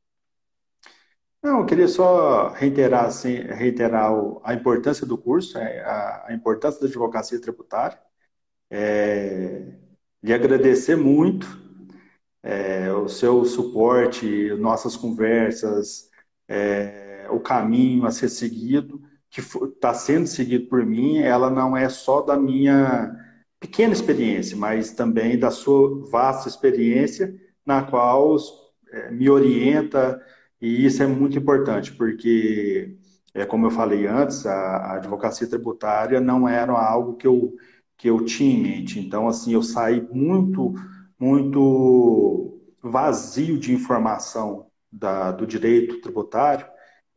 Não, 1.43 1.59
eu 1.59 1.65
queria 1.65 1.89
só 1.89 2.47
reiterar, 2.47 3.05
assim, 3.05 3.35
reiterar 3.35 4.13
a 4.43 4.53
importância 4.53 5.05
do 5.05 5.17
curso, 5.17 5.57
é, 5.57 5.81
a, 5.81 6.27
importância 6.31 6.79
da 6.79 6.87
advocacia 6.87 7.41
tributária, 7.41 7.99
é, 8.69 9.73
lhe 10.23 10.33
agradecer 10.33 10.95
muito 10.95 11.45
é, 12.41 12.93
o 12.93 13.09
seu 13.09 13.43
suporte, 13.43 14.53
nossas 14.53 14.95
conversas, 14.95 16.09
é, 16.47 17.06
o 17.29 17.39
caminho 17.39 18.05
a 18.05 18.11
ser 18.11 18.29
seguido, 18.29 19.01
que 19.29 19.41
está 19.41 19.93
sendo 19.93 20.27
seguido 20.27 20.67
por 20.67 20.85
mim, 20.85 21.19
ela 21.19 21.49
não 21.49 21.75
é 21.75 21.89
só 21.89 22.21
da 22.21 22.37
minha 22.37 23.13
pequena 23.59 23.93
experiência, 23.93 24.55
mas 24.57 24.91
também 24.91 25.37
da 25.37 25.51
sua 25.51 26.07
vasta 26.09 26.47
experiência, 26.47 27.35
na 27.65 27.83
qual 27.83 28.37
é, 28.91 29.11
me 29.11 29.29
orienta, 29.29 30.21
e 30.61 30.85
isso 30.85 31.03
é 31.03 31.07
muito 31.07 31.37
importante, 31.37 31.91
porque, 31.93 32.97
é, 33.33 33.45
como 33.45 33.65
eu 33.67 33.71
falei 33.71 34.07
antes, 34.07 34.45
a, 34.45 34.53
a 34.53 34.95
advocacia 34.95 35.47
tributária 35.47 36.19
não 36.19 36.47
era 36.47 36.73
algo 36.73 37.15
que 37.15 37.27
eu, 37.27 37.55
que 37.97 38.09
eu 38.09 38.23
tinha 38.25 38.53
em 38.57 38.61
mente. 38.63 38.99
Então, 38.99 39.27
assim, 39.27 39.53
eu 39.53 39.63
saí 39.63 40.01
muito, 40.11 40.73
muito 41.19 42.59
vazio 42.81 43.59
de 43.59 43.73
informação 43.73 44.67
da, 44.91 45.31
do 45.31 45.45
direito 45.45 46.01
tributário, 46.01 46.65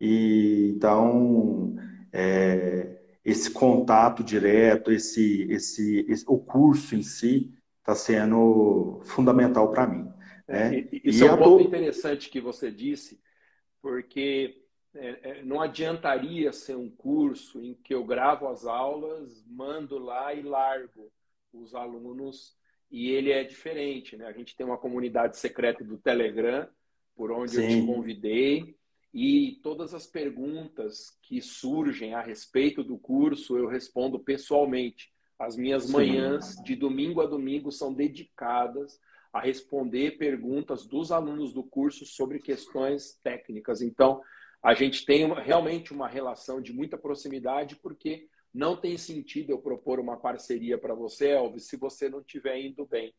e 0.01 0.73
então 0.75 1.77
é, 2.13 3.01
esse 3.25 3.51
contato 3.51 4.25
direto, 4.25 4.91
esse, 4.91 5.43
esse, 5.51 6.07
esse, 6.09 6.25
o 6.27 6.39
curso 6.39 6.95
em 6.95 7.03
si 7.03 7.53
está 7.79 7.95
sendo 7.95 9.01
fundamental 9.05 9.71
para 9.71 9.87
mim. 9.87 10.11
Né? 10.49 10.89
Isso 11.05 11.25
e 11.25 11.27
é 11.27 11.33
um 11.33 11.39
ponto 11.39 11.63
interessante 11.63 12.31
que 12.31 12.41
você 12.41 12.71
disse, 12.71 13.21
porque 13.81 14.65
é, 14.95 15.19
é, 15.23 15.43
não 15.43 15.61
adiantaria 15.61 16.53
ser 16.53 16.77
um 16.77 16.91
curso 16.91 17.61
em 17.61 17.75
que 17.75 17.95
eu 17.95 18.05
gravo 18.05 18.49
as 18.49 18.67
aulas, 18.67 19.45
mando 19.47 19.99
lá 19.99 20.35
e 20.35 20.43
largo 20.43 21.13
os 21.53 21.75
alunos, 21.75 22.57
e 22.91 23.11
ele 23.11 23.31
é 23.31 23.45
diferente. 23.45 24.17
Né? 24.17 24.27
A 24.27 24.33
gente 24.33 24.57
tem 24.57 24.67
uma 24.67 24.79
comunidade 24.79 25.37
secreta 25.37 25.85
do 25.85 25.99
Telegram, 25.99 26.69
por 27.15 27.31
onde 27.31 27.53
Sim. 27.53 27.63
eu 27.63 27.69
te 27.69 27.87
convidei, 27.87 28.77
e 29.13 29.59
todas 29.63 29.93
as 29.93 30.07
perguntas 30.07 31.19
que 31.23 31.41
surgem 31.41 32.15
a 32.15 32.21
respeito 32.21 32.85
do 32.85 32.97
curso 32.97 33.59
eu 33.59 33.67
respondo 33.67 34.21
pessoalmente. 34.21 35.13
As 35.39 35.57
minhas 35.57 35.85
Sim. 35.85 35.93
manhãs, 35.93 36.57
de 36.63 36.77
domingo 36.77 37.21
a 37.21 37.27
domingo, 37.27 37.73
são 37.73 37.93
dedicadas 37.93 39.01
a 39.33 39.41
responder 39.41 40.19
perguntas 40.19 40.87
dos 40.87 41.11
alunos 41.11 41.53
do 41.53 41.65
curso 41.65 42.05
sobre 42.05 42.39
questões 42.39 43.19
técnicas. 43.23 43.81
Então, 43.81 44.21
a 44.63 44.75
gente 44.75 45.05
tem 45.05 45.33
realmente 45.33 45.93
uma 45.93 46.09
relação 46.09 46.61
de 46.61 46.73
muita 46.73 46.99
proximidade, 46.99 47.77
porque 47.77 48.29
não 48.53 48.77
tem 48.77 48.97
sentido 48.97 49.51
eu 49.51 49.59
propor 49.59 49.99
uma 49.99 50.17
parceria 50.17 50.77
para 50.77 50.95
você, 50.95 51.31
Elvis, 51.31 51.69
se 51.69 51.77
você 51.77 52.09
não 52.09 52.21
estiver 52.21 52.61
indo 52.61 52.85
bem. 52.87 53.15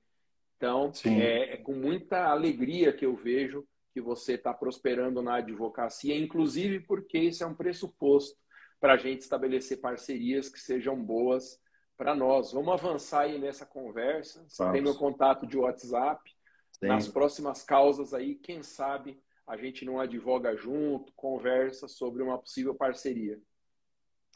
Então, 0.57 0.91
é, 1.05 1.53
é 1.53 1.57
com 1.57 1.73
muita 1.73 2.27
alegria 2.27 2.93
que 2.93 3.05
eu 3.05 3.15
vejo 3.15 3.65
que 3.93 4.01
você 4.01 4.33
está 4.33 4.53
prosperando 4.53 5.21
na 5.21 5.35
advocacia, 5.35 6.17
inclusive 6.17 6.79
porque 6.81 7.17
isso 7.17 7.43
é 7.43 7.47
um 7.47 7.55
pressuposto 7.55 8.39
para 8.79 8.93
a 8.93 8.97
gente 8.97 9.21
estabelecer 9.21 9.79
parcerias 9.79 10.49
que 10.49 10.59
sejam 10.59 10.95
boas 11.01 11.59
para 11.97 12.15
nós. 12.15 12.51
Vamos 12.51 12.73
avançar 12.73 13.21
aí 13.21 13.37
nessa 13.37 13.65
conversa. 13.65 14.43
Você 14.47 14.63
Vamos. 14.63 14.73
tem 14.73 14.81
meu 14.81 14.95
contato 14.95 15.45
de 15.45 15.57
WhatsApp. 15.57 16.31
Sim. 16.71 16.87
Nas 16.87 17.07
próximas 17.07 17.63
causas 17.63 18.13
aí, 18.13 18.35
quem 18.35 18.63
sabe 18.63 19.21
a 19.45 19.57
gente 19.57 19.83
não 19.85 19.99
advoga 19.99 20.55
junto, 20.55 21.13
conversa 21.13 21.87
sobre 21.87 22.23
uma 22.23 22.37
possível 22.37 22.73
parceria. 22.73 23.39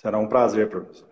Será 0.01 0.19
um 0.19 0.27
prazer, 0.27 0.69
professor. 0.69 1.09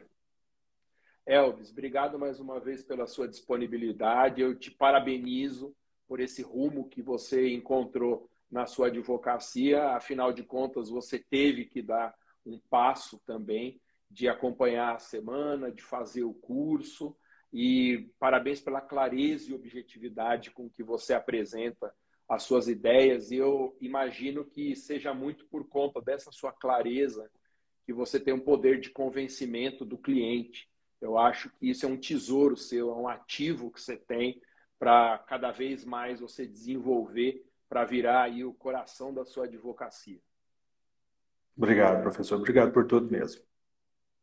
Elvis, 1.25 1.71
obrigado 1.71 2.19
mais 2.19 2.39
uma 2.39 2.59
vez 2.59 2.83
pela 2.83 3.07
sua 3.07 3.27
disponibilidade. 3.27 4.41
Eu 4.41 4.53
te 4.53 4.69
parabenizo 4.69 5.73
por 6.05 6.19
esse 6.19 6.41
rumo 6.41 6.89
que 6.89 7.01
você 7.01 7.49
encontrou 7.53 8.29
na 8.53 8.67
sua 8.67 8.85
advocacia, 8.85 9.83
afinal 9.95 10.31
de 10.31 10.43
contas, 10.43 10.87
você 10.87 11.17
teve 11.17 11.65
que 11.65 11.81
dar 11.81 12.13
um 12.45 12.59
passo 12.69 13.19
também 13.25 13.81
de 14.11 14.29
acompanhar 14.29 14.95
a 14.95 14.99
semana, 14.99 15.71
de 15.71 15.81
fazer 15.81 16.23
o 16.23 16.35
curso. 16.35 17.17
E 17.51 18.11
parabéns 18.19 18.61
pela 18.61 18.79
clareza 18.79 19.49
e 19.49 19.55
objetividade 19.55 20.51
com 20.51 20.69
que 20.69 20.83
você 20.83 21.15
apresenta 21.15 21.91
as 22.29 22.43
suas 22.43 22.67
ideias. 22.67 23.31
E 23.31 23.37
eu 23.37 23.75
imagino 23.81 24.45
que 24.45 24.75
seja 24.75 25.15
muito 25.15 25.47
por 25.47 25.67
conta 25.67 25.99
dessa 25.99 26.31
sua 26.31 26.51
clareza 26.51 27.27
que 27.87 27.91
você 27.91 28.19
tem 28.19 28.35
um 28.35 28.39
poder 28.39 28.79
de 28.79 28.91
convencimento 28.91 29.83
do 29.83 29.97
cliente. 29.97 30.69
Eu 31.01 31.17
acho 31.17 31.49
que 31.57 31.71
isso 31.71 31.87
é 31.87 31.89
um 31.89 31.97
tesouro 31.97 32.55
seu, 32.55 32.91
é 32.91 32.95
um 32.95 33.07
ativo 33.07 33.71
que 33.71 33.81
você 33.81 33.97
tem 33.97 34.39
para 34.77 35.17
cada 35.17 35.51
vez 35.51 35.83
mais 35.83 36.19
você 36.19 36.45
desenvolver 36.45 37.43
para 37.73 37.85
virar 37.85 38.21
aí 38.21 38.45
o 38.45 38.53
coração 38.53 39.11
da 39.11 39.25
sua 39.25 39.45
advocacia. 39.45 40.21
Obrigado, 41.57 42.03
professor. 42.03 42.37
Obrigado 42.37 42.71
por 42.71 42.85
tudo 42.85 43.09
mesmo. 43.09 43.41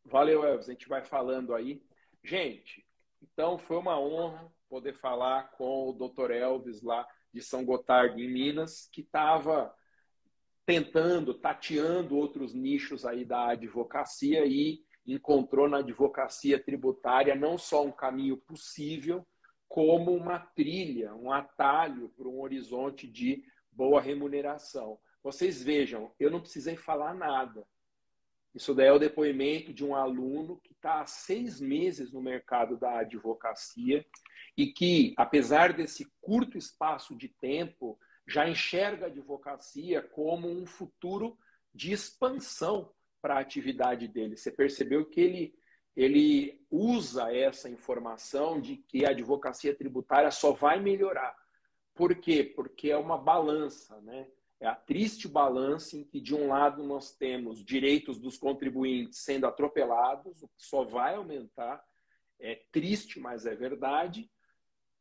Valeu, 0.05 0.45
Elvis. 0.45 0.69
A 0.69 0.71
gente 0.71 0.87
vai 0.87 1.03
falando 1.03 1.53
aí. 1.53 1.83
Gente, 2.23 2.87
então 3.21 3.57
foi 3.57 3.75
uma 3.75 3.99
honra 3.99 4.49
poder 4.69 4.93
falar 4.93 5.51
com 5.51 5.89
o 5.89 5.91
Dr. 5.91 6.31
Elvis 6.31 6.81
lá 6.81 7.05
de 7.33 7.41
São 7.41 7.65
Gotardo, 7.65 8.21
em 8.21 8.31
Minas, 8.31 8.87
que 8.89 9.01
estava 9.01 9.75
tentando, 10.65 11.33
tateando 11.33 12.15
outros 12.15 12.53
nichos 12.53 13.05
aí 13.05 13.25
da 13.25 13.49
advocacia 13.49 14.45
e 14.45 14.79
encontrou 15.05 15.67
na 15.67 15.79
advocacia 15.79 16.57
tributária 16.57 17.35
não 17.35 17.57
só 17.57 17.83
um 17.83 17.91
caminho 17.91 18.37
possível, 18.37 19.27
como 19.71 20.13
uma 20.13 20.37
trilha, 20.37 21.15
um 21.15 21.31
atalho 21.31 22.09
para 22.09 22.27
um 22.27 22.41
horizonte 22.41 23.07
de 23.07 23.41
boa 23.71 24.01
remuneração. 24.01 24.99
Vocês 25.23 25.63
vejam, 25.63 26.11
eu 26.19 26.29
não 26.29 26.41
precisei 26.41 26.75
falar 26.75 27.13
nada. 27.13 27.65
Isso 28.53 28.75
daí 28.75 28.87
é 28.87 28.91
o 28.91 28.99
depoimento 28.99 29.73
de 29.73 29.85
um 29.85 29.95
aluno 29.95 30.59
que 30.61 30.73
está 30.73 30.99
há 30.99 31.05
seis 31.05 31.61
meses 31.61 32.11
no 32.11 32.21
mercado 32.21 32.77
da 32.77 32.99
advocacia 32.99 34.05
e 34.57 34.67
que, 34.67 35.13
apesar 35.15 35.71
desse 35.71 36.05
curto 36.19 36.57
espaço 36.57 37.15
de 37.15 37.29
tempo, 37.29 37.97
já 38.27 38.49
enxerga 38.49 39.05
a 39.05 39.09
advocacia 39.09 40.01
como 40.01 40.49
um 40.49 40.65
futuro 40.65 41.37
de 41.73 41.93
expansão 41.93 42.91
para 43.21 43.35
a 43.35 43.39
atividade 43.39 44.05
dele. 44.05 44.35
Você 44.35 44.51
percebeu 44.51 45.05
que 45.05 45.21
ele 45.21 45.60
ele 45.95 46.65
usa 46.69 47.33
essa 47.35 47.69
informação 47.69 48.59
de 48.59 48.77
que 48.77 49.05
a 49.05 49.09
advocacia 49.09 49.75
tributária 49.75 50.31
só 50.31 50.51
vai 50.51 50.79
melhorar. 50.79 51.35
Por 51.93 52.15
quê? 52.15 52.43
Porque 52.43 52.89
é 52.89 52.97
uma 52.97 53.17
balança, 53.17 53.99
né? 54.01 54.27
É 54.59 54.67
a 54.67 54.75
triste 54.75 55.27
balança 55.27 55.97
em 55.97 56.03
que, 56.03 56.21
de 56.21 56.35
um 56.35 56.47
lado, 56.47 56.83
nós 56.83 57.15
temos 57.15 57.63
direitos 57.65 58.19
dos 58.19 58.37
contribuintes 58.37 59.19
sendo 59.19 59.47
atropelados, 59.47 60.43
o 60.43 60.47
que 60.47 60.63
só 60.63 60.83
vai 60.83 61.15
aumentar. 61.15 61.83
É 62.39 62.61
triste, 62.71 63.19
mas 63.19 63.45
é 63.45 63.55
verdade. 63.55 64.29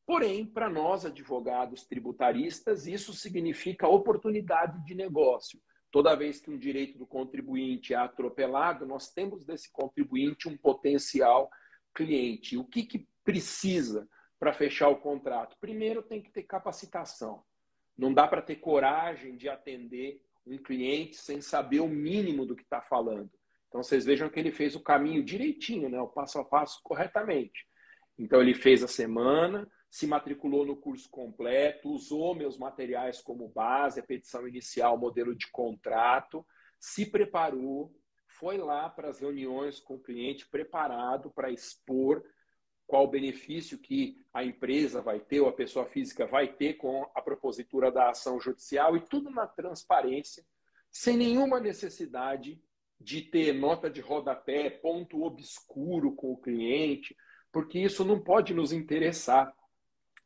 Porém, 0.07 0.47
para 0.47 0.69
nós, 0.69 1.05
advogados 1.05 1.85
tributaristas, 1.85 2.87
isso 2.87 3.13
significa 3.13 3.87
oportunidade 3.87 4.83
de 4.85 4.95
negócio. 4.95 5.61
Toda 5.91 6.15
vez 6.15 6.41
que 6.41 6.51
um 6.51 6.59
direito 6.59 6.97
do 6.97 7.07
contribuinte 7.07 7.93
é 7.93 7.97
atropelado, 7.97 8.87
nós 8.87 9.13
temos 9.13 9.45
desse 9.45 9.73
contribuinte 9.73 10.49
um 10.49 10.57
potencial 10.57 11.51
cliente. 11.95 12.57
O 12.57 12.65
que, 12.65 12.85
que 12.85 13.09
precisa 13.25 14.09
para 14.39 14.53
fechar 14.53 14.89
o 14.89 15.01
contrato? 15.01 15.57
Primeiro, 15.61 16.03
tem 16.03 16.23
que 16.23 16.31
ter 16.31 16.45
capacitação. 16.45 17.43
Não 17.99 18.15
dá 18.15 18.27
para 18.27 18.41
ter 18.41 18.57
coragem 18.57 19.37
de 19.37 19.49
atender 19.49 20.23
um 20.47 20.57
cliente 20.57 21.17
sem 21.17 21.41
saber 21.41 21.81
o 21.81 21.89
mínimo 21.89 22.47
do 22.47 22.57
que 22.57 22.63
está 22.63 22.81
falando. 22.81 23.31
Então, 23.69 23.83
vocês 23.83 24.05
vejam 24.05 24.29
que 24.29 24.39
ele 24.39 24.51
fez 24.51 24.75
o 24.75 24.81
caminho 24.81 25.23
direitinho, 25.23 25.89
né? 25.89 26.01
o 26.01 26.09
passo 26.09 26.39
a 26.39 26.45
passo 26.45 26.81
corretamente. 26.83 27.67
Então, 28.19 28.41
ele 28.41 28.55
fez 28.55 28.83
a 28.83 28.89
semana, 28.89 29.71
se 29.91 30.07
matriculou 30.07 30.65
no 30.65 30.77
curso 30.77 31.11
completo, 31.11 31.91
usou 31.91 32.35
meus 32.35 32.57
materiais 32.57 33.21
como 33.21 33.49
base, 33.49 33.99
a 33.99 34.05
petição 34.05 34.47
inicial, 34.47 34.97
modelo 34.97 35.35
de 35.35 35.51
contrato, 35.51 36.47
se 36.79 37.05
preparou, 37.05 37.93
foi 38.27 38.57
lá 38.57 38.89
para 38.89 39.09
as 39.09 39.19
reuniões 39.19 39.81
com 39.81 39.97
o 39.97 40.03
cliente 40.03 40.49
preparado 40.49 41.31
para 41.31 41.51
expor 41.51 42.25
qual 42.87 43.05
o 43.05 43.11
benefício 43.11 43.79
que 43.79 44.25
a 44.33 44.45
empresa 44.45 45.01
vai 45.01 45.21
ter 45.21 45.41
ou 45.41 45.49
a 45.49 45.53
pessoa 45.53 45.87
física 45.87 46.27
vai 46.27 46.53
ter 46.53 46.75
com 46.75 47.09
a 47.15 47.23
propositura 47.23 47.91
da 47.91 48.11
ação 48.11 48.41
judicial 48.41 48.97
e 48.97 49.01
tudo 49.01 49.31
na 49.31 49.47
transparência, 49.47 50.45
sem 50.91 51.17
nenhuma 51.17 51.61
necessidade 51.61 52.61
de 53.01 53.23
ter 53.23 53.53
nota 53.53 53.89
de 53.89 54.01
rodapé, 54.01 54.69
ponto 54.71 55.23
obscuro 55.23 56.15
com 56.15 56.33
o 56.33 56.41
cliente, 56.41 57.17
porque 57.53 57.79
isso 57.79 58.05
não 58.05 58.21
pode 58.21 58.53
nos 58.53 58.73
interessar. 58.73 59.55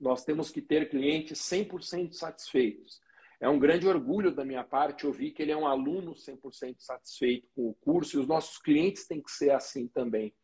Nós 0.00 0.24
temos 0.24 0.50
que 0.50 0.60
ter 0.60 0.88
clientes 0.88 1.38
100% 1.40 2.12
satisfeitos. 2.12 3.00
É 3.40 3.48
um 3.48 3.58
grande 3.58 3.86
orgulho 3.86 4.32
da 4.32 4.44
minha 4.44 4.64
parte 4.64 5.06
ouvir 5.06 5.32
que 5.32 5.42
ele 5.42 5.52
é 5.52 5.56
um 5.56 5.66
aluno 5.66 6.14
100% 6.14 6.76
satisfeito 6.78 7.48
com 7.54 7.68
o 7.68 7.74
curso 7.74 8.16
e 8.16 8.20
os 8.20 8.26
nossos 8.26 8.58
clientes 8.58 9.06
têm 9.06 9.20
que 9.20 9.30
ser 9.30 9.50
assim 9.50 9.86
também. 9.88 10.34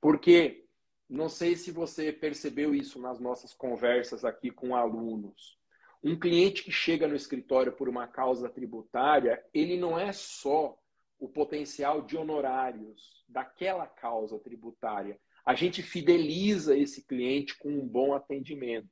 Porque 0.00 0.64
não 1.08 1.28
sei 1.28 1.56
se 1.56 1.70
você 1.70 2.12
percebeu 2.12 2.74
isso 2.74 3.00
nas 3.00 3.20
nossas 3.20 3.52
conversas 3.52 4.24
aqui 4.24 4.50
com 4.50 4.74
alunos. 4.74 5.58
Um 6.02 6.18
cliente 6.18 6.62
que 6.62 6.72
chega 6.72 7.06
no 7.06 7.14
escritório 7.14 7.72
por 7.72 7.88
uma 7.88 8.06
causa 8.06 8.48
tributária, 8.48 9.44
ele 9.52 9.76
não 9.76 9.98
é 9.98 10.12
só 10.12 10.78
o 11.18 11.28
potencial 11.28 12.00
de 12.02 12.16
honorários 12.16 13.24
daquela 13.28 13.86
causa 13.86 14.38
tributária. 14.38 15.20
A 15.44 15.54
gente 15.54 15.82
fideliza 15.82 16.76
esse 16.76 17.06
cliente 17.06 17.58
com 17.58 17.70
um 17.70 17.86
bom 17.86 18.14
atendimento. 18.14 18.88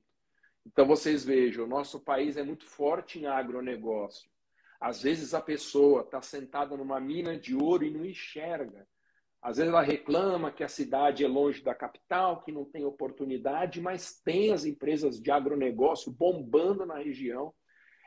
Então, 0.66 0.86
vocês 0.86 1.24
vejam, 1.24 1.64
o 1.64 1.68
nosso 1.68 2.00
país 2.00 2.36
é 2.36 2.42
muito 2.42 2.66
forte 2.66 3.18
em 3.18 3.26
agronegócio. 3.26 4.30
Às 4.80 5.02
vezes 5.02 5.34
a 5.34 5.40
pessoa 5.40 6.02
está 6.02 6.22
sentada 6.22 6.76
numa 6.76 7.00
mina 7.00 7.38
de 7.38 7.54
ouro 7.54 7.84
e 7.84 7.90
não 7.90 8.04
enxerga. 8.04 8.86
Às 9.40 9.56
vezes 9.56 9.72
ela 9.72 9.82
reclama 9.82 10.52
que 10.52 10.64
a 10.64 10.68
cidade 10.68 11.24
é 11.24 11.28
longe 11.28 11.62
da 11.62 11.74
capital, 11.74 12.42
que 12.42 12.52
não 12.52 12.64
tem 12.64 12.84
oportunidade, 12.84 13.80
mas 13.80 14.20
tem 14.22 14.52
as 14.52 14.64
empresas 14.64 15.20
de 15.20 15.30
agronegócio 15.30 16.12
bombando 16.12 16.84
na 16.84 16.98
região. 16.98 17.54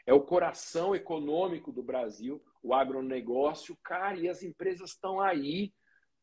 É 0.06 0.14
o 0.14 0.22
coração 0.22 0.96
econômico 0.96 1.72
do 1.72 1.84
Brasil, 1.84 2.42
o 2.62 2.74
agronegócio. 2.74 3.78
Cara, 3.84 4.18
e 4.18 4.28
as 4.28 4.44
empresas 4.44 4.92
estão 4.92 5.20
aí 5.20 5.74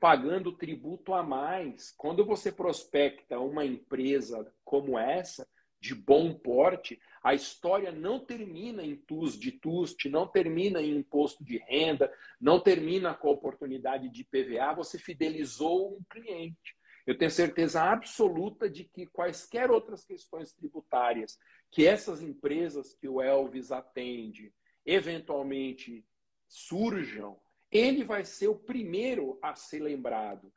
pagando 0.00 0.56
tributo 0.56 1.12
a 1.12 1.22
mais. 1.22 1.92
Quando 1.96 2.24
você 2.24 2.52
prospecta 2.52 3.38
uma 3.38 3.64
empresa 3.64 4.52
como 4.64 4.98
essa, 4.98 5.46
de 5.80 5.94
bom 5.94 6.34
porte, 6.34 7.00
a 7.22 7.34
história 7.34 7.92
não 7.92 8.18
termina 8.18 8.82
em 8.82 8.96
TUS 8.96 9.38
de 9.38 9.52
TUST, 9.52 10.08
não 10.08 10.26
termina 10.26 10.80
em 10.80 10.96
imposto 10.96 11.44
de 11.44 11.58
renda, 11.58 12.12
não 12.40 12.60
termina 12.60 13.14
com 13.14 13.28
a 13.28 13.32
oportunidade 13.32 14.08
de 14.08 14.24
PVA, 14.24 14.74
você 14.74 14.98
fidelizou 14.98 15.96
um 15.96 16.02
cliente. 16.10 16.76
Eu 17.06 17.16
tenho 17.16 17.30
certeza 17.30 17.82
absoluta 17.82 18.68
de 18.68 18.84
que 18.84 19.06
quaisquer 19.06 19.70
outras 19.70 20.04
questões 20.04 20.52
tributárias 20.52 21.38
que 21.70 21.86
essas 21.86 22.22
empresas 22.22 22.94
que 22.94 23.08
o 23.08 23.20
Elvis 23.20 23.70
atende 23.72 24.52
eventualmente 24.84 26.04
surjam, 26.48 27.38
ele 27.70 28.04
vai 28.04 28.24
ser 28.24 28.48
o 28.48 28.58
primeiro 28.58 29.38
a 29.42 29.54
ser 29.54 29.80
lembrado. 29.80 30.52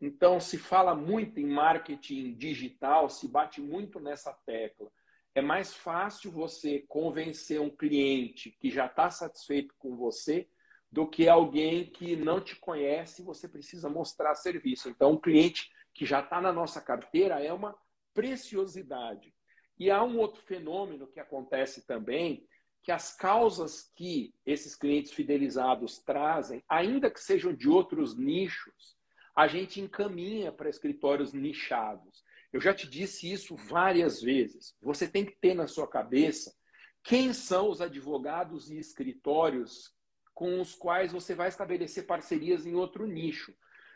Então, 0.00 0.38
se 0.38 0.58
fala 0.58 0.94
muito 0.94 1.40
em 1.40 1.46
marketing 1.46 2.34
digital, 2.34 3.08
se 3.08 3.28
bate 3.28 3.60
muito 3.60 3.98
nessa 3.98 4.32
tecla. 4.44 4.90
É 5.34 5.40
mais 5.40 5.74
fácil 5.74 6.30
você 6.30 6.84
convencer 6.88 7.60
um 7.60 7.70
cliente 7.70 8.50
que 8.60 8.70
já 8.70 8.86
está 8.86 9.10
satisfeito 9.10 9.74
com 9.78 9.96
você 9.96 10.48
do 10.90 11.06
que 11.06 11.28
alguém 11.28 11.90
que 11.90 12.16
não 12.16 12.40
te 12.40 12.56
conhece 12.56 13.20
e 13.20 13.24
você 13.24 13.48
precisa 13.48 13.88
mostrar 13.88 14.34
serviço. 14.34 14.88
Então, 14.88 15.12
um 15.12 15.20
cliente 15.20 15.70
que 15.92 16.04
já 16.04 16.20
está 16.20 16.40
na 16.40 16.52
nossa 16.52 16.80
carteira 16.80 17.42
é 17.42 17.52
uma 17.52 17.76
preciosidade. 18.14 19.34
E 19.78 19.90
há 19.90 20.02
um 20.02 20.18
outro 20.18 20.42
fenômeno 20.42 21.06
que 21.06 21.20
acontece 21.20 21.86
também, 21.86 22.46
que 22.86 22.92
as 22.92 23.16
causas 23.16 23.90
que 23.96 24.32
esses 24.46 24.76
clientes 24.76 25.10
fidelizados 25.10 25.98
trazem, 25.98 26.62
ainda 26.68 27.10
que 27.10 27.18
sejam 27.18 27.52
de 27.52 27.68
outros 27.68 28.16
nichos, 28.16 28.96
a 29.34 29.48
gente 29.48 29.80
encaminha 29.80 30.52
para 30.52 30.70
escritórios 30.70 31.32
nichados. 31.32 32.22
Eu 32.52 32.60
já 32.60 32.72
te 32.72 32.88
disse 32.88 33.28
isso 33.28 33.56
várias 33.56 34.22
vezes. 34.22 34.76
Você 34.80 35.08
tem 35.08 35.24
que 35.24 35.32
ter 35.32 35.52
na 35.52 35.66
sua 35.66 35.88
cabeça 35.88 36.54
quem 37.02 37.32
são 37.32 37.70
os 37.70 37.80
advogados 37.80 38.70
e 38.70 38.78
escritórios 38.78 39.92
com 40.32 40.60
os 40.60 40.76
quais 40.76 41.10
você 41.10 41.34
vai 41.34 41.48
estabelecer 41.48 42.06
parcerias 42.06 42.66
em 42.66 42.76
outro 42.76 43.04
nicho. 43.04 43.52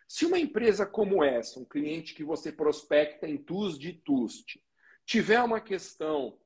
Se 0.09 0.27
uma 0.27 0.41
empresa 0.41 0.85
como 0.85 1.23
essa, 1.23 1.61
um 1.61 1.65
cliente 1.65 2.13
que 2.13 2.25
você 2.25 2.51
prospecta 2.51 3.29
em 3.29 3.39
TUS 3.39 3.79
de 3.79 3.93
TUST, 3.93 4.61
tiver 5.07 5.41
uma 5.41 5.61
questão 5.61 6.40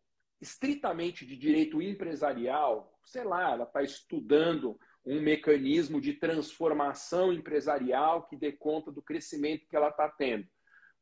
estritamente 0.44 1.24
de 1.24 1.36
direito 1.36 1.80
empresarial, 1.80 2.96
sei 3.02 3.24
lá, 3.24 3.52
ela 3.52 3.64
está 3.64 3.82
estudando 3.82 4.78
um 5.04 5.20
mecanismo 5.20 6.00
de 6.00 6.12
transformação 6.12 7.32
empresarial 7.32 8.26
que 8.26 8.36
dê 8.36 8.52
conta 8.52 8.92
do 8.92 9.02
crescimento 9.02 9.66
que 9.66 9.74
ela 9.74 9.88
está 9.88 10.08
tendo. 10.08 10.46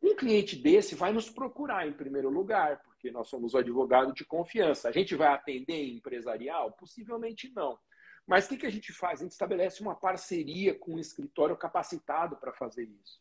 Um 0.01 0.16
cliente 0.16 0.57
desse 0.57 0.95
vai 0.95 1.12
nos 1.12 1.28
procurar 1.28 1.86
em 1.86 1.93
primeiro 1.93 2.28
lugar, 2.28 2.82
porque 2.82 3.11
nós 3.11 3.28
somos 3.28 3.55
o 3.55 3.59
advogado 3.59 4.12
de 4.12 4.24
confiança. 4.24 4.88
A 4.88 4.93
gente 4.93 5.14
vai 5.14 5.28
atender 5.28 5.93
empresarial? 5.93 6.72
Possivelmente 6.72 7.53
não. 7.55 7.78
Mas 8.26 8.47
o 8.47 8.49
que, 8.51 8.59
que 8.59 8.66
a 8.66 8.70
gente 8.70 8.93
faz? 8.93 9.20
A 9.20 9.24
gente 9.24 9.32
estabelece 9.32 9.80
uma 9.82 9.95
parceria 9.95 10.74
com 10.74 10.95
um 10.95 10.99
escritório 10.99 11.57
capacitado 11.57 12.36
para 12.36 12.53
fazer 12.53 12.84
isso. 12.84 13.20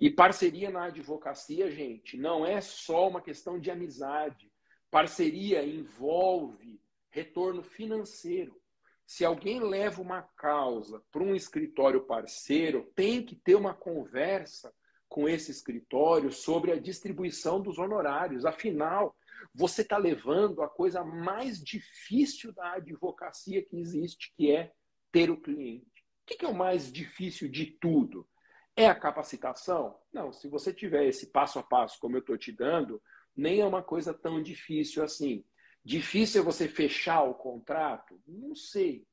E 0.00 0.10
parceria 0.10 0.70
na 0.70 0.84
advocacia, 0.84 1.70
gente, 1.70 2.16
não 2.16 2.44
é 2.44 2.60
só 2.60 3.08
uma 3.08 3.20
questão 3.20 3.58
de 3.58 3.70
amizade. 3.70 4.50
Parceria 4.94 5.66
envolve 5.66 6.80
retorno 7.10 7.64
financeiro. 7.64 8.56
Se 9.04 9.24
alguém 9.24 9.58
leva 9.58 10.00
uma 10.00 10.22
causa 10.22 11.02
para 11.10 11.20
um 11.20 11.34
escritório 11.34 12.06
parceiro, 12.06 12.88
tem 12.94 13.20
que 13.20 13.34
ter 13.34 13.56
uma 13.56 13.74
conversa 13.74 14.72
com 15.08 15.28
esse 15.28 15.50
escritório 15.50 16.30
sobre 16.30 16.70
a 16.70 16.80
distribuição 16.80 17.60
dos 17.60 17.76
honorários. 17.76 18.46
Afinal, 18.46 19.16
você 19.52 19.82
está 19.82 19.98
levando 19.98 20.62
a 20.62 20.68
coisa 20.68 21.02
mais 21.02 21.60
difícil 21.60 22.52
da 22.52 22.74
advocacia 22.74 23.64
que 23.64 23.76
existe, 23.76 24.32
que 24.36 24.52
é 24.52 24.70
ter 25.10 25.28
o 25.28 25.40
cliente. 25.40 26.04
O 26.22 26.24
que 26.24 26.44
é 26.44 26.48
o 26.48 26.54
mais 26.54 26.92
difícil 26.92 27.48
de 27.50 27.66
tudo? 27.66 28.28
É 28.76 28.86
a 28.86 28.94
capacitação? 28.94 29.98
Não, 30.12 30.32
se 30.32 30.46
você 30.48 30.72
tiver 30.72 31.04
esse 31.06 31.32
passo 31.32 31.58
a 31.58 31.64
passo 31.64 31.98
como 31.98 32.14
eu 32.14 32.20
estou 32.20 32.38
te 32.38 32.52
dando, 32.52 33.02
nem 33.36 33.60
é 33.60 33.66
uma 33.66 33.82
coisa 33.82 34.14
tão 34.14 34.42
difícil 34.42 35.02
assim. 35.02 35.44
Difícil 35.84 36.40
é 36.40 36.44
você 36.44 36.68
fechar 36.68 37.22
o 37.22 37.34
contrato? 37.34 38.20
Não 38.26 38.54
sei. 38.54 39.06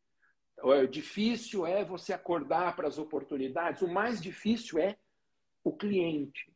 O 0.64 0.86
difícil 0.86 1.66
é 1.66 1.84
você 1.84 2.14
acordar 2.14 2.76
para 2.76 2.88
as 2.88 2.98
oportunidades. 2.98 3.82
O 3.82 3.88
mais 3.88 4.22
difícil 4.22 4.80
é 4.80 4.98
o 5.64 5.76
cliente. 5.76 6.52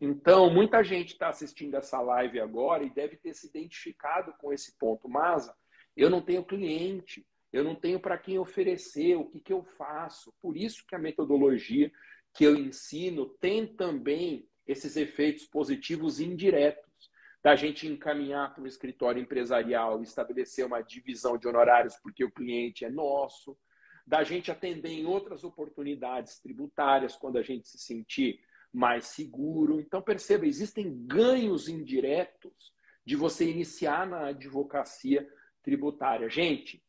Então, 0.00 0.50
muita 0.50 0.82
gente 0.82 1.12
está 1.12 1.28
assistindo 1.28 1.76
essa 1.76 2.00
live 2.00 2.40
agora 2.40 2.82
e 2.82 2.90
deve 2.90 3.16
ter 3.16 3.34
se 3.34 3.46
identificado 3.46 4.34
com 4.38 4.52
esse 4.52 4.76
ponto. 4.76 5.08
Mas 5.08 5.50
eu 5.96 6.10
não 6.10 6.20
tenho 6.20 6.44
cliente, 6.44 7.24
eu 7.52 7.62
não 7.62 7.74
tenho 7.74 8.00
para 8.00 8.18
quem 8.18 8.38
oferecer, 8.38 9.14
o 9.14 9.26
que, 9.26 9.40
que 9.40 9.52
eu 9.52 9.62
faço? 9.62 10.34
Por 10.42 10.56
isso 10.56 10.84
que 10.86 10.94
a 10.94 10.98
metodologia 10.98 11.92
que 12.34 12.44
eu 12.44 12.56
ensino 12.56 13.26
tem 13.40 13.66
também 13.66 14.48
esses 14.66 14.96
efeitos 14.96 15.44
positivos 15.46 16.18
indiretos 16.18 16.83
da 17.44 17.54
gente 17.54 17.86
encaminhar 17.86 18.54
para 18.54 18.64
o 18.64 18.66
escritório 18.66 19.20
empresarial 19.20 20.02
estabelecer 20.02 20.64
uma 20.64 20.80
divisão 20.80 21.36
de 21.36 21.46
honorários 21.46 21.94
porque 22.02 22.24
o 22.24 22.30
cliente 22.30 22.86
é 22.86 22.90
nosso, 22.90 23.54
da 24.06 24.24
gente 24.24 24.50
atender 24.50 24.88
em 24.88 25.04
outras 25.04 25.44
oportunidades 25.44 26.40
tributárias 26.40 27.14
quando 27.14 27.36
a 27.36 27.42
gente 27.42 27.68
se 27.68 27.78
sentir 27.78 28.40
mais 28.72 29.08
seguro. 29.08 29.78
Então, 29.78 30.00
perceba, 30.00 30.46
existem 30.46 31.06
ganhos 31.06 31.68
indiretos 31.68 32.72
de 33.04 33.14
você 33.14 33.48
iniciar 33.50 34.06
na 34.06 34.28
advocacia 34.28 35.28
tributária. 35.62 36.30
Gente, 36.30 36.82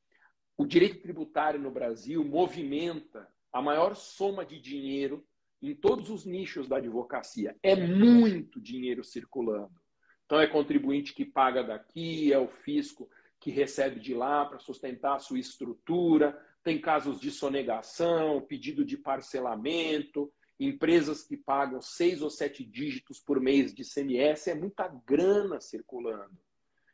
o 0.58 0.66
direito 0.66 1.02
tributário 1.02 1.60
no 1.60 1.70
Brasil 1.70 2.24
movimenta 2.24 3.28
a 3.52 3.62
maior 3.62 3.94
soma 3.94 4.46
de 4.46 4.58
dinheiro 4.62 5.26
em 5.62 5.76
todos 5.76 6.10
os 6.10 6.26
nichos 6.26 6.66
da 6.66 6.78
advocacia. 6.78 7.58
É 7.62 7.76
muito 7.76 8.62
dinheiro 8.62 9.04
circulando. 9.04 9.85
Então, 10.26 10.40
é 10.40 10.48
contribuinte 10.48 11.14
que 11.14 11.24
paga 11.24 11.64
daqui, 11.64 12.34
é 12.34 12.40
o 12.40 12.48
fisco 12.48 13.10
que 13.40 13.52
recebe 13.52 14.00
de 14.00 14.14
lá 14.14 14.46
para 14.46 14.60
sustentar 14.60 15.16
a 15.16 15.20
sua 15.20 15.40
estrutura, 15.40 16.36
tem 16.64 16.82
casos 16.82 17.20
de 17.20 17.30
sonegação, 17.30 18.42
pedido 18.42 18.84
de 18.84 18.98
parcelamento. 18.98 20.34
empresas 20.60 21.22
que 21.22 21.38
pagam 21.38 21.82
seis 21.82 22.22
ou 22.22 22.30
sete 22.30 22.64
dígitos 22.64 23.20
por 23.20 23.40
mês 23.40 23.74
de 23.74 23.84
CMS, 23.84 24.48
é 24.48 24.56
muita 24.56 24.88
grana 24.88 25.62
circulando. 25.62 26.36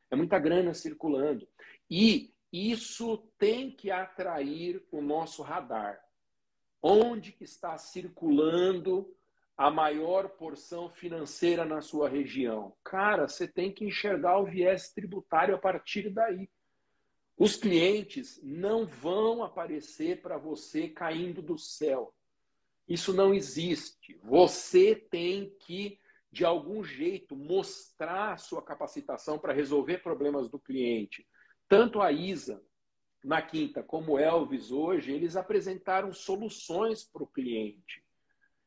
É 0.10 0.16
muita 0.16 0.38
grana 0.40 0.74
circulando. 0.74 1.48
E 1.90 2.34
isso 2.52 3.18
tem 3.38 3.72
que 3.72 3.90
atrair 3.90 4.84
o 4.92 5.02
nosso 5.02 5.42
radar. 5.42 6.04
Onde 6.82 7.32
que 7.32 7.46
está 7.46 7.78
circulando 7.78 9.16
a 9.62 9.70
maior 9.70 10.28
porção 10.28 10.90
financeira 10.90 11.64
na 11.64 11.82
sua 11.82 12.10
região? 12.10 12.76
Cara, 12.84 13.28
você 13.28 13.48
tem 13.48 13.72
que 13.72 13.86
enxergar 13.86 14.40
o 14.40 14.46
viés 14.46 14.92
tributário 14.92 15.54
a 15.54 15.58
partir 15.60 16.10
daí. 16.10 16.50
Os 17.38 17.56
clientes 17.56 18.42
não 18.42 18.88
vão 18.88 19.44
aparecer 19.44 20.20
para 20.20 20.36
você 20.36 20.90
caindo 20.90 21.44
do 21.44 21.60
céu. 21.60 22.12
Isso 22.88 23.14
não 23.14 23.36
existe. 23.36 24.20
Você 24.24 24.96
tem 24.96 25.56
que, 25.60 26.00
de 26.32 26.44
algum 26.44 26.84
jeito, 26.84 27.36
mostrar 27.36 28.34
a 28.34 28.38
sua 28.38 28.64
capacitação 28.64 29.38
para 29.38 29.54
resolver 29.54 30.00
problemas 30.00 30.50
do 30.50 30.58
cliente. 30.58 31.28
Tanto 31.70 32.02
a 32.02 32.12
ISA, 32.12 32.60
na 33.24 33.44
quinta, 33.44 33.84
como 33.84 34.18
Elvis 34.18 34.72
hoje, 34.72 35.12
eles 35.12 35.36
apresentaram 35.36 36.12
soluções 36.12 37.04
para 37.04 37.22
o 37.22 37.28
cliente. 37.28 38.04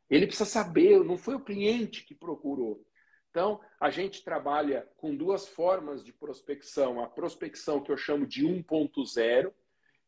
Ele 0.09 0.27
precisa 0.27 0.49
saber, 0.49 1.03
não 1.03 1.17
foi 1.17 1.35
o 1.35 1.45
cliente 1.45 2.05
que 2.05 2.15
procurou. 2.15 2.85
Então, 3.31 3.61
a 3.81 3.91
gente 3.91 4.23
trabalha 4.23 4.89
com 4.97 5.17
duas 5.17 5.49
formas 5.49 6.05
de 6.05 6.13
prospecção. 6.13 7.03
A 7.03 7.09
prospecção 7.09 7.83
que 7.83 7.91
eu 7.91 7.97
chamo 7.97 8.27
de 8.27 8.47
1.0, 8.47 9.53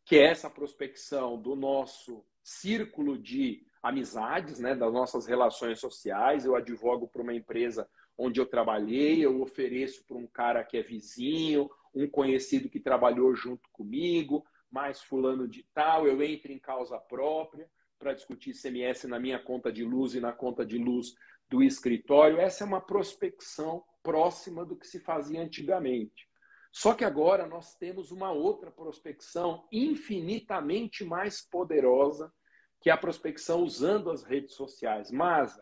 que 0.05 0.17
é 0.17 0.31
essa 0.31 0.49
prospecção 0.49 1.41
do 1.41 1.57
nosso 1.57 2.25
círculo 2.43 3.19
de 3.19 3.67
amizades, 3.83 4.61
né, 4.61 4.75
das 4.75 4.93
nossas 4.93 5.27
relações 5.27 5.81
sociais. 5.81 6.45
Eu 6.45 6.55
advogo 6.55 7.09
para 7.09 7.23
uma 7.23 7.35
empresa 7.35 7.89
onde 8.17 8.41
eu 8.41 8.47
trabalhei, 8.47 9.25
eu 9.25 9.43
ofereço 9.43 10.05
para 10.05 10.17
um 10.17 10.27
cara 10.27 10.63
que 10.63 10.77
é 10.77 10.83
vizinho, 10.83 11.69
um 11.95 12.09
conhecido 12.09 12.69
que 12.69 12.79
trabalhou 12.79 13.35
junto 13.35 13.69
comigo, 13.71 14.47
mais 14.71 15.03
fulano 15.03 15.49
de 15.49 15.65
tal, 15.75 16.07
eu 16.07 16.23
entro 16.23 16.53
em 16.53 16.59
causa 16.59 16.99
própria 16.99 17.69
para 17.99 18.13
discutir 18.13 18.53
CMS 18.53 19.05
na 19.05 19.19
minha 19.19 19.39
conta 19.39 19.73
de 19.73 19.85
luz 19.85 20.15
e 20.15 20.21
na 20.21 20.33
conta 20.33 20.65
de 20.65 20.79
luz 20.79 21.15
do 21.49 21.63
escritório. 21.63 22.39
Essa 22.39 22.65
é 22.65 22.67
uma 22.67 22.81
prospecção 22.81 23.85
próxima 24.03 24.65
do 24.65 24.77
que 24.77 24.87
se 24.87 25.01
fazia 25.01 25.41
antigamente. 25.43 26.29
Só 26.73 26.95
que 26.95 27.05
agora 27.05 27.47
nós 27.47 27.75
temos 27.75 28.11
uma 28.11 28.31
outra 28.31 28.71
prospecção 28.71 29.67
infinitamente 29.73 31.05
mais 31.05 31.41
poderosa, 31.41 32.31
que 32.81 32.91
é 32.91 32.93
a 32.93 32.99
prospecção 32.99 33.63
usando 33.63 34.11
as 34.11 34.23
redes 34.23 34.55
sociais. 34.55 35.11
Mas 35.11 35.59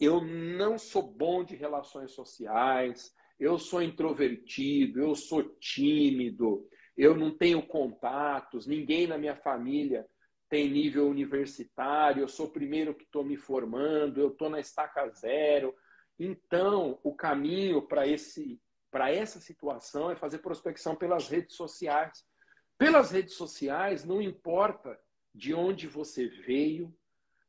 eu 0.00 0.20
não 0.20 0.76
sou 0.76 1.02
bom 1.02 1.44
de 1.44 1.54
relações 1.54 2.12
sociais, 2.12 3.14
eu 3.38 3.58
sou 3.58 3.80
introvertido, 3.80 5.00
eu 5.00 5.14
sou 5.14 5.44
tímido, 5.60 6.66
eu 6.96 7.16
não 7.16 7.30
tenho 7.30 7.64
contatos, 7.64 8.66
ninguém 8.66 9.06
na 9.06 9.16
minha 9.16 9.36
família 9.36 10.04
tem 10.48 10.70
nível 10.70 11.08
universitário, 11.08 12.22
eu 12.22 12.28
sou 12.28 12.46
o 12.46 12.50
primeiro 12.50 12.94
que 12.94 13.04
estou 13.04 13.24
me 13.24 13.36
formando, 13.36 14.20
eu 14.20 14.28
estou 14.28 14.48
na 14.48 14.60
estaca 14.60 15.08
zero. 15.10 15.74
Então, 16.18 16.98
o 17.02 17.14
caminho 17.14 17.82
para 17.82 18.06
esse 18.06 18.60
para 18.90 19.12
essa 19.12 19.38
situação 19.38 20.10
é 20.10 20.16
fazer 20.16 20.38
prospecção 20.38 20.96
pelas 20.96 21.28
redes 21.28 21.54
sociais. 21.56 22.24
Pelas 22.78 23.10
redes 23.10 23.34
sociais, 23.34 24.02
não 24.02 24.22
importa 24.22 24.98
de 25.34 25.52
onde 25.52 25.86
você 25.86 26.26
veio, 26.26 26.94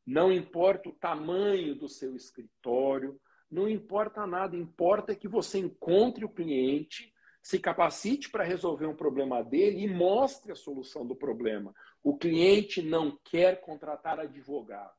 não 0.06 0.32
importa 0.32 0.89
o 0.89 0.95
tamanho 0.95 1.76
do 1.76 1.88
seu 1.88 2.16
escritório, 2.16 3.20
não 3.50 3.70
importa 3.70 4.28
nada, 4.28 4.56
importa 4.56 5.16
que 5.16 5.28
você 5.28 5.60
encontre 5.60 6.26
o 6.26 6.30
cliente 6.30 7.14
se 7.42 7.60
capacite 7.60 8.30
para 8.30 8.44
resolver 8.44 8.86
um 8.86 8.96
problema 8.96 9.44
dele 9.44 9.82
e 9.82 9.88
mostre 9.88 10.52
a 10.52 10.56
solução 10.56 11.06
do 11.06 11.16
problema. 11.16 11.74
O 12.04 12.18
cliente 12.18 12.82
não 12.82 13.18
quer 13.24 13.62
contratar 13.62 14.20
advogado. 14.20 14.98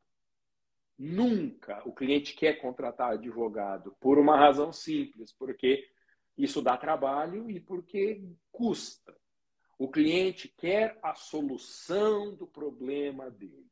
Nunca 0.99 1.83
o 1.87 1.93
cliente 1.93 2.35
quer 2.35 2.61
contratar 2.61 3.13
advogado, 3.13 3.97
por 4.01 4.19
uma 4.19 4.37
razão 4.37 4.73
simples, 4.73 5.33
porque 5.33 5.89
isso 6.37 6.61
dá 6.61 6.77
trabalho 6.77 7.51
e 7.51 7.59
porque 7.59 8.23
custa. 8.53 9.17
O 9.79 9.89
cliente 9.89 10.49
quer 10.49 10.99
a 11.03 11.15
solução 11.15 12.35
do 12.35 12.47
problema 12.47 13.31
dele. 13.31 13.67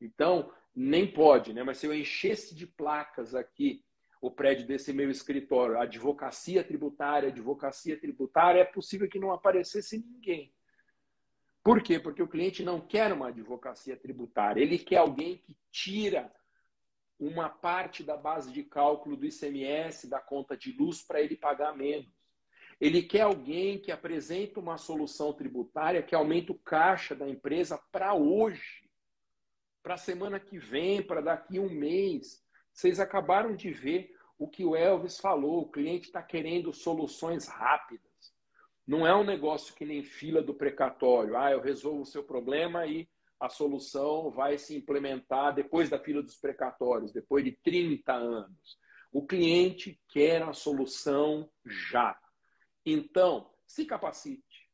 Então, 0.00 0.50
nem 0.74 1.06
pode, 1.06 1.52
né? 1.52 1.62
Mas 1.62 1.78
se 1.78 1.86
eu 1.86 1.94
enchesse 1.94 2.54
de 2.54 2.66
placas 2.66 3.34
aqui 3.34 3.84
o 4.22 4.30
prédio 4.30 4.64
desse 4.64 4.92
meu 4.92 5.10
escritório, 5.10 5.80
advocacia 5.80 6.62
tributária, 6.62 7.28
advocacia 7.28 7.98
tributária, 7.98 8.60
é 8.60 8.64
possível 8.64 9.08
que 9.08 9.18
não 9.18 9.32
aparecesse 9.32 9.98
ninguém. 9.98 10.54
Por 11.60 11.82
quê? 11.82 11.98
Porque 11.98 12.22
o 12.22 12.28
cliente 12.28 12.62
não 12.62 12.80
quer 12.80 13.12
uma 13.12 13.28
advocacia 13.28 13.96
tributária, 13.96 14.62
ele 14.62 14.78
quer 14.78 14.98
alguém 14.98 15.38
que 15.38 15.56
tira 15.72 16.32
uma 17.18 17.48
parte 17.48 18.04
da 18.04 18.16
base 18.16 18.52
de 18.52 18.62
cálculo 18.62 19.16
do 19.16 19.26
ICMS, 19.26 20.08
da 20.08 20.20
conta 20.20 20.56
de 20.56 20.72
luz, 20.72 21.02
para 21.02 21.20
ele 21.20 21.36
pagar 21.36 21.76
menos. 21.76 22.08
Ele 22.80 23.02
quer 23.02 23.22
alguém 23.22 23.80
que 23.80 23.90
apresenta 23.90 24.60
uma 24.60 24.78
solução 24.78 25.32
tributária 25.32 26.02
que 26.02 26.14
aumenta 26.14 26.52
o 26.52 26.58
caixa 26.58 27.14
da 27.14 27.28
empresa 27.28 27.76
para 27.90 28.14
hoje, 28.14 28.88
para 29.82 29.94
a 29.94 29.98
semana 29.98 30.38
que 30.38 30.58
vem, 30.58 31.02
para 31.02 31.20
daqui 31.20 31.58
a 31.58 31.60
um 31.60 31.68
mês. 31.68 32.41
Vocês 32.72 32.98
acabaram 32.98 33.54
de 33.54 33.70
ver 33.70 34.14
o 34.38 34.48
que 34.48 34.64
o 34.64 34.74
Elvis 34.74 35.18
falou: 35.18 35.62
o 35.62 35.70
cliente 35.70 36.06
está 36.06 36.22
querendo 36.22 36.72
soluções 36.72 37.46
rápidas. 37.46 38.10
Não 38.86 39.06
é 39.06 39.14
um 39.14 39.24
negócio 39.24 39.74
que 39.74 39.84
nem 39.84 40.02
fila 40.02 40.42
do 40.42 40.54
precatório. 40.54 41.36
Ah, 41.36 41.52
eu 41.52 41.60
resolvo 41.60 42.02
o 42.02 42.06
seu 42.06 42.24
problema 42.24 42.86
e 42.86 43.08
a 43.38 43.48
solução 43.48 44.30
vai 44.30 44.58
se 44.58 44.76
implementar 44.76 45.54
depois 45.54 45.88
da 45.88 45.98
fila 45.98 46.22
dos 46.22 46.36
precatórios, 46.36 47.12
depois 47.12 47.44
de 47.44 47.52
30 47.62 48.12
anos. 48.12 48.78
O 49.12 49.26
cliente 49.26 50.00
quer 50.08 50.42
a 50.42 50.52
solução 50.52 51.50
já. 51.64 52.18
Então, 52.84 53.50
se 53.66 53.84
capacite. 53.84 54.70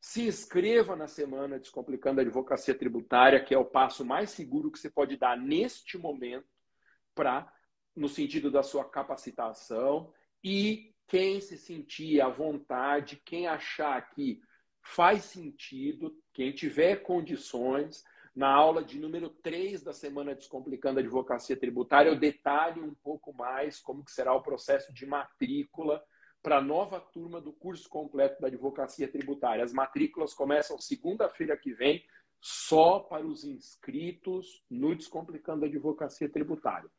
Se 0.00 0.26
inscreva 0.26 0.94
na 0.94 1.06
semana 1.06 1.58
Descomplicando 1.58 2.20
a 2.20 2.22
Advocacia 2.22 2.74
Tributária, 2.74 3.42
que 3.42 3.54
é 3.54 3.58
o 3.58 3.64
passo 3.64 4.04
mais 4.04 4.30
seguro 4.30 4.70
que 4.70 4.78
você 4.78 4.90
pode 4.90 5.16
dar 5.16 5.36
neste 5.36 5.96
momento 5.98 6.55
para 7.16 7.52
no 7.96 8.08
sentido 8.08 8.50
da 8.50 8.62
sua 8.62 8.84
capacitação 8.84 10.12
e 10.44 10.94
quem 11.08 11.40
se 11.40 11.56
sentir 11.56 12.20
à 12.20 12.28
vontade, 12.28 13.20
quem 13.24 13.48
achar 13.48 14.10
que 14.10 14.40
faz 14.82 15.24
sentido, 15.24 16.16
quem 16.32 16.52
tiver 16.52 17.02
condições, 17.02 18.04
na 18.36 18.52
aula 18.52 18.84
de 18.84 19.00
número 19.00 19.30
3 19.30 19.82
da 19.82 19.94
semana 19.94 20.34
Descomplicando 20.34 21.00
a 21.00 21.02
Advocacia 21.02 21.56
Tributária, 21.56 22.10
eu 22.10 22.18
detalho 22.18 22.84
um 22.84 22.94
pouco 22.94 23.32
mais 23.32 23.80
como 23.80 24.04
que 24.04 24.12
será 24.12 24.34
o 24.34 24.42
processo 24.42 24.92
de 24.92 25.06
matrícula 25.06 26.04
para 26.42 26.58
a 26.58 26.62
nova 26.62 27.00
turma 27.00 27.40
do 27.40 27.50
curso 27.50 27.88
completo 27.88 28.40
da 28.40 28.48
Advocacia 28.48 29.08
Tributária. 29.08 29.64
As 29.64 29.72
matrículas 29.72 30.34
começam 30.34 30.78
segunda-feira 30.78 31.56
que 31.56 31.72
vem, 31.72 32.04
só 32.38 33.00
para 33.00 33.26
os 33.26 33.42
inscritos 33.42 34.62
no 34.70 34.94
Descomplicando 34.94 35.64
a 35.64 35.68
Advocacia 35.68 36.28
Tributária. 36.28 36.90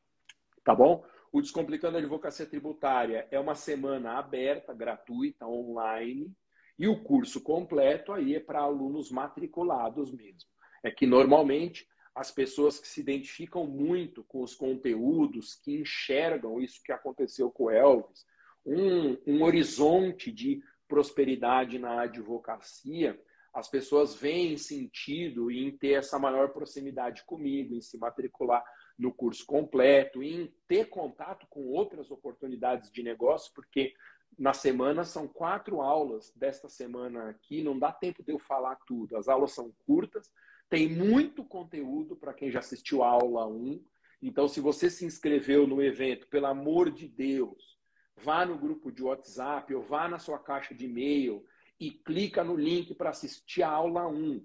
Tá 0.68 0.76
bom? 0.76 1.02
O 1.32 1.40
Descomplicando 1.40 1.96
a 1.96 2.02
Advocacia 2.02 2.46
Tributária 2.46 3.26
é 3.32 3.40
uma 3.40 3.56
semana 3.56 4.20
aberta, 4.20 4.74
gratuita, 4.74 5.48
online, 5.48 6.36
e 6.78 6.90
o 6.90 7.02
curso 7.02 7.40
completo 7.40 8.12
aí 8.12 8.36
é 8.36 8.40
para 8.42 8.60
alunos 8.60 9.10
matriculados 9.10 10.12
mesmo. 10.12 10.50
É 10.84 10.92
que 10.92 11.08
normalmente 11.08 11.88
as 12.14 12.32
pessoas 12.32 12.82
que 12.82 12.88
se 12.90 13.00
identificam 13.00 13.66
muito 13.66 14.26
com 14.26 14.42
os 14.42 14.56
conteúdos, 14.56 15.56
que 15.56 15.80
enxergam 15.80 16.60
isso 16.60 16.84
que 16.84 16.92
aconteceu 16.92 17.50
com 17.50 17.68
o 17.68 17.72
Elvis, 17.72 18.26
um, 18.66 19.18
um 19.26 19.44
horizonte 19.44 20.34
de 20.34 20.62
prosperidade 20.86 21.80
na 21.80 22.02
advocacia, 22.02 23.18
as 23.54 23.70
pessoas 23.70 24.16
veem 24.16 24.58
sentido 24.58 25.50
em 25.50 25.72
ter 25.78 25.94
essa 25.94 26.20
maior 26.20 26.50
proximidade 26.50 27.24
comigo, 27.26 27.74
em 27.74 27.80
se 27.80 27.98
matricular 27.98 28.62
no 28.98 29.14
curso 29.14 29.46
completo, 29.46 30.24
em 30.24 30.52
ter 30.68 30.86
contato 30.86 31.46
com 31.50 31.68
outras 31.68 32.10
oportunidades 32.10 32.92
de 32.92 33.04
negócio, 33.04 33.52
porque 33.54 33.94
na 34.38 34.54
semana 34.54 35.04
são 35.04 35.28
quatro 35.28 35.82
aulas 35.82 36.32
desta 36.36 36.68
semana 36.68 37.30
aqui, 37.30 37.62
não 37.62 37.78
dá 37.78 37.92
tempo 37.92 38.24
de 38.24 38.32
eu 38.32 38.40
falar 38.40 38.76
tudo. 38.88 39.16
As 39.16 39.28
aulas 39.28 39.52
são 39.52 39.72
curtas, 39.86 40.32
tem 40.70 40.90
muito 40.90 41.44
conteúdo 41.44 42.16
para 42.16 42.34
quem 42.34 42.52
já 42.52 42.60
assistiu 42.60 43.04
a 43.04 43.08
aula 43.08 43.48
1. 43.48 43.84
Então, 44.22 44.48
se 44.48 44.60
você 44.60 44.90
se 44.90 45.06
inscreveu 45.06 45.68
no 45.68 45.82
evento, 45.82 46.28
pelo 46.28 46.48
amor 46.48 46.92
de 46.92 47.08
Deus, 47.08 47.78
vá 48.18 48.46
no 48.46 48.58
grupo 48.58 48.92
de 48.92 49.04
WhatsApp 49.04 49.74
ou 49.74 49.82
vá 49.82 50.08
na 50.08 50.18
sua 50.18 50.40
caixa 50.40 50.74
de 50.74 50.86
e-mail 50.86 51.46
e 51.80 51.92
clica 51.92 52.44
no 52.44 52.56
link 52.56 52.96
para 52.96 53.12
assistir 53.12 53.62
a 53.62 53.70
aula 53.70 54.08
1 54.08 54.44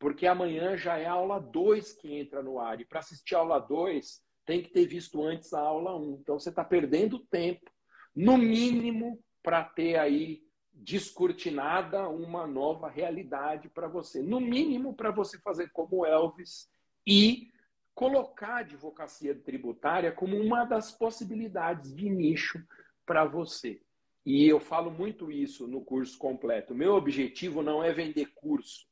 porque 0.00 0.26
amanhã 0.26 0.78
já 0.78 0.96
é 0.96 1.04
a 1.04 1.12
aula 1.12 1.38
2 1.38 1.92
que 1.92 2.12
entra 2.12 2.42
no 2.42 2.58
ar. 2.58 2.80
E 2.80 2.86
para 2.86 3.00
assistir 3.00 3.34
a 3.34 3.40
aula 3.40 3.58
2, 3.58 4.22
tem 4.46 4.62
que 4.62 4.70
ter 4.70 4.86
visto 4.86 5.22
antes 5.22 5.52
a 5.52 5.60
aula 5.60 5.94
1. 5.94 6.02
Um. 6.02 6.18
Então 6.22 6.38
você 6.38 6.48
está 6.48 6.64
perdendo 6.64 7.18
tempo, 7.18 7.70
no 8.16 8.38
mínimo, 8.38 9.22
para 9.42 9.62
ter 9.62 9.98
aí 9.98 10.42
descortinada 10.72 12.08
uma 12.08 12.46
nova 12.46 12.88
realidade 12.88 13.68
para 13.68 13.86
você. 13.88 14.22
No 14.22 14.40
mínimo, 14.40 14.94
para 14.94 15.10
você 15.10 15.38
fazer 15.38 15.70
como 15.70 16.06
Elvis 16.06 16.70
e 17.06 17.50
colocar 17.94 18.54
a 18.54 18.60
advocacia 18.60 19.34
tributária 19.34 20.10
como 20.10 20.34
uma 20.34 20.64
das 20.64 20.90
possibilidades 20.90 21.94
de 21.94 22.08
nicho 22.08 22.64
para 23.04 23.26
você. 23.26 23.82
E 24.24 24.46
eu 24.46 24.60
falo 24.60 24.90
muito 24.90 25.30
isso 25.30 25.66
no 25.66 25.84
curso 25.84 26.16
completo. 26.16 26.74
Meu 26.74 26.94
objetivo 26.94 27.62
não 27.62 27.84
é 27.84 27.92
vender 27.92 28.32
curso. 28.34 28.89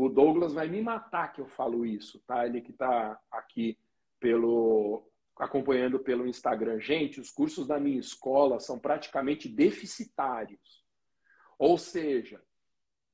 O 0.00 0.08
Douglas 0.08 0.54
vai 0.54 0.66
me 0.66 0.80
matar 0.80 1.30
que 1.30 1.42
eu 1.42 1.46
falo 1.46 1.84
isso, 1.84 2.20
tá? 2.26 2.46
Ele 2.46 2.62
que 2.62 2.70
está 2.70 3.20
aqui 3.30 3.78
pelo 4.18 5.06
acompanhando 5.36 5.98
pelo 5.98 6.26
Instagram. 6.26 6.80
Gente, 6.80 7.20
os 7.20 7.30
cursos 7.30 7.66
da 7.66 7.78
minha 7.78 8.00
escola 8.00 8.58
são 8.60 8.78
praticamente 8.78 9.46
deficitários. 9.46 10.82
Ou 11.58 11.76
seja, 11.76 12.42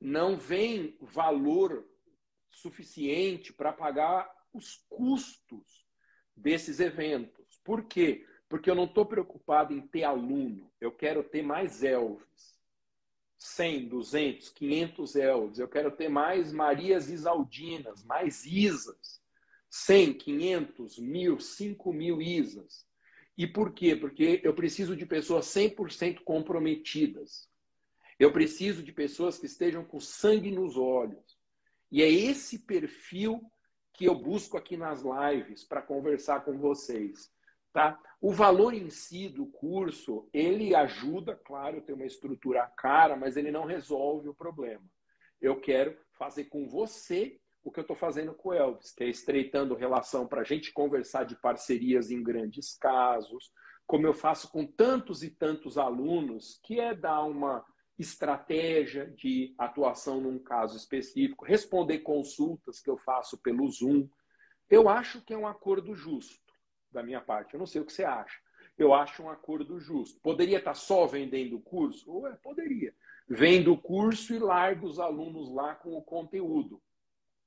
não 0.00 0.36
vem 0.36 0.96
valor 1.00 1.84
suficiente 2.52 3.52
para 3.52 3.72
pagar 3.72 4.30
os 4.52 4.84
custos 4.88 5.86
desses 6.36 6.78
eventos. 6.78 7.60
Por 7.64 7.84
quê? 7.84 8.24
Porque 8.48 8.70
eu 8.70 8.76
não 8.76 8.84
estou 8.84 9.06
preocupado 9.06 9.72
em 9.72 9.80
ter 9.80 10.04
aluno, 10.04 10.72
eu 10.80 10.92
quero 10.92 11.24
ter 11.24 11.42
mais 11.42 11.82
Elvis. 11.82 12.55
100, 13.38 13.88
200, 13.88 14.48
500 14.50 15.16
Elvis. 15.16 15.58
Eu 15.58 15.68
quero 15.68 15.90
ter 15.90 16.08
mais 16.08 16.52
Marias 16.52 17.08
Isaldinas, 17.08 18.04
mais 18.04 18.44
Isas. 18.44 19.20
100, 19.68 20.14
500, 20.14 20.98
1000, 20.98 21.40
5 21.40 21.92
mil 21.92 22.22
Isas. 22.22 22.86
E 23.36 23.46
por 23.46 23.72
quê? 23.72 23.94
Porque 23.94 24.40
eu 24.42 24.54
preciso 24.54 24.96
de 24.96 25.04
pessoas 25.04 25.46
100% 25.46 26.20
comprometidas. 26.24 27.48
Eu 28.18 28.32
preciso 28.32 28.82
de 28.82 28.92
pessoas 28.92 29.38
que 29.38 29.46
estejam 29.46 29.84
com 29.84 30.00
sangue 30.00 30.50
nos 30.50 30.76
olhos. 30.76 31.36
E 31.92 32.02
é 32.02 32.10
esse 32.10 32.60
perfil 32.60 33.42
que 33.92 34.06
eu 34.06 34.14
busco 34.14 34.56
aqui 34.56 34.76
nas 34.76 35.02
lives 35.02 35.64
para 35.64 35.82
conversar 35.82 36.40
com 36.44 36.58
vocês. 36.58 37.30
Tá? 37.72 38.00
O 38.26 38.32
valor 38.32 38.74
em 38.74 38.90
si 38.90 39.28
do 39.28 39.46
curso, 39.46 40.28
ele 40.32 40.74
ajuda, 40.74 41.36
claro, 41.36 41.80
tem 41.80 41.94
uma 41.94 42.04
estrutura 42.04 42.66
cara, 42.76 43.14
mas 43.14 43.36
ele 43.36 43.52
não 43.52 43.64
resolve 43.64 44.28
o 44.28 44.34
problema. 44.34 44.82
Eu 45.40 45.60
quero 45.60 45.96
fazer 46.18 46.46
com 46.46 46.66
você 46.66 47.38
o 47.62 47.70
que 47.70 47.78
eu 47.78 47.82
estou 47.82 47.94
fazendo 47.94 48.34
com 48.34 48.48
o 48.48 48.52
Elvis, 48.52 48.90
que 48.90 49.04
é 49.04 49.08
estreitando 49.08 49.76
relação 49.76 50.26
para 50.26 50.40
a 50.40 50.44
gente 50.44 50.72
conversar 50.72 51.22
de 51.22 51.36
parcerias 51.36 52.10
em 52.10 52.20
grandes 52.20 52.76
casos, 52.76 53.52
como 53.86 54.08
eu 54.08 54.12
faço 54.12 54.50
com 54.50 54.66
tantos 54.66 55.22
e 55.22 55.30
tantos 55.30 55.78
alunos, 55.78 56.58
que 56.64 56.80
é 56.80 56.96
dar 56.96 57.22
uma 57.22 57.64
estratégia 57.96 59.06
de 59.06 59.54
atuação 59.56 60.20
num 60.20 60.40
caso 60.40 60.76
específico, 60.76 61.44
responder 61.44 62.00
consultas 62.00 62.80
que 62.80 62.90
eu 62.90 62.98
faço 62.98 63.38
pelo 63.38 63.70
Zoom. 63.70 64.08
Eu 64.68 64.88
acho 64.88 65.24
que 65.24 65.32
é 65.32 65.38
um 65.38 65.46
acordo 65.46 65.94
justo 65.94 66.45
da 66.96 67.02
minha 67.02 67.20
parte. 67.20 67.54
Eu 67.54 67.58
não 67.58 67.66
sei 67.66 67.80
o 67.80 67.84
que 67.84 67.92
você 67.92 68.04
acha. 68.04 68.40
Eu 68.76 68.92
acho 68.92 69.22
um 69.22 69.30
acordo 69.30 69.78
justo. 69.78 70.18
Poderia 70.20 70.58
estar 70.58 70.74
só 70.74 71.06
vendendo 71.06 71.56
o 71.56 71.60
curso? 71.60 72.10
Ué, 72.20 72.36
poderia. 72.42 72.94
Vendo 73.28 73.72
o 73.72 73.78
curso 73.78 74.34
e 74.34 74.38
larga 74.38 74.84
os 74.84 74.98
alunos 74.98 75.50
lá 75.52 75.74
com 75.74 75.96
o 75.96 76.02
conteúdo. 76.02 76.82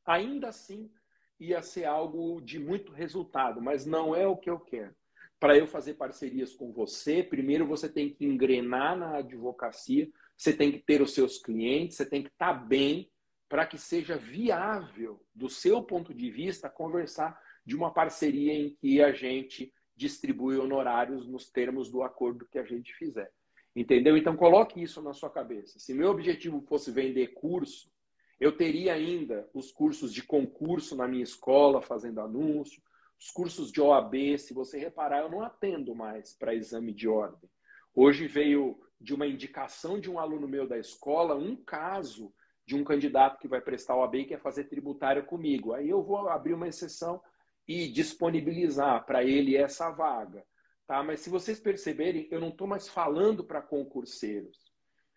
Ainda 0.06 0.50
assim, 0.50 0.92
ia 1.40 1.62
ser 1.62 1.86
algo 1.86 2.42
de 2.42 2.60
muito 2.60 2.92
resultado, 2.92 3.62
mas 3.62 3.86
não 3.86 4.16
é 4.16 4.28
o 4.28 4.38
que 4.38 4.50
eu 4.50 4.60
quero. 4.60 4.96
Para 5.40 5.58
eu 5.58 5.66
fazer 5.66 5.94
parcerias 5.94 6.54
com 6.54 6.72
você, 6.72 7.24
primeiro 7.24 7.66
você 7.66 7.88
tem 7.88 8.10
que 8.14 8.26
engrenar 8.26 8.98
na 8.98 9.18
advocacia, 9.18 10.10
você 10.36 10.54
tem 10.54 10.72
que 10.72 10.80
ter 10.80 11.02
os 11.02 11.14
seus 11.14 11.38
clientes, 11.38 11.96
você 11.98 12.06
tem 12.06 12.24
que 12.24 12.30
estar 12.30 12.54
bem 12.54 13.10
para 13.48 13.66
que 13.66 13.78
seja 13.78 14.18
viável, 14.18 15.24
do 15.34 15.50
seu 15.50 15.82
ponto 15.82 16.14
de 16.14 16.30
vista, 16.30 16.70
conversar 16.70 17.40
de 17.66 17.76
uma 17.76 17.92
parceria 17.92 18.54
em 18.54 18.76
que 18.76 19.02
a 19.02 19.12
gente 19.12 19.74
distribui 19.96 20.58
honorários 20.58 21.28
nos 21.28 21.50
termos 21.50 21.90
do 21.90 22.02
acordo 22.02 22.48
que 22.48 22.58
a 22.58 22.64
gente 22.64 22.94
fizer. 22.96 23.32
Entendeu? 23.76 24.18
Então 24.18 24.36
coloque 24.36 24.82
isso 24.82 25.02
na 25.02 25.14
sua 25.14 25.30
cabeça. 25.30 25.80
Se 25.80 25.94
meu 25.94 26.10
objetivo 26.10 26.62
fosse 26.62 26.92
vender 26.92 27.28
curso, 27.34 27.92
eu 28.40 28.56
teria 28.56 28.94
ainda 28.94 29.50
os 29.54 29.72
cursos 29.72 30.14
de 30.14 30.24
concurso 30.24 30.96
na 30.96 31.08
minha 31.08 31.24
escola, 31.24 31.82
fazendo 31.82 32.22
anúncio, 32.22 32.82
os 33.20 33.30
cursos 33.30 33.70
de 33.70 33.82
OAB, 33.82 34.38
se 34.38 34.54
você 34.54 34.80
reparar, 34.80 35.20
eu 35.20 35.30
não 35.30 35.42
atendo 35.42 35.94
mais 35.94 36.34
para 36.34 36.56
exame 36.56 36.94
de 36.94 37.08
ordem. 37.08 37.50
Hoje 37.94 38.28
veio 38.28 38.80
de 39.00 39.14
uma 39.14 39.28
indicação 39.28 40.00
de 40.00 40.10
um 40.10 40.18
aluno 40.18 40.48
meu 40.48 40.66
da 40.66 40.78
escola, 40.78 41.36
um 41.36 41.56
caso 41.56 42.34
de 42.66 42.76
um 42.76 42.84
candidato 42.84 43.40
que 43.40 43.48
vai 43.48 43.60
prestar 43.60 43.96
o 43.96 44.04
AB 44.04 44.20
e 44.20 44.26
quer 44.26 44.40
fazer 44.40 44.66
tributário 44.66 45.26
comigo. 45.26 45.74
Aí 45.74 45.90
eu 45.90 46.02
vou 46.02 46.30
abrir 46.30 46.54
uma 46.54 46.68
exceção 46.68 47.22
e 47.70 47.88
disponibilizar 47.88 49.06
para 49.06 49.24
ele 49.24 49.56
essa 49.56 49.92
vaga. 49.92 50.44
Tá? 50.88 51.04
Mas 51.04 51.20
se 51.20 51.30
vocês 51.30 51.60
perceberem, 51.60 52.28
eu 52.32 52.42
não 52.42 52.50
estou 52.50 52.66
mais 52.66 52.90
falando 52.90 53.44
para 53.44 53.62
concurseiros. 53.62 54.58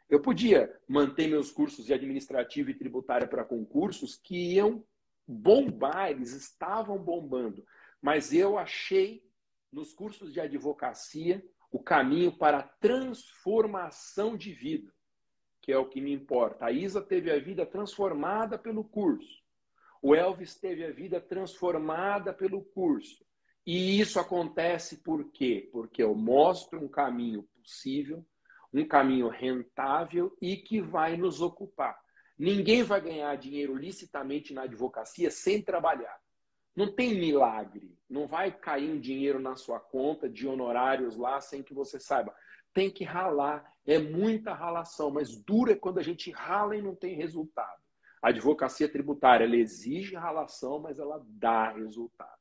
Eu 0.06 0.20
podia 0.20 0.70
manter 0.86 1.28
meus 1.28 1.50
cursos 1.50 1.86
de 1.86 1.94
administrativo 1.94 2.68
e 2.68 2.74
tributária 2.76 3.26
para 3.26 3.42
concursos 3.42 4.16
que 4.16 4.36
iam 4.52 4.84
bombar, 5.26 6.10
eles 6.10 6.34
estavam 6.34 6.98
bombando. 6.98 7.64
Mas 8.02 8.34
eu 8.34 8.58
achei 8.58 9.24
nos 9.72 9.94
cursos 9.94 10.30
de 10.30 10.38
advocacia 10.38 11.42
o 11.70 11.82
caminho 11.82 12.36
para 12.36 12.58
a 12.58 12.68
transformação 12.68 14.36
de 14.36 14.52
vida, 14.52 14.92
que 15.62 15.72
é 15.72 15.78
o 15.78 15.88
que 15.88 16.02
me 16.02 16.12
importa. 16.12 16.66
A 16.66 16.70
Isa 16.70 17.00
teve 17.00 17.30
a 17.30 17.40
vida 17.40 17.64
transformada 17.64 18.58
pelo 18.58 18.84
curso. 18.84 19.41
O 20.02 20.16
Elvis 20.16 20.56
teve 20.56 20.84
a 20.84 20.90
vida 20.90 21.20
transformada 21.20 22.34
pelo 22.34 22.60
curso. 22.60 23.24
E 23.64 24.00
isso 24.00 24.18
acontece 24.18 24.96
por 24.96 25.30
quê? 25.30 25.68
Porque 25.72 26.02
eu 26.02 26.12
mostro 26.12 26.84
um 26.84 26.88
caminho 26.88 27.44
possível, 27.54 28.26
um 28.74 28.84
caminho 28.84 29.28
rentável 29.28 30.36
e 30.42 30.56
que 30.56 30.80
vai 30.80 31.16
nos 31.16 31.40
ocupar. 31.40 31.96
Ninguém 32.36 32.82
vai 32.82 33.00
ganhar 33.00 33.36
dinheiro 33.36 33.76
licitamente 33.76 34.52
na 34.52 34.62
advocacia 34.62 35.30
sem 35.30 35.62
trabalhar. 35.62 36.18
Não 36.74 36.92
tem 36.92 37.14
milagre. 37.14 37.96
Não 38.10 38.26
vai 38.26 38.50
cair 38.50 38.90
um 38.90 38.98
dinheiro 38.98 39.38
na 39.38 39.54
sua 39.54 39.78
conta 39.78 40.28
de 40.28 40.48
honorários 40.48 41.16
lá 41.16 41.40
sem 41.40 41.62
que 41.62 41.72
você 41.72 42.00
saiba. 42.00 42.34
Tem 42.74 42.90
que 42.90 43.04
ralar. 43.04 43.70
É 43.86 43.98
muita 43.98 44.52
ralação, 44.52 45.12
mas 45.12 45.36
dura 45.36 45.76
quando 45.76 45.98
a 45.98 46.02
gente 46.02 46.32
rala 46.32 46.76
e 46.76 46.82
não 46.82 46.96
tem 46.96 47.14
resultado. 47.14 47.81
A 48.22 48.28
advocacia 48.28 48.88
tributária 48.88 49.44
ela 49.44 49.56
exige 49.56 50.14
ralação, 50.14 50.78
mas 50.78 51.00
ela 51.00 51.20
dá 51.26 51.72
resultado. 51.72 52.40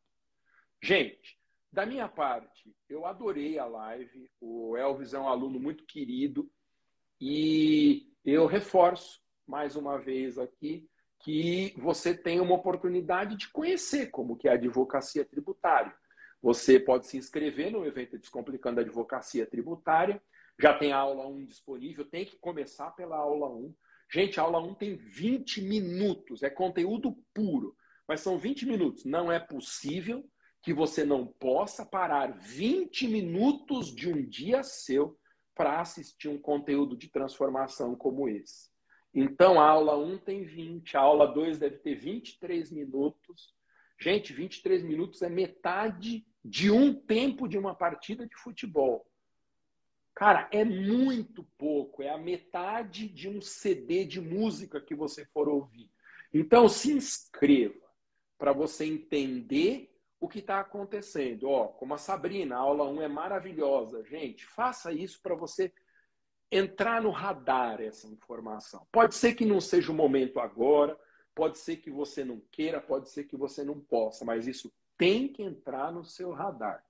Gente, 0.82 1.40
da 1.72 1.86
minha 1.86 2.08
parte, 2.08 2.72
eu 2.88 3.06
adorei 3.06 3.58
a 3.58 3.66
live. 3.66 4.30
O 4.40 4.78
Elvis 4.78 5.14
é 5.14 5.20
um 5.20 5.28
aluno 5.28 5.60
muito 5.60 5.86
querido 5.86 6.50
e 7.20 8.14
eu 8.24 8.46
reforço 8.46 9.20
mais 9.48 9.76
uma 9.76 9.98
vez 9.98 10.38
aqui 10.38 10.88
que 11.24 11.74
você 11.78 12.16
tem 12.16 12.40
uma 12.40 12.56
oportunidade 12.56 13.36
de 13.36 13.50
conhecer 13.50 14.08
como 14.08 14.36
que 14.36 14.48
é 14.48 14.52
a 14.52 14.56
advocacia 14.56 15.24
tributária. 15.26 15.96
Você 16.42 16.80
pode 16.80 17.06
se 17.06 17.18
inscrever 17.18 17.72
no 17.72 17.86
evento 17.86 18.18
Descomplicando 18.18 18.80
a 18.80 18.84
Advocacia 18.84 19.46
Tributária. 19.46 20.22
Já 20.60 20.78
tem 20.78 20.92
a 20.92 20.98
aula 20.98 21.28
1 21.28 21.46
disponível, 21.46 22.04
tem 22.04 22.26
que 22.26 22.38
começar 22.38 22.92
pela 22.92 23.18
aula 23.18 23.48
1. 23.50 23.74
Gente, 24.14 24.40
a 24.40 24.44
aula 24.44 24.60
1 24.60 24.76
tem 24.76 24.96
20 24.96 25.62
minutos, 25.62 26.44
é 26.44 26.50
conteúdo 26.50 27.18
puro, 27.34 27.76
mas 28.06 28.20
são 28.20 28.38
20 28.38 28.66
minutos. 28.66 29.06
Não 29.06 29.32
é 29.32 29.40
possível 29.40 30.30
que 30.62 30.74
você 30.74 31.06
não 31.06 31.26
possa 31.26 31.86
parar 31.86 32.38
20 32.38 33.08
minutos 33.08 33.96
de 33.96 34.10
um 34.10 34.22
dia 34.24 34.64
seu 34.64 35.18
para 35.56 35.80
assistir 35.80 36.28
um 36.28 36.38
conteúdo 36.38 36.98
de 36.98 37.10
transformação 37.10 37.96
como 37.96 38.28
esse. 38.28 38.70
Então, 39.14 39.60
a 39.60 39.70
aula 39.70 39.98
1 39.98 40.18
tem 40.20 40.44
20, 40.44 40.96
a 40.98 41.02
aula 41.02 41.28
2 41.28 41.60
deve 41.60 41.78
ter 41.78 41.96
23 41.96 42.72
minutos. 42.72 43.54
Gente, 44.00 44.34
23 44.34 44.84
minutos 44.84 45.22
é 45.22 45.30
metade 45.30 46.26
de 46.44 46.72
um 46.72 46.94
tempo 46.94 47.48
de 47.48 47.58
uma 47.58 47.76
partida 47.76 48.28
de 48.28 48.36
futebol. 48.36 49.06
Cara, 50.22 50.48
é 50.52 50.64
muito 50.64 51.44
pouco, 51.58 52.04
é 52.04 52.10
a 52.12 52.18
metade 52.18 53.08
de 53.08 53.28
um 53.28 53.42
CD 53.42 54.06
de 54.06 54.22
música 54.22 54.80
que 54.80 54.94
você 54.94 55.26
for 55.26 55.50
ouvir. 55.50 55.90
Então, 56.32 56.70
se 56.70 56.92
inscreva 56.92 57.90
para 58.38 58.54
você 58.54 58.86
entender 58.86 59.92
o 60.20 60.28
que 60.28 60.38
está 60.38 60.60
acontecendo. 60.60 61.50
Ó, 61.50 61.70
como 61.70 61.96
a 61.96 61.98
Sabrina, 61.98 62.56
a 62.56 62.60
aula 62.60 62.88
1 62.88 63.02
é 63.02 63.08
maravilhosa. 63.08 64.04
Gente, 64.04 64.46
faça 64.46 64.94
isso 64.94 65.20
para 65.24 65.34
você 65.34 65.74
entrar 66.52 67.02
no 67.02 67.10
radar 67.10 67.82
essa 67.82 68.08
informação. 68.08 68.86
Pode 68.92 69.16
ser 69.16 69.34
que 69.34 69.44
não 69.44 69.60
seja 69.60 69.92
o 69.92 69.96
momento 69.96 70.40
agora, 70.40 70.96
Pode 71.34 71.58
ser 71.58 71.78
que 71.78 71.90
você 71.90 72.26
não 72.26 72.42
queira, 72.52 72.82
pode 72.82 73.10
ser 73.10 73.24
que 73.24 73.38
você 73.38 73.64
não 73.64 73.80
possa, 73.80 74.26
mas 74.26 74.48
isso 74.48 74.72
tem 74.98 75.28
que 75.28 75.42
entrar 75.42 75.92
no 75.92 76.04
seu 76.04 76.32
radar. 76.32 76.84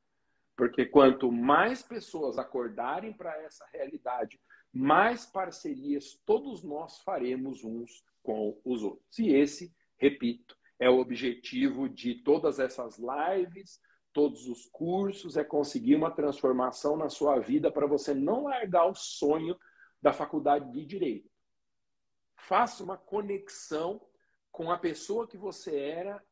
Porque 0.61 0.85
quanto 0.85 1.31
mais 1.31 1.81
pessoas 1.81 2.37
acordarem 2.37 3.11
para 3.11 3.35
essa 3.41 3.65
realidade, 3.73 4.39
mais 4.71 5.25
parcerias 5.25 6.21
todos 6.23 6.63
nós 6.63 6.99
faremos 6.99 7.63
uns 7.63 8.05
com 8.21 8.61
os 8.63 8.83
outros. 8.83 9.17
E 9.17 9.33
esse, 9.33 9.75
repito, 9.97 10.55
é 10.77 10.87
o 10.87 10.99
objetivo 10.99 11.89
de 11.89 12.21
todas 12.21 12.59
essas 12.59 12.99
lives, 12.99 13.81
todos 14.13 14.47
os 14.47 14.67
cursos, 14.67 15.35
é 15.35 15.43
conseguir 15.43 15.95
uma 15.95 16.11
transformação 16.11 16.95
na 16.95 17.09
sua 17.09 17.39
vida 17.39 17.71
para 17.71 17.87
você 17.87 18.13
não 18.13 18.43
largar 18.43 18.85
o 18.85 18.93
sonho 18.93 19.57
da 19.99 20.13
faculdade 20.13 20.71
de 20.71 20.85
direito. 20.85 21.27
Faça 22.37 22.83
uma 22.83 22.99
conexão 22.99 23.99
com 24.51 24.69
a 24.69 24.77
pessoa 24.77 25.27
que 25.27 25.39
você 25.39 25.75
era 25.75 26.23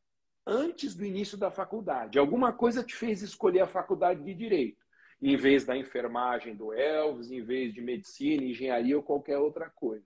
antes 0.46 0.94
do 0.94 1.04
início 1.04 1.36
da 1.36 1.50
faculdade. 1.50 2.18
Alguma 2.18 2.52
coisa 2.52 2.82
te 2.82 2.94
fez 2.94 3.22
escolher 3.22 3.60
a 3.60 3.66
faculdade 3.66 4.22
de 4.22 4.34
direito, 4.34 4.84
em 5.20 5.36
vez 5.36 5.64
da 5.64 5.76
enfermagem 5.76 6.54
do 6.54 6.72
Elvis, 6.72 7.30
em 7.30 7.42
vez 7.42 7.72
de 7.74 7.80
medicina, 7.80 8.42
engenharia 8.42 8.96
ou 8.96 9.02
qualquer 9.02 9.38
outra 9.38 9.68
coisa. 9.70 10.04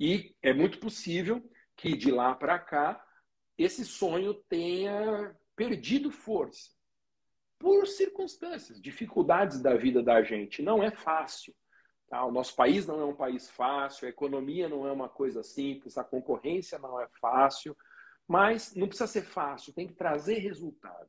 E 0.00 0.34
é 0.42 0.52
muito 0.52 0.78
possível 0.78 1.42
que 1.76 1.96
de 1.96 2.10
lá 2.10 2.34
para 2.34 2.58
cá 2.58 3.04
esse 3.56 3.84
sonho 3.84 4.34
tenha 4.34 5.34
perdido 5.56 6.10
força 6.10 6.70
por 7.58 7.86
circunstâncias, 7.88 8.80
dificuldades 8.80 9.60
da 9.60 9.74
vida 9.74 10.00
da 10.00 10.22
gente. 10.22 10.62
Não 10.62 10.82
é 10.82 10.92
fácil. 10.92 11.52
Tá? 12.08 12.24
O 12.24 12.30
nosso 12.30 12.54
país 12.54 12.86
não 12.86 13.00
é 13.00 13.04
um 13.04 13.14
país 13.14 13.50
fácil, 13.50 14.06
a 14.06 14.10
economia 14.10 14.68
não 14.68 14.86
é 14.86 14.92
uma 14.92 15.08
coisa 15.08 15.42
simples, 15.42 15.98
a 15.98 16.04
concorrência 16.04 16.78
não 16.78 17.00
é 17.00 17.08
fácil, 17.20 17.76
mas 18.28 18.74
não 18.74 18.86
precisa 18.86 19.06
ser 19.06 19.22
fácil, 19.22 19.72
tem 19.72 19.88
que 19.88 19.94
trazer 19.94 20.38
resultado. 20.38 21.08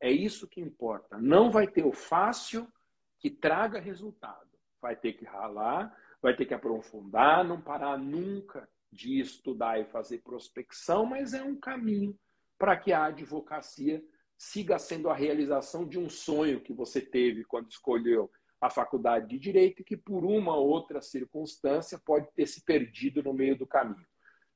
É 0.00 0.12
isso 0.12 0.46
que 0.46 0.60
importa. 0.60 1.18
Não 1.18 1.50
vai 1.50 1.66
ter 1.66 1.84
o 1.84 1.92
fácil 1.92 2.70
que 3.18 3.30
traga 3.30 3.80
resultado. 3.80 4.46
Vai 4.80 4.94
ter 4.94 5.14
que 5.14 5.24
ralar, 5.24 5.96
vai 6.20 6.36
ter 6.36 6.44
que 6.44 6.54
aprofundar, 6.54 7.42
não 7.42 7.60
parar 7.60 7.96
nunca 7.96 8.68
de 8.92 9.18
estudar 9.18 9.80
e 9.80 9.86
fazer 9.86 10.18
prospecção, 10.18 11.04
mas 11.04 11.34
é 11.34 11.42
um 11.42 11.58
caminho 11.58 12.16
para 12.58 12.76
que 12.76 12.92
a 12.92 13.06
advocacia 13.06 14.04
siga 14.36 14.78
sendo 14.78 15.10
a 15.10 15.14
realização 15.14 15.86
de 15.86 15.98
um 15.98 16.08
sonho 16.08 16.60
que 16.60 16.72
você 16.72 17.00
teve 17.00 17.44
quando 17.44 17.70
escolheu 17.70 18.30
a 18.60 18.70
faculdade 18.70 19.28
de 19.28 19.38
direito 19.38 19.82
e 19.82 19.84
que 19.84 19.96
por 19.96 20.24
uma 20.24 20.56
ou 20.56 20.68
outra 20.68 21.00
circunstância 21.00 22.00
pode 22.04 22.28
ter 22.34 22.46
se 22.46 22.64
perdido 22.64 23.22
no 23.22 23.32
meio 23.32 23.56
do 23.56 23.66
caminho. 23.66 24.06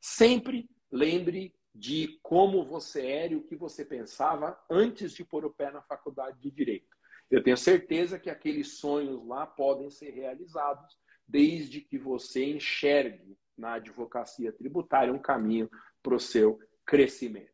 Sempre 0.01 0.69
lembre 0.91 1.55
de 1.75 2.19
como 2.23 2.65
você 2.65 3.07
era 3.07 3.33
e 3.33 3.37
o 3.37 3.45
que 3.45 3.57
você 3.57 3.85
pensava 3.85 4.59
antes 4.69 5.13
de 5.13 5.25
pôr 5.25 5.45
o 5.45 5.53
pé 5.53 5.71
na 5.71 5.83
faculdade 5.83 6.39
de 6.41 6.51
direito. 6.51 6.97
Eu 7.31 7.43
tenho 7.43 7.57
certeza 7.57 8.19
que 8.19 8.29
aqueles 8.29 8.79
sonhos 8.79 9.27
lá 9.27 9.47
podem 9.47 9.91
ser 9.91 10.11
realizados 10.11 10.99
desde 11.27 11.81
que 11.81 11.97
você 11.97 12.45
enxergue 12.45 13.39
na 13.57 13.75
advocacia 13.75 14.53
tributária 14.53 15.13
um 15.13 15.19
caminho 15.19 15.71
para 16.03 16.15
o 16.15 16.21
seu 16.21 16.59
crescimento. 16.85 17.51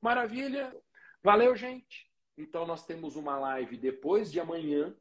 Maravilha? 0.00 0.74
Valeu, 1.22 1.54
gente! 1.54 2.10
Então, 2.38 2.66
nós 2.66 2.86
temos 2.86 3.16
uma 3.16 3.38
live 3.38 3.76
depois 3.76 4.32
de 4.32 4.40
amanhã, 4.40 4.96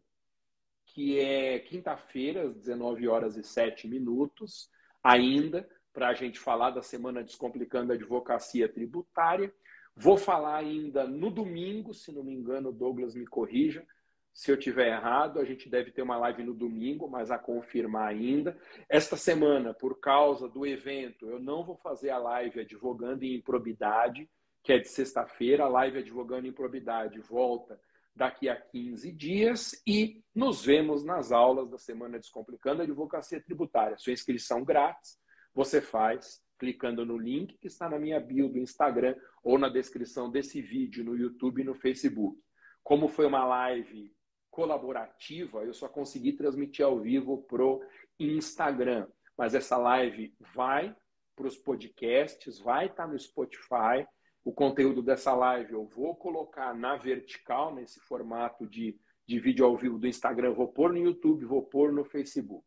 que 0.85 1.17
é 1.17 1.59
quinta-feira, 1.59 2.43
às 2.43 2.55
19 2.55 3.07
horas 3.07 3.37
e 3.37 3.43
7 3.43 3.87
minutos, 3.87 4.69
ainda, 5.01 5.69
para 5.99 6.07
a 6.07 6.13
gente 6.13 6.39
falar 6.39 6.69
da 6.69 6.81
Semana 6.81 7.21
Descomplicando 7.21 7.91
a 7.91 7.95
Advocacia 7.95 8.69
Tributária. 8.69 9.53
Vou 9.93 10.15
falar 10.15 10.55
ainda 10.55 11.05
no 11.05 11.29
domingo, 11.29 11.93
se 11.93 12.09
não 12.13 12.23
me 12.23 12.33
engano, 12.33 12.71
Douglas 12.71 13.15
me 13.15 13.27
corrija, 13.27 13.85
se 14.31 14.49
eu 14.49 14.55
tiver 14.55 14.87
errado, 14.87 15.41
a 15.41 15.43
gente 15.43 15.67
deve 15.67 15.91
ter 15.91 16.01
uma 16.01 16.15
live 16.15 16.41
no 16.41 16.53
domingo, 16.53 17.09
mas 17.09 17.29
a 17.31 17.37
confirmar 17.37 18.07
ainda. 18.07 18.57
Esta 18.87 19.17
semana, 19.17 19.73
por 19.73 19.99
causa 19.99 20.47
do 20.47 20.65
evento, 20.65 21.29
eu 21.29 21.37
não 21.37 21.65
vou 21.65 21.75
fazer 21.75 22.11
a 22.11 22.17
live 22.17 22.61
advogando 22.61 23.25
em 23.25 23.35
improbidade, 23.35 24.29
que 24.63 24.71
é 24.71 24.77
de 24.77 24.87
sexta-feira. 24.87 25.65
A 25.65 25.67
live 25.67 25.99
advogando 25.99 26.47
em 26.47 26.51
improbidade 26.51 27.19
volta 27.19 27.77
daqui 28.15 28.47
a 28.47 28.55
15 28.55 29.11
dias 29.11 29.83
e 29.85 30.23
nos 30.33 30.63
vemos 30.63 31.03
nas 31.03 31.33
aulas 31.33 31.69
da 31.69 31.77
Semana 31.77 32.17
Descomplicando 32.17 32.83
a 32.83 32.85
Advocacia 32.85 33.41
Tributária. 33.41 33.97
Sua 33.97 34.13
inscrição 34.13 34.63
grátis, 34.63 35.19
você 35.53 35.81
faz 35.81 36.41
clicando 36.57 37.05
no 37.05 37.17
link 37.17 37.57
que 37.57 37.67
está 37.67 37.89
na 37.89 37.97
minha 37.97 38.19
bio 38.19 38.49
do 38.49 38.59
Instagram 38.59 39.15
ou 39.41 39.57
na 39.57 39.69
descrição 39.69 40.29
desse 40.29 40.61
vídeo 40.61 41.03
no 41.03 41.15
YouTube 41.15 41.61
e 41.61 41.63
no 41.65 41.73
Facebook. 41.73 42.37
Como 42.83 43.07
foi 43.07 43.25
uma 43.25 43.45
live 43.45 44.13
colaborativa, 44.51 45.63
eu 45.63 45.73
só 45.73 45.87
consegui 45.87 46.33
transmitir 46.33 46.85
ao 46.85 46.99
vivo 46.99 47.43
pro 47.43 47.81
Instagram. 48.19 49.07
Mas 49.37 49.55
essa 49.55 49.77
live 49.77 50.35
vai 50.53 50.93
para 51.35 51.47
os 51.47 51.57
podcasts, 51.57 52.59
vai 52.59 52.87
estar 52.87 53.05
tá 53.05 53.07
no 53.07 53.17
Spotify. 53.17 54.05
O 54.43 54.51
conteúdo 54.51 55.01
dessa 55.01 55.33
live 55.33 55.71
eu 55.71 55.85
vou 55.85 56.15
colocar 56.15 56.75
na 56.75 56.97
vertical, 56.97 57.73
nesse 57.73 58.01
formato 58.01 58.67
de, 58.67 58.99
de 59.25 59.39
vídeo 59.39 59.65
ao 59.65 59.77
vivo 59.77 59.97
do 59.97 60.07
Instagram, 60.07 60.53
vou 60.53 60.67
pôr 60.67 60.91
no 60.91 60.97
YouTube, 60.97 61.45
vou 61.45 61.63
pôr 61.63 61.93
no 61.93 62.03
Facebook. 62.03 62.65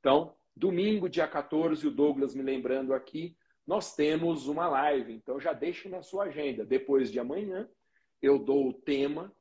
Então, 0.00 0.34
domingo, 0.58 1.08
dia 1.08 1.26
14, 1.26 1.86
o 1.86 1.90
Douglas 1.90 2.34
me 2.34 2.42
lembrando 2.42 2.92
aqui, 2.92 3.36
nós 3.66 3.94
temos 3.94 4.48
uma 4.48 4.68
live. 4.68 5.12
Então, 5.12 5.38
já 5.40 5.52
deixe 5.52 5.88
na 5.88 6.02
sua 6.02 6.24
agenda. 6.24 6.64
Depois 6.64 7.12
de 7.12 7.20
amanhã, 7.20 7.68
eu 8.20 8.38
dou 8.38 8.68
o 8.68 8.72
tema 8.72 9.32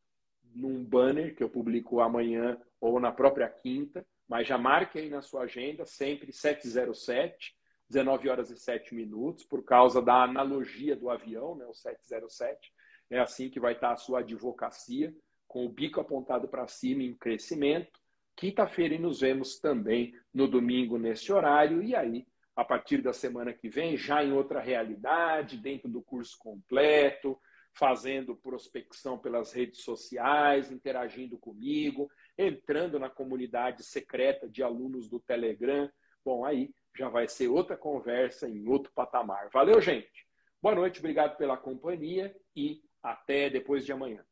num 0.54 0.84
banner 0.84 1.36
que 1.36 1.44
eu 1.44 1.50
publico 1.50 2.00
amanhã 2.00 2.60
ou 2.80 3.00
na 3.00 3.12
própria 3.12 3.50
quinta, 3.50 4.06
mas 4.28 4.48
já 4.48 4.58
marque 4.58 5.00
aí 5.00 5.10
na 5.10 5.22
sua 5.22 5.44
agenda, 5.44 5.86
sempre 5.86 6.32
707, 6.32 7.56
19 7.90 8.30
horas 8.30 8.52
e 8.52 8.58
7 8.58 8.94
minutos, 8.94 9.44
por 9.44 9.64
causa 9.64 10.02
da 10.02 10.24
analogia 10.24 10.96
do 10.96 11.10
avião, 11.10 11.56
né, 11.56 11.66
o 11.66 11.74
707. 11.74 12.72
É 13.10 13.20
assim 13.20 13.50
que 13.50 13.60
vai 13.60 13.74
estar 13.74 13.94
a 13.94 13.98
sua 13.98 14.20
advocacia, 14.20 15.16
com 15.48 15.66
o 15.66 15.70
bico 15.70 16.00
apontado 16.00 16.48
para 16.48 16.68
cima 16.68 17.02
em 17.02 17.14
crescimento. 17.16 18.00
Quinta-feira 18.38 18.94
e 18.94 19.00
nos 19.00 19.22
vemos 19.22 19.60
também 19.60 20.14
no 20.32 20.48
domingo 20.48 21.00
nesse 21.00 21.34
horário. 21.34 21.82
E 21.82 21.96
aí, 21.96 22.28
a 22.56 22.64
partir 22.64 23.02
da 23.02 23.12
semana 23.12 23.52
que 23.52 23.68
vem, 23.68 23.98
já 23.98 24.24
em 24.24 24.32
outra 24.32 24.62
realidade, 24.62 25.58
dentro 25.58 25.90
do 25.90 26.04
curso 26.04 26.38
completo, 26.38 27.36
fazendo 27.74 28.36
prospecção 28.36 29.18
pelas 29.18 29.54
redes 29.54 29.82
sociais, 29.82 30.72
interagindo 30.72 31.36
comigo, 31.40 32.12
entrando 32.38 33.00
na 33.00 33.10
comunidade 33.10 33.84
secreta 33.84 34.48
de 34.48 34.62
alunos 34.62 35.10
do 35.10 35.20
Telegram. 35.20 35.90
Bom, 36.24 36.46
aí 36.46 36.70
já 36.96 37.10
vai 37.10 37.28
ser 37.28 37.48
outra 37.48 37.76
conversa 37.76 38.48
em 38.48 38.68
outro 38.68 38.92
patamar. 38.94 39.50
Valeu, 39.52 39.82
gente. 39.82 40.28
Boa 40.62 40.76
noite, 40.76 41.00
obrigado 41.00 41.38
pela 41.38 41.58
companhia 41.58 42.36
e 42.56 42.84
até 43.02 43.50
depois 43.50 43.84
de 43.84 43.92
amanhã. 43.92 44.24